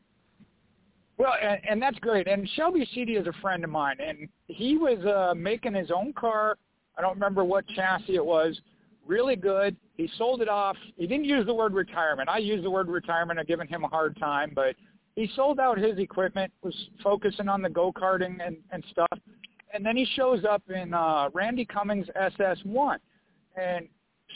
[1.18, 2.28] Well, and, and that's great.
[2.28, 6.12] And Shelby Sheedy is a friend of mine, and he was uh, making his own
[6.12, 6.56] car
[6.98, 8.60] I don't remember what chassis it was.
[9.06, 9.76] Really good.
[9.96, 10.76] He sold it off.
[10.96, 12.28] He didn't use the word retirement.
[12.28, 13.38] I used the word retirement.
[13.38, 14.74] I've given him a hard time, but
[15.14, 19.18] he sold out his equipment, was focusing on the go-karting and, and stuff.
[19.72, 22.96] And then he shows up in uh, Randy Cummings SS1
[23.56, 23.88] and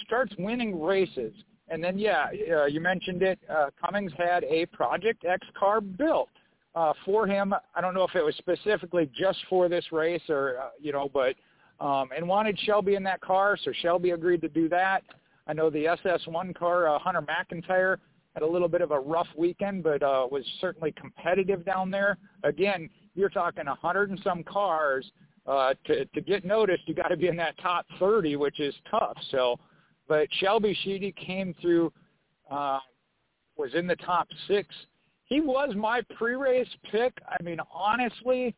[0.06, 1.32] starts winning races.
[1.68, 3.38] And then, yeah, uh, you mentioned it.
[3.50, 6.28] Uh, Cummings had a Project X car built
[6.74, 7.54] uh, for him.
[7.74, 11.10] I don't know if it was specifically just for this race or, uh, you know,
[11.12, 11.34] but–
[11.80, 15.02] um, and wanted Shelby in that car, so Shelby agreed to do that.
[15.46, 17.96] I know the SS1 car, uh, Hunter McIntyre,
[18.34, 22.16] had a little bit of a rough weekend, but uh, was certainly competitive down there.
[22.44, 25.10] Again, you're talking a hundred and some cars.
[25.44, 28.74] Uh, to to get noticed, you got to be in that top 30, which is
[28.88, 29.16] tough.
[29.30, 29.58] So,
[30.08, 31.92] but Shelby Sheedy came through,
[32.50, 32.78] uh,
[33.56, 34.72] was in the top six.
[35.24, 37.12] He was my pre-race pick.
[37.28, 38.54] I mean, honestly,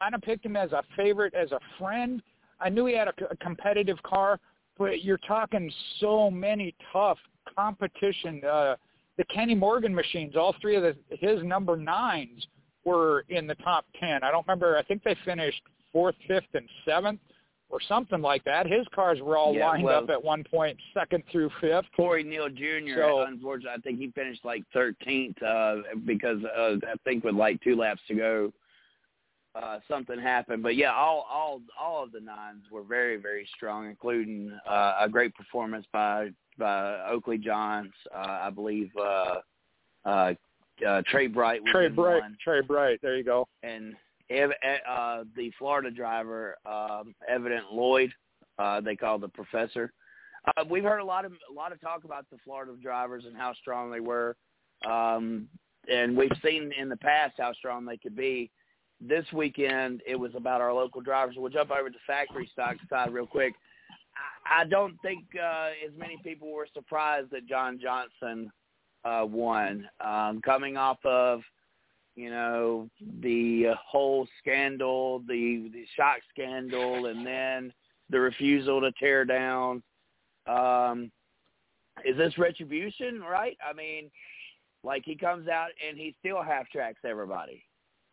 [0.00, 2.22] kind of picked him as a favorite, as a friend.
[2.60, 4.38] I knew he had a, a competitive car,
[4.78, 5.70] but you're talking
[6.00, 7.18] so many tough
[7.56, 8.42] competition.
[8.44, 8.76] Uh,
[9.16, 12.46] the Kenny Morgan machines, all three of the, his number nines
[12.84, 14.22] were in the top ten.
[14.22, 14.76] I don't remember.
[14.76, 15.60] I think they finished
[15.92, 17.20] fourth, fifth, and seventh,
[17.70, 18.66] or something like that.
[18.66, 21.86] His cars were all Yeah, lined well- up at one point, second through fifth.
[21.96, 22.94] Corey Neal Jr.
[22.96, 27.60] So- unfortunately, I think he finished like 13th uh, because uh, I think with like
[27.62, 28.52] two laps to go,
[29.60, 30.62] uh, something happened.
[30.62, 35.08] But yeah, all all all of the nines were very very strong, including uh, a
[35.08, 37.92] great performance by by Oakley Johns.
[38.14, 39.36] Uh, I believe uh,
[40.04, 40.34] uh,
[40.86, 43.00] uh, Trey Bright was Trey Bright, one, Trey Bright.
[43.02, 43.46] There you go.
[43.62, 43.94] and
[44.30, 44.52] Ev-
[44.88, 48.12] uh, the Florida driver, um, Evident Lloyd,
[48.58, 49.92] uh, they call the professor.
[50.56, 53.36] Uh, we've heard a lot of a lot of talk about the Florida drivers and
[53.36, 54.36] how strong they were,
[54.88, 55.48] um,
[55.90, 58.50] and we've seen in the past how strong they could be.
[59.00, 61.36] This weekend, it was about our local drivers.
[61.38, 63.54] We'll jump over to factory stock side real quick.
[64.44, 68.50] I, I don't think uh, as many people were surprised that John Johnson
[69.04, 71.42] uh, won, um, coming off of
[72.16, 72.88] you know
[73.20, 77.72] the whole scandal, the the shock scandal, and then
[78.10, 79.82] the refusal to tear down.
[80.48, 81.12] Um,
[82.04, 83.56] is this retribution, right?
[83.64, 84.10] I mean,
[84.82, 87.62] like he comes out and he still half tracks everybody.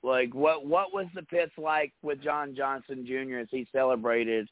[0.05, 3.39] Like what what was the pits like with John Johnson Jr.
[3.39, 4.47] as he celebrated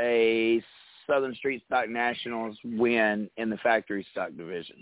[0.00, 0.62] a
[1.06, 4.76] Southern Street Stock Nationals win in the factory stock division,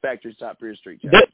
[0.00, 1.28] factory stock Pier Street Challenge.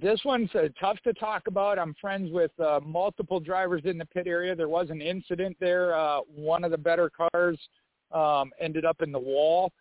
[0.00, 1.76] This one's uh, tough to talk about.
[1.76, 4.54] I'm friends with uh, multiple drivers in the pit area.
[4.54, 5.96] There was an incident there.
[5.96, 7.58] Uh, one of the better cars
[8.12, 9.72] um, ended up in the wall.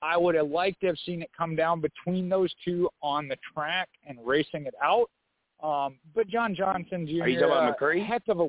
[0.00, 3.36] I would have liked to have seen it come down between those two on the
[3.52, 5.10] track and racing it out.
[5.62, 7.22] Um, but John Johnson Jr.
[7.22, 8.06] Are you talking about uh, McCree?
[8.06, 8.48] Heck of a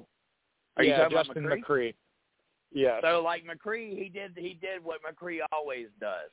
[0.77, 1.63] Are you talking Justin about McCree?
[1.63, 1.93] McCree.
[2.71, 2.99] Yeah.
[3.01, 6.29] So like McCree, he did he did what McCree always does.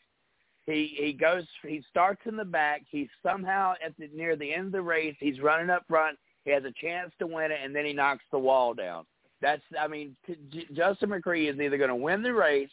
[0.67, 2.83] He he goes he starts in the back.
[2.91, 5.17] He's somehow at the near the end of the race.
[5.19, 6.19] He's running up front.
[6.45, 9.05] He has a chance to win it, and then he knocks the wall down.
[9.41, 12.71] That's I mean t- J- Justin McCree is either going to win the race,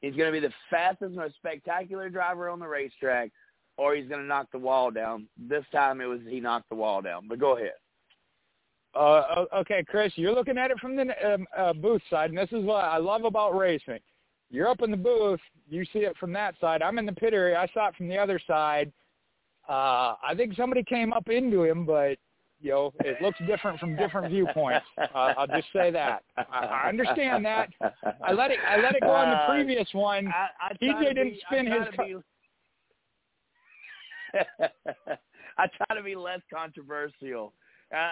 [0.00, 3.30] he's going to be the fastest, most spectacular driver on the racetrack,
[3.76, 5.26] or he's going to knock the wall down.
[5.36, 7.28] This time it was he knocked the wall down.
[7.28, 7.72] But go ahead.
[8.94, 12.50] Uh, okay, Chris, you're looking at it from the um, uh, booth side, and this
[12.52, 13.98] is what I love about racing.
[14.50, 16.80] You're up in the booth, you see it from that side.
[16.80, 18.92] I'm in the pit area, I saw it from the other side.
[19.68, 22.18] Uh, I think somebody came up into him, but
[22.60, 24.86] you know it looks different from different viewpoints.
[24.96, 26.22] Uh, I'll just say that.
[26.36, 26.42] I,
[26.84, 27.70] I understand that.
[28.22, 28.58] I let it.
[28.68, 30.28] I let it go on the Uh, previous one.
[30.28, 32.16] I, I to didn't be- spin his be-
[35.58, 37.52] I try to be less controversial.
[37.92, 38.10] Uh, I,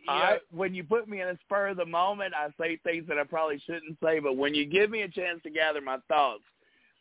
[0.00, 3.06] you know, when you put me in a spur of the moment, I say things
[3.08, 4.18] that I probably shouldn't say.
[4.20, 6.44] But when you give me a chance to gather my thoughts,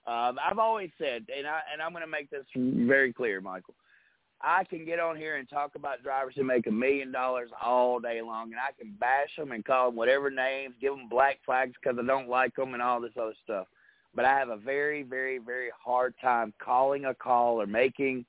[0.07, 3.75] um, I've always said, and I and I'm going to make this very clear, Michael.
[4.41, 7.99] I can get on here and talk about drivers who make a million dollars all
[7.99, 11.39] day long, and I can bash them and call them whatever names, give them black
[11.45, 13.67] flags because I don't like them and all this other stuff.
[14.13, 18.25] But I have a very, very, very hard time calling a call or making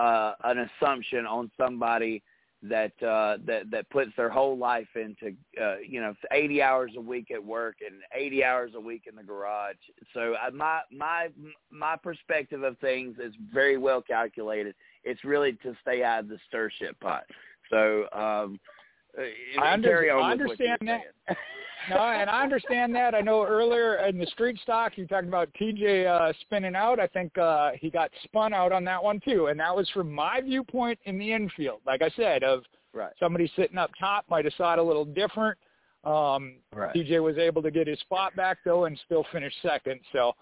[0.00, 2.22] uh, an assumption on somebody
[2.62, 7.00] that uh, that that puts their whole life into uh, you know 80 hours a
[7.00, 9.76] week at work and 80 hours a week in the garage.
[10.14, 11.28] So I, my my
[11.70, 14.74] my perspective of things is very well calculated.
[15.04, 17.24] It's really to stay out of the stir shit pot.
[17.70, 18.58] So um,
[19.18, 20.78] uh, I under- I with what you were understand
[21.28, 21.36] that.
[21.90, 23.14] no, and I understand that.
[23.14, 27.00] I know earlier in the street stock you talked about TJ uh, spinning out.
[27.00, 30.12] I think uh, he got spun out on that one too, and that was from
[30.12, 31.80] my viewpoint in the infield.
[31.86, 33.12] Like I said, of Right.
[33.20, 35.56] somebody sitting up top might have saw it a little different.
[36.02, 36.92] Um, Right.
[36.94, 40.00] TJ was able to get his spot back though and still finish second.
[40.12, 40.34] So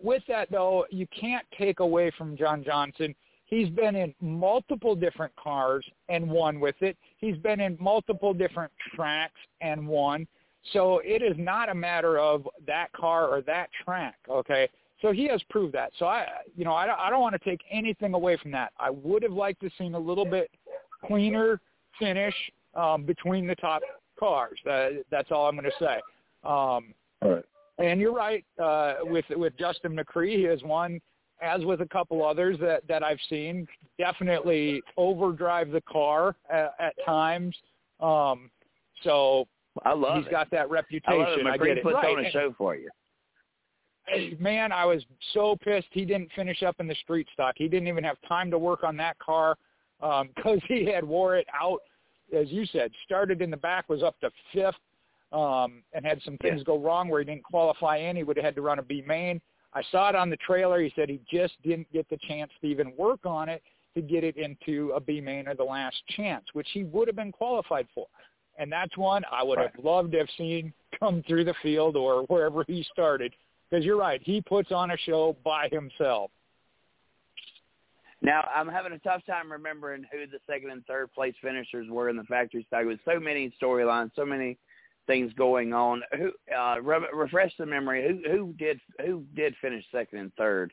[0.00, 3.14] with that though, you can't take away from John Johnson.
[3.52, 6.96] He's been in multiple different cars and won with it.
[7.18, 10.26] He's been in multiple different tracks and won.
[10.72, 14.70] So it is not a matter of that car or that track, okay?
[15.02, 15.92] So he has proved that.
[15.98, 18.72] So I, you know, I don't, I don't want to take anything away from that.
[18.78, 20.50] I would have liked to seen a little bit
[21.04, 21.60] cleaner
[21.98, 22.34] finish
[22.74, 23.82] um, between the top
[24.18, 24.58] cars.
[24.66, 25.96] Uh, that's all I'm going to say.
[26.42, 27.44] Um, All right.
[27.78, 30.38] and you're right uh, with with Justin McCree.
[30.38, 31.02] He has won,
[31.42, 33.66] as with a couple others that that I've seen,
[33.98, 37.54] definitely overdrive the car at, at times.
[38.00, 38.50] Um,
[39.02, 39.46] so
[39.84, 40.30] I love he's it.
[40.30, 40.72] got that I love it.
[40.74, 41.46] reputation.
[41.46, 41.82] I, get it.
[41.82, 42.18] puts Right.
[42.18, 42.90] on a show for you.
[44.38, 45.02] Man, I was
[45.32, 47.54] so pissed he didn't finish up in the street stock.
[47.56, 49.56] He didn't even have time to work on that car
[50.00, 51.80] because he had wore it out,
[52.36, 52.90] as you said.
[53.04, 54.74] Started in the back, was up to fifth.
[55.32, 56.64] um, and had some things yeah.
[56.64, 58.16] go wrong where he didn't qualify in.
[58.16, 59.40] He would have had to run a B main.
[59.74, 60.80] I saw it on the trailer.
[60.80, 63.62] He said he just didn't get the chance to even work on it
[63.94, 67.16] to get it into a B main or the last chance, which he would have
[67.16, 68.06] been qualified for.
[68.58, 72.22] And that's one I would have loved to have seen come through the field or
[72.24, 73.34] wherever he started.
[73.70, 76.30] Because you're right, he puts on a show by himself.
[78.20, 82.08] Now I'm having a tough time remembering who the second and third place finishers were
[82.08, 82.84] in the factory stock.
[82.84, 84.58] With so many storylines, so many
[85.06, 86.02] things going on.
[86.16, 88.06] Who uh, re- refresh the memory?
[88.06, 90.72] Who who did who did finish second and third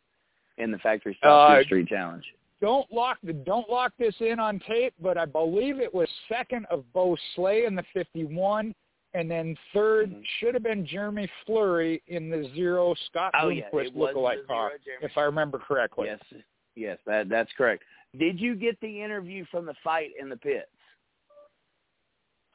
[0.58, 2.24] in the factory stock uh, street challenge?
[2.62, 6.66] Don't lock the don't lock this in on tape, but I believe it was second
[6.70, 8.76] of Bo Slay in the 51,
[9.14, 10.20] and then 3rd mm-hmm.
[10.40, 15.12] should have been Jeremy Fleury in the zero Scott oh, Bloomquist yeah, lookalike car, if
[15.16, 16.08] I remember correctly.
[16.08, 16.42] Yes,
[16.76, 17.84] yes, that that's correct.
[18.18, 20.68] Did you get the interview from the fight in the pits?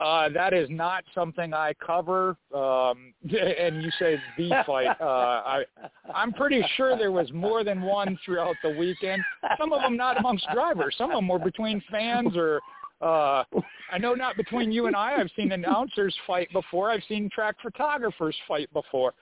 [0.01, 2.37] Uh, that is not something I cover.
[2.55, 5.01] Um, and you say the fight.
[5.01, 5.65] Uh, I,
[6.12, 9.23] I'm pretty sure there was more than one throughout the weekend.
[9.59, 10.95] Some of them not amongst drivers.
[10.99, 12.61] Some of them were between fans or
[13.01, 13.45] uh,
[13.93, 15.16] I know not between you and I.
[15.16, 16.91] I've seen announcers fight before.
[16.91, 19.12] I've seen track photographers fight before.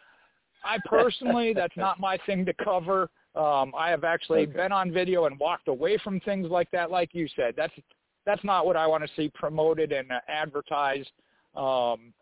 [0.64, 3.10] I personally, that's not my thing to cover.
[3.34, 4.52] Um, I have actually okay.
[4.52, 6.90] been on video and walked away from things like that.
[6.90, 7.72] Like you said, that's
[8.26, 11.10] that's not what I want to see promoted and uh, advertised.
[11.54, 12.12] Um,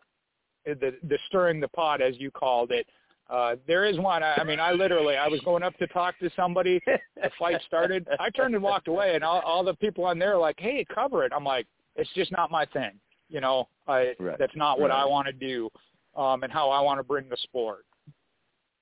[0.65, 2.85] the the stirring the pot, as you called it.
[3.29, 4.23] Uh, there is one.
[4.23, 6.81] I, I mean, I literally, I was going up to talk to somebody.
[6.85, 8.07] The fight started.
[8.19, 10.85] I turned and walked away, and all, all the people on there are like, "Hey,
[10.93, 12.91] cover it." I'm like, "It's just not my thing."
[13.29, 14.37] You know, I right.
[14.39, 15.03] that's not what right.
[15.03, 15.69] I want to do,
[16.15, 17.85] um, and how I want to bring the sport.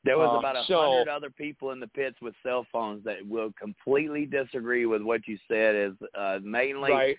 [0.05, 3.17] There was about a so, hundred other people in the pits with cell phones that
[3.27, 5.75] will completely disagree with what you said.
[5.75, 7.17] Is uh, mainly right.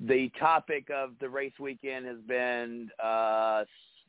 [0.00, 3.62] the topic of the race weekend has been uh,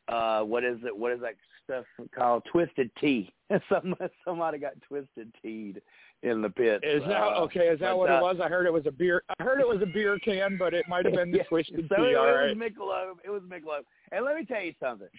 [0.07, 0.95] uh, what is it?
[0.95, 2.43] What is that stuff called?
[2.51, 3.31] Twisted tea.
[3.69, 5.79] somebody, somebody got twisted teed
[6.23, 6.83] in the pit.
[6.83, 7.67] Is that uh, okay?
[7.67, 8.37] Is that what uh, it was?
[8.43, 9.21] I heard it was a beer.
[9.37, 11.85] I heard it was a beer can, but it might have been the yeah, twisted
[11.89, 12.09] so tea.
[12.09, 12.57] It, All it right.
[12.57, 13.13] was Michelob.
[13.23, 13.83] It was Michelob.
[14.11, 15.09] And let me tell you something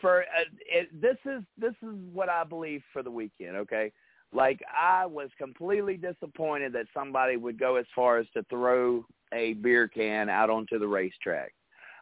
[0.00, 3.56] for uh, it, this is this is what I believe for the weekend.
[3.56, 3.92] Okay,
[4.32, 9.54] like I was completely disappointed that somebody would go as far as to throw a
[9.54, 11.52] beer can out onto the racetrack.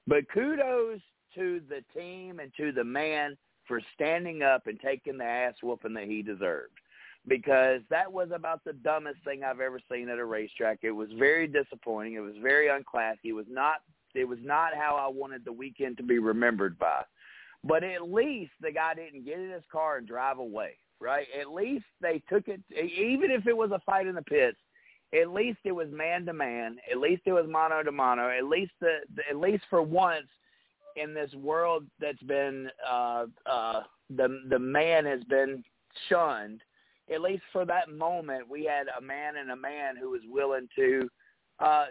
[0.06, 1.00] But kudos
[1.34, 3.36] to the team and to the man
[3.66, 6.72] for standing up and taking the ass whooping that he deserved.
[7.26, 10.78] Because that was about the dumbest thing I've ever seen at a racetrack.
[10.82, 12.14] It was very disappointing.
[12.14, 13.26] It was very unclassy.
[13.26, 13.82] It was not
[14.14, 17.02] it was not how I wanted the weekend to be remembered by.
[17.64, 21.26] But at least the guy didn't get in his car and drive away, right?
[21.38, 24.58] At least they took it, even if it was a fight in the pits.
[25.18, 26.76] At least it was man to man.
[26.90, 28.28] At least it was mano to mano.
[28.28, 30.26] At least the, the at least for once
[30.96, 33.82] in this world that's been uh, uh,
[34.14, 35.64] the the man has been
[36.08, 36.60] shunned.
[37.12, 40.68] At least for that moment, we had a man and a man who was willing
[40.76, 41.08] to
[41.60, 41.86] uh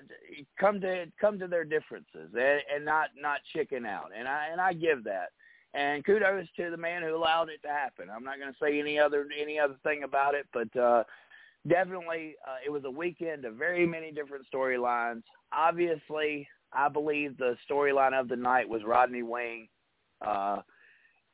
[0.59, 4.61] come to come to their differences and, and not not chicken out and i and
[4.61, 5.31] i give that
[5.73, 8.07] and kudos to the man who allowed it to happen.
[8.13, 11.03] I'm not going to say any other any other thing about it, but uh,
[11.67, 15.23] definitely uh, it was a weekend of very many different storylines.
[15.51, 19.67] Obviously, I believe the storyline of the night was Rodney Wing
[20.25, 20.61] uh,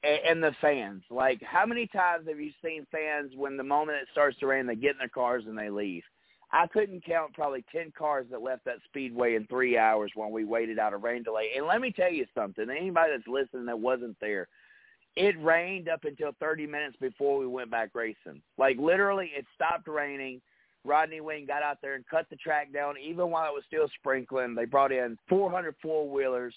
[0.03, 1.03] and, and the fans.
[1.09, 4.67] Like, how many times have you seen fans when the moment it starts to rain,
[4.67, 6.03] they get in their cars and they leave?
[6.53, 10.45] I couldn't count probably 10 cars that left that speedway in three hours when we
[10.45, 11.49] waited out a rain delay.
[11.57, 14.47] And let me tell you something, anybody that's listening that wasn't there,
[15.15, 18.39] it rained up until 30 minutes before we went back racing.
[18.59, 20.41] Like literally it stopped raining.
[20.85, 23.87] Rodney Wing got out there and cut the track down even while it was still
[23.99, 24.53] sprinkling.
[24.53, 26.53] They brought in 400 four-wheelers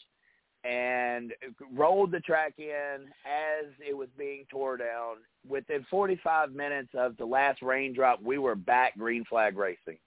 [0.66, 1.32] and
[1.74, 5.16] rolled the track in as it was being tore down.
[5.48, 9.98] Within 45 minutes of the last raindrop, we were back green flag racing.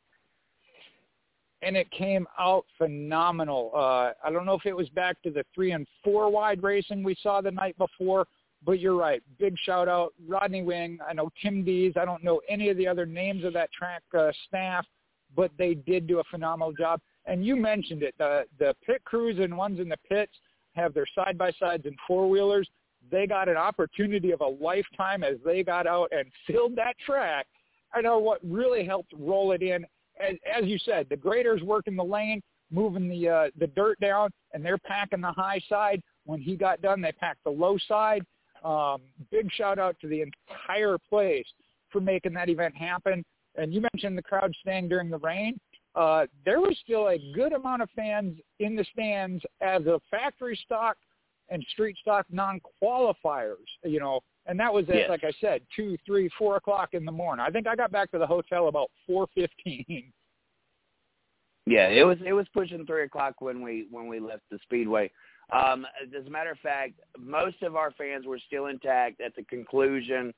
[1.61, 3.71] And it came out phenomenal.
[3.73, 7.03] Uh, I don't know if it was back to the three and four wide racing
[7.03, 8.27] we saw the night before,
[8.65, 9.21] but you're right.
[9.39, 10.99] Big shout out, Rodney Wing.
[11.07, 11.93] I know Tim Dees.
[11.99, 14.85] I don't know any of the other names of that track uh, staff,
[15.35, 17.01] but they did do a phenomenal job.
[17.25, 20.33] And you mentioned it, the the pit crews and ones in the pits–
[20.79, 22.67] have their side by sides and four wheelers.
[23.11, 27.47] They got an opportunity of a lifetime as they got out and filled that track.
[27.93, 29.85] I know what really helped roll it in.
[30.19, 32.41] As, as you said, the graders working the lane,
[32.71, 36.01] moving the uh, the dirt down, and they're packing the high side.
[36.25, 38.23] When he got done, they packed the low side.
[38.63, 39.01] Um,
[39.31, 41.45] big shout out to the entire place
[41.89, 43.23] for making that event happen.
[43.55, 45.59] And you mentioned the crowd staying during the rain
[45.95, 50.59] uh, there was still a good amount of fans in the stands as a factory
[50.65, 50.97] stock
[51.49, 53.55] and street stock non-qualifiers.
[53.83, 55.09] You know, and that was at Yes.
[55.09, 57.45] like I said, two, three, four o'clock in the morning.
[57.45, 60.11] I think I got back to the hotel about four fifteen.
[61.65, 65.11] Yeah, it was it was pushing three o'clock when we when we left the speedway.
[65.53, 65.85] Um,
[66.17, 70.33] as a matter of fact, most of our fans were still intact at the conclusion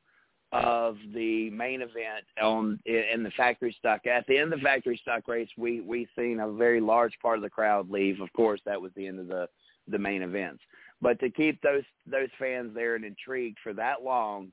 [0.51, 4.05] of the main event on in the factory stock.
[4.05, 7.37] At the end of the factory stock race, we we seen a very large part
[7.37, 8.19] of the crowd leave.
[8.19, 9.47] Of course, that was the end of the
[9.87, 10.61] the main events.
[11.01, 14.51] But to keep those those fans there and intrigued for that long,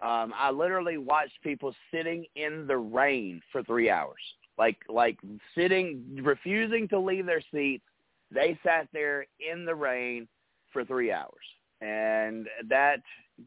[0.00, 4.20] um, I literally watched people sitting in the rain for three hours,
[4.56, 5.18] like like
[5.54, 7.84] sitting, refusing to leave their seats.
[8.30, 10.28] They sat there in the rain
[10.72, 11.44] for three hours,
[11.80, 13.02] and that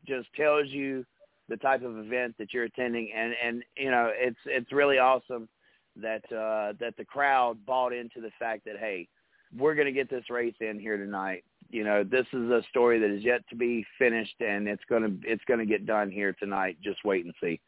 [0.06, 1.06] just tells you
[1.54, 3.12] the type of event that you're attending.
[3.16, 5.48] And and you know it's it's really awesome
[5.96, 9.08] that uh, that the crowd bought into the fact that hey,
[9.56, 11.44] we're going to get this race in here tonight.
[11.70, 15.16] You know this is a story that is yet to be finished and it's to
[15.24, 16.78] it's to get done here tonight.
[16.84, 17.60] Just wait and see.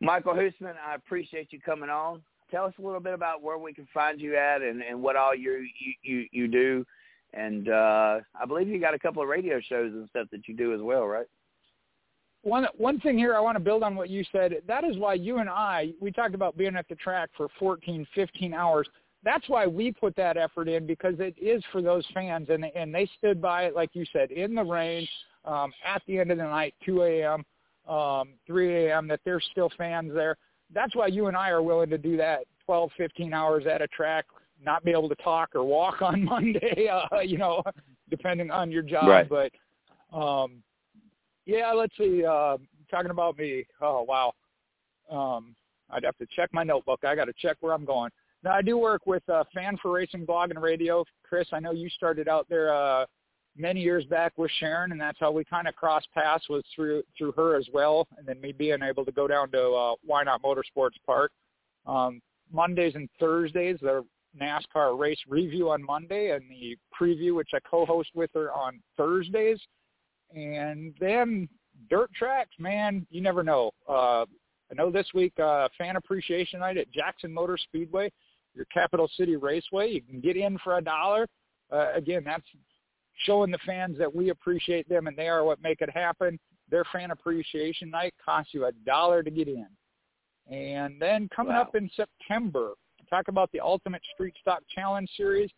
[0.00, 2.22] Michael Hoosman, i appreciate you coming on.
[2.50, 5.16] Tell us a little bit about where we can find you at and and what
[5.16, 6.86] all you you you, you do.
[7.32, 10.54] And uh i believe you got a couple of radio shows and stuff that you
[10.54, 11.26] do as well right
[12.44, 14.54] One one thing here I want to build on what you said.
[14.68, 18.06] That is why you and I we talked about being at the track for 14,
[18.14, 18.86] 15 hours.
[19.24, 22.94] That's why we put that effort in because it is for those fans, and and
[22.94, 25.08] they stood by it like you said in the rain
[25.46, 27.44] um, at the end of the night, 2 a.m.,
[27.88, 29.08] um, 3 a.m.
[29.08, 30.36] That there's still fans there.
[30.72, 33.88] That's why you and I are willing to do that 12, 15 hours at a
[33.88, 34.26] track,
[34.62, 37.62] not be able to talk or walk on Monday, uh, you know,
[38.10, 39.08] depending on your job.
[39.08, 39.28] Right.
[39.28, 40.62] But um,
[41.46, 42.24] yeah, let's see.
[42.24, 42.56] Uh,
[42.90, 43.66] talking about me.
[43.80, 44.32] Oh wow.
[45.10, 45.54] Um,
[45.90, 47.00] I'd have to check my notebook.
[47.04, 48.10] I got to check where I'm going.
[48.42, 51.04] Now I do work with uh, Fan for Racing Blog and Radio.
[51.22, 53.06] Chris, I know you started out there uh,
[53.56, 57.02] many years back with Sharon, and that's how we kind of crossed paths was through
[57.16, 60.22] through her as well, and then me being able to go down to uh, Why
[60.22, 61.32] Not Motorsports Park.
[61.86, 62.20] Um,
[62.52, 64.04] Mondays and Thursdays, the
[64.40, 69.58] NASCAR race review on Monday, and the preview, which I co-host with her on Thursdays.
[70.34, 71.48] And then
[71.88, 73.70] dirt tracks, man, you never know.
[73.88, 74.24] Uh,
[74.70, 78.10] I know this week, uh, fan appreciation night at Jackson Motor Speedway,
[78.54, 79.90] your capital city raceway.
[79.90, 81.26] You can get in for a dollar.
[81.70, 82.44] Uh, again, that's
[83.24, 86.38] showing the fans that we appreciate them and they are what make it happen.
[86.70, 89.66] Their fan appreciation night costs you a dollar to get in.
[90.50, 91.62] And then coming Wow.
[91.62, 92.72] up in September,
[93.08, 95.50] talk about the Ultimate Street Stock Challenge Series,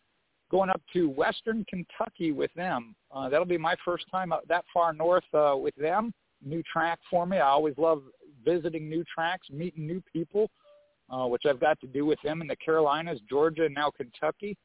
[0.49, 2.95] going up to Western Kentucky with them.
[3.11, 6.13] Uh, that'll be my first time out that far north uh, with them.
[6.45, 7.37] New track for me.
[7.37, 8.03] I always love
[8.45, 10.49] visiting new tracks, meeting new people,
[11.09, 14.55] uh, which I've got to do with them in the Carolinas, Georgia, and now Kentucky.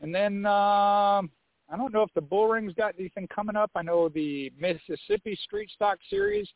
[0.00, 1.30] And then um
[1.68, 3.70] I don't know if the Bull Ring's got anything coming up.
[3.74, 6.48] I know the Mississippi Street Stock Series,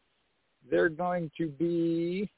[0.70, 2.31] they're going to be,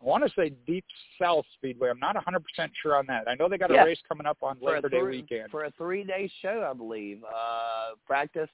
[0.00, 0.84] I want to say Deep
[1.20, 1.90] South Speedway.
[1.90, 2.42] I'm not 100%
[2.82, 3.28] sure on that.
[3.28, 5.50] I know they got a race coming up on for Labor Day three, weekend.
[5.50, 8.48] for a three day show i believe uh practice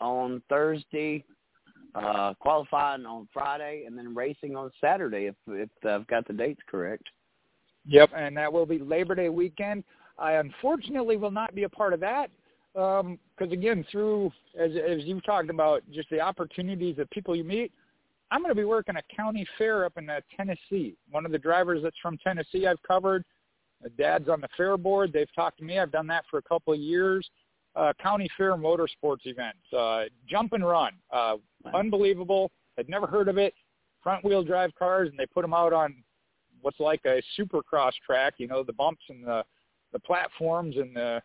[0.00, 1.24] on thursday
[1.94, 6.60] uh qualifying on friday and then racing on saturday if if i've got the dates
[6.70, 7.08] correct
[7.86, 9.84] Yep, and that will be Labor Day weekend.
[10.18, 12.30] I unfortunately will not be a part of that
[12.74, 17.72] because again, through as as you've talked about, just the opportunities that people you meet.
[18.32, 20.96] I'm going to be working a county fair up in uh, Tennessee.
[21.10, 23.24] One of the drivers that's from Tennessee I've covered.
[23.84, 25.12] Uh, Dad's on the fair board.
[25.12, 25.78] They've talked to me.
[25.78, 27.28] I've done that for a couple of years.
[27.76, 31.36] Uh, county fair motorsports event, uh, jump and run, uh,
[31.72, 32.50] unbelievable.
[32.78, 33.54] I'd never heard of it.
[34.02, 35.94] Front wheel drive cars, and they put them out on
[36.60, 39.42] what's like a supercross track, you know, the bumps and the
[39.92, 41.22] the platforms and the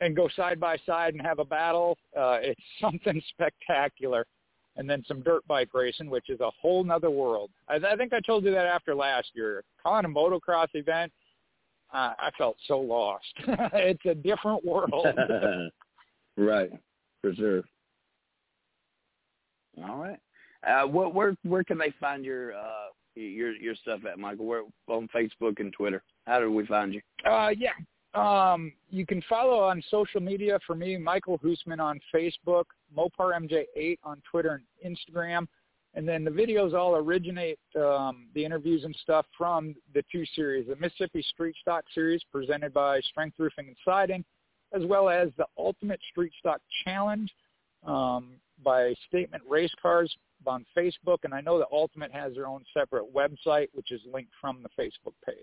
[0.00, 1.96] and go side by side and have a battle.
[2.14, 4.26] Uh, it's something spectacular.
[4.76, 7.50] And then some dirt bike racing, which is a whole nother world.
[7.68, 9.64] I, I think I told you that after last year.
[9.82, 11.10] Calling a motocross event,
[11.94, 13.24] uh, I felt so lost.
[13.46, 15.06] it's a different world.
[16.36, 16.70] right
[17.22, 17.62] for sure
[19.88, 20.18] all right
[20.66, 24.62] uh what where where can they find your uh your your stuff at michael where
[24.88, 27.70] on facebook and twitter how do we find you Uh, yeah.
[28.16, 32.64] Um, you can follow on social media for me, Michael Hoosman on Facebook,
[32.96, 35.46] Mopar MJ8 on Twitter and Instagram.
[35.94, 40.68] And then the videos all originate, um, the interviews and stuff from the two series,
[40.68, 44.24] the Mississippi Street Stock Series presented by Strength Roofing and Siding,
[44.74, 47.30] as well as the Ultimate Street Stock Challenge
[47.86, 48.32] um,
[48.62, 50.14] by Statement Race Cars
[50.46, 51.18] on Facebook.
[51.24, 54.82] And I know the Ultimate has their own separate website, which is linked from the
[54.82, 55.36] Facebook page.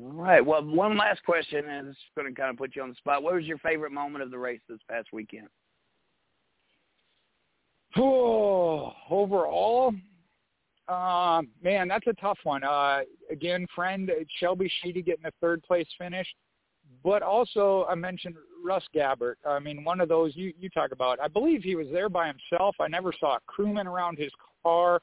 [0.00, 0.44] All right.
[0.44, 3.22] Well, one last question, and going to kind of put you on the spot.
[3.22, 5.48] What was your favorite moment of the race this past weekend?
[7.96, 9.94] Oh, overall,
[10.88, 12.64] uh, man, that's a tough one.
[12.64, 13.00] Uh,
[13.30, 14.10] again, friend
[14.40, 16.26] Shelby Sheedy getting a third place finish,
[17.04, 19.34] but also I mentioned Russ Gabbert.
[19.46, 21.20] I mean, one of those you you talk about.
[21.20, 22.76] I believe he was there by himself.
[22.80, 24.32] I never saw a crewman around his
[24.62, 25.00] car.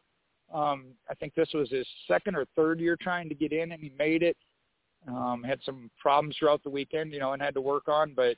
[0.53, 3.81] Um, I think this was his second or third year trying to get in, and
[3.81, 4.35] he made it.
[5.09, 8.37] Um, had some problems throughout the weekend, you know, and had to work on, but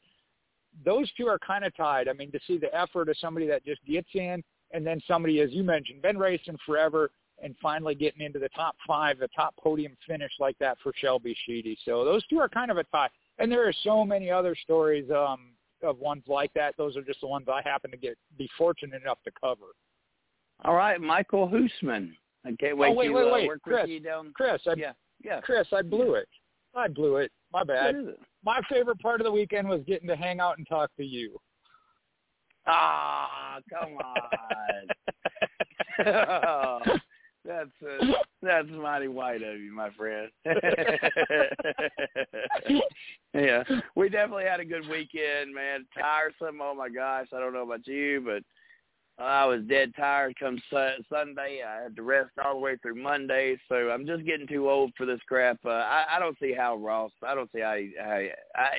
[0.85, 2.07] those two are kind of tied.
[2.07, 5.41] I mean, to see the effort of somebody that just gets in, and then somebody,
[5.41, 7.11] as you mentioned, been racing forever,
[7.43, 11.35] and finally getting into the top five, the top podium finish like that for Shelby
[11.45, 11.77] Sheedy.
[11.85, 13.09] So those two are kind of a tie.
[13.39, 15.53] And there are so many other stories um,
[15.83, 16.75] of ones like that.
[16.77, 19.71] Those are just the ones I happen to get be fortunate enough to cover.
[20.63, 22.11] All right, Michael Hoosman.
[22.45, 23.47] I can't wait oh, wait, to wait, uh, wait.
[23.47, 24.31] work Chris, with you down.
[24.35, 24.93] Chris, I, yeah,
[25.23, 25.41] yeah.
[25.41, 26.27] Chris, I blew it.
[26.75, 27.31] I blew it.
[27.51, 27.95] My bad.
[27.95, 28.19] What is it?
[28.43, 31.39] My favorite part of the weekend was getting to hang out and talk to you.
[32.67, 34.87] Ah, come on.
[37.45, 38.05] that's uh,
[38.41, 40.29] that's mighty white of you, my friend.
[43.33, 43.63] yeah,
[43.95, 45.85] we definitely had a good weekend, man.
[45.97, 46.59] Tiresome.
[46.61, 48.43] Oh my gosh, I don't know about you, but
[49.21, 51.61] I was dead tired come su- Sunday.
[51.67, 54.91] I had to rest all the way through Monday, so I'm just getting too old
[54.97, 55.59] for this crap.
[55.65, 57.11] Uh, I, I don't see how Ross.
[57.25, 58.19] I don't see how, he, how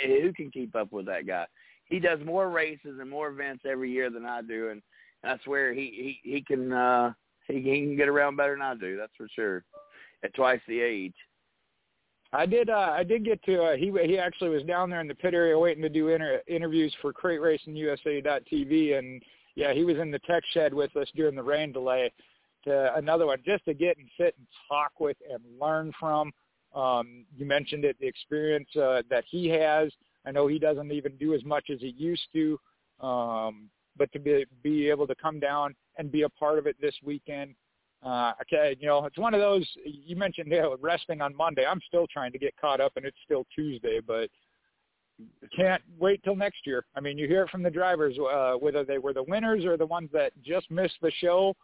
[0.03, 1.47] he, who can keep up with that guy.
[1.87, 4.83] He does more races and more events every year than I do, and
[5.25, 7.13] I swear he he he can uh,
[7.47, 8.97] he, he can get around better than I do.
[8.97, 9.65] That's for sure.
[10.25, 11.15] At twice the age.
[12.33, 12.71] I did.
[12.71, 13.63] Uh, I did get to.
[13.63, 16.43] Uh, he he actually was down there in the pit area waiting to do inter-
[16.47, 19.23] interviews for Crate Racing USA.tv, and
[19.55, 22.13] yeah, he was in the tech shed with us during the rain delay.
[22.65, 26.31] To another one, just to get and sit and talk with and learn from.
[26.75, 29.91] Um, you mentioned it, the experience uh, that he has.
[30.25, 32.59] I know he doesn't even do as much as he used to,
[33.01, 36.77] um, but to be be able to come down and be a part of it
[36.81, 37.55] this weekend.
[38.03, 39.67] Uh, okay, you know, it's one of those.
[39.85, 41.67] You mentioned you know, resting on Monday.
[41.67, 44.31] I'm still trying to get caught up, and it's still Tuesday, but
[45.55, 46.85] can't wait till next year.
[46.97, 49.77] I mean, you hear it from the drivers, uh, whether they were the winners or
[49.77, 51.55] the ones that just missed the show.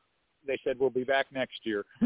[0.46, 1.84] They said we'll be back next year.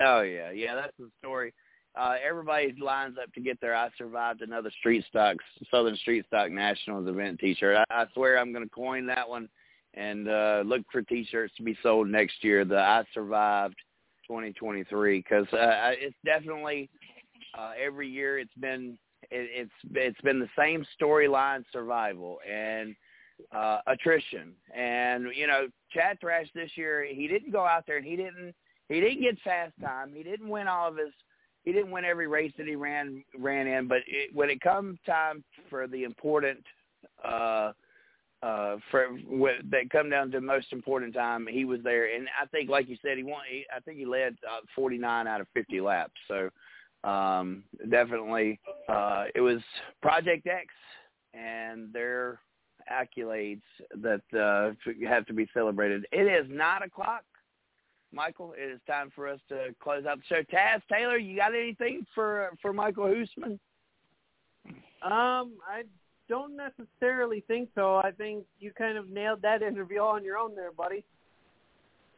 [0.00, 1.52] oh yeah, yeah, that's the story.
[1.98, 6.50] Uh, everybody lines up to get their "I survived another street stocks Southern Street Stock
[6.50, 9.48] Nationals event T-shirt." I, I swear I'm going to coin that one
[9.94, 12.64] and uh, look for T-shirts to be sold next year.
[12.64, 13.76] The "I survived
[14.26, 16.90] 2023" because uh, it's definitely
[17.56, 18.98] uh, every year it's been
[19.30, 22.94] it, it's it's been the same storyline survival and
[23.54, 24.52] uh attrition.
[24.74, 28.54] And you know chad thrash this year he didn't go out there and he didn't
[28.88, 30.12] he didn't get fast time.
[30.14, 31.12] He didn't win all of his
[31.64, 33.88] he didn't win every race that he ran ran in.
[33.88, 36.64] But it, when it comes time for the important
[37.24, 37.72] uh
[38.42, 42.14] uh for when that come down to most important time he was there.
[42.14, 45.26] And i think like you said he won he, i think he led uh, 49
[45.26, 46.12] out of 50 laps.
[46.28, 46.50] So
[47.06, 48.58] um, definitely
[48.88, 49.58] uh, it was
[50.02, 50.66] Project X
[51.34, 52.40] and their
[52.92, 53.62] accolades
[53.96, 54.72] that uh,
[55.08, 56.06] have to be celebrated.
[56.12, 57.22] It is nine o'clock.
[58.12, 60.42] Michael, it is time for us to close out the show.
[60.42, 63.58] Taz Taylor, you got anything for for Michael Hoosman?
[65.02, 65.82] Um, I
[66.28, 67.96] don't necessarily think so.
[67.96, 71.04] I think you kind of nailed that interview on your own there, buddy.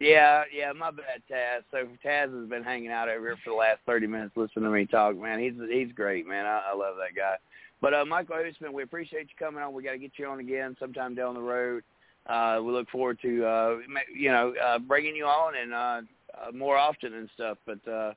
[0.01, 1.63] Yeah, yeah, my bad, Taz.
[1.73, 4.71] So Taz has been hanging out over here for the last thirty minutes listening to
[4.71, 5.17] me talk.
[5.17, 6.47] Man, he's he's great, man.
[6.47, 7.35] I, I love that guy.
[7.81, 9.73] But uh, Michael Hoosman, we appreciate you coming on.
[9.73, 11.83] We got to get you on again sometime down the road.
[12.27, 13.77] Uh, we look forward to uh,
[14.15, 16.01] you know uh, bringing you on and uh,
[16.47, 17.59] uh, more often and stuff.
[17.67, 18.13] But uh,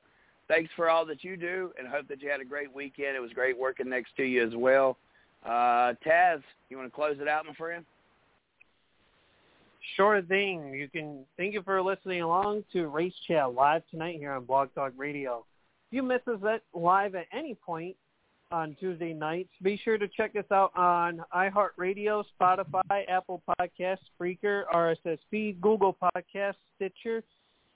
[0.46, 3.16] thanks for all that you do, and hope that you had a great weekend.
[3.16, 4.98] It was great working next to you as well.
[5.44, 7.84] Uh, Taz, you want to close it out, my friend?
[9.96, 10.72] Sure thing.
[10.74, 14.72] You can thank you for listening along to Race Chat live tonight here on Blog
[14.74, 15.44] Talk Radio.
[15.90, 17.96] If you miss us at live at any point
[18.50, 24.62] on Tuesday nights, be sure to check us out on iHeartRadio, Spotify, Apple Podcasts, Spreaker,
[24.72, 27.22] RSS feed, Google Podcasts, Stitcher,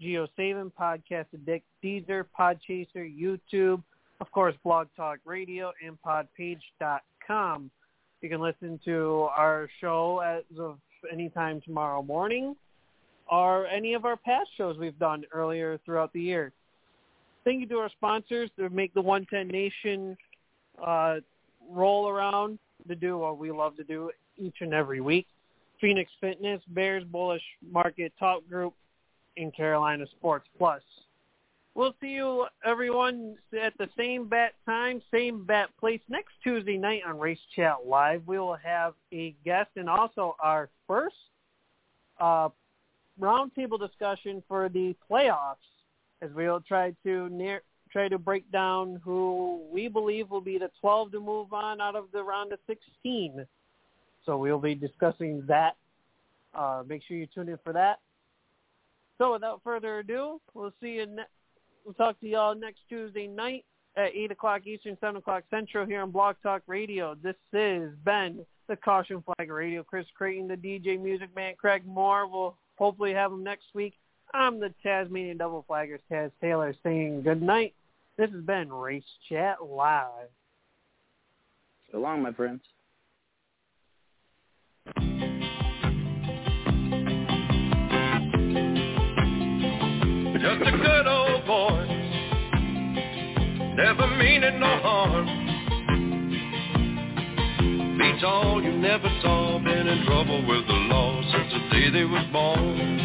[0.01, 3.83] JioSaavn, Podcast Addict, Deezer, Podchaser, YouTube,
[4.21, 7.71] of course, Blog Talk Radio, and PodPage.com.
[8.23, 10.79] You can listen to our show as of
[11.11, 12.57] anytime tomorrow morning
[13.31, 16.53] or any of our past shows we've done earlier throughout the year.
[17.45, 20.17] Thank you to our sponsors that make the 110 Nation
[20.85, 21.17] uh,
[21.71, 22.59] roll around
[22.89, 25.27] to do what we love to do each and every week.
[25.81, 28.75] Phoenix Fitness, Bears Bullish Market Talk Group,
[29.37, 30.83] and Carolina Sports Plus.
[31.77, 37.03] We'll see you, everyone, at the same bat time, same bat place next Tuesday night
[37.07, 38.23] on Race Chat Live.
[38.27, 41.17] We will have a guest and also our first
[42.19, 42.49] uh,
[43.21, 45.57] roundtable discussion for the playoffs,
[46.23, 47.61] as we'll try to near,
[47.93, 51.95] try to break down who we believe will be the 12 to move on out
[51.95, 53.45] of the round of 16.
[54.25, 55.77] So we'll be discussing that.
[56.55, 57.99] Uh, make sure you tune in for that.
[59.19, 61.05] So without further ado, we'll see you.
[61.05, 61.25] Ne-
[61.87, 63.65] we'll talk to y'all next Tuesday night
[63.97, 67.17] at 8 o'clock Eastern, 7 o'clock Central here on Blog Talk Radio.
[67.23, 69.85] This is Ben, the Caution Flag Radio.
[69.85, 72.27] Chris Creighton, the DJ Music Man, Craig Moore.
[72.27, 73.95] We'll hopefully have him next week.
[74.35, 77.75] I'm the Tasmanian Double Flaggers, Taz Taylor, saying good night.
[78.19, 80.29] This has been Race Chat Live.
[81.93, 82.63] So long, my friends.
[90.39, 91.16] Just a good old boy,
[93.77, 95.27] never meaning no harm.
[97.99, 102.05] Beats all you never saw, been in trouble with the law since the day they
[102.05, 103.01] was born.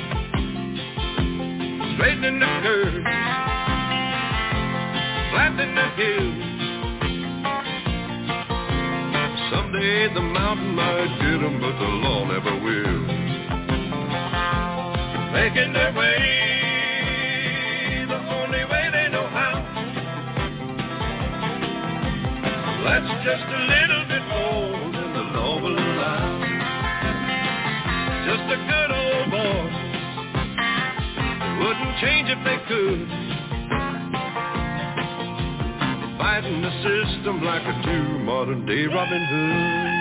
[1.96, 3.04] Straightening the curve,
[5.32, 6.48] flattening the hills.
[9.52, 13.02] Someday the mountain might get 'em, but the law never will.
[15.34, 16.51] Making their way
[23.24, 26.42] just a little bit more than the law will allow.
[28.26, 29.62] Just a good old boy.
[31.62, 33.08] Wouldn't change if they could.
[36.18, 39.92] Fighting the system like a true modern day Robin Hood.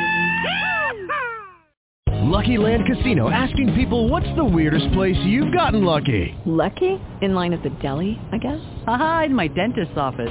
[2.30, 6.34] Lucky Land Casino asking people what's the weirdest place you've gotten lucky?
[6.47, 6.98] Lucky?
[7.20, 8.60] In line at the deli, I guess?
[8.86, 10.30] Aha, in my dentist's office.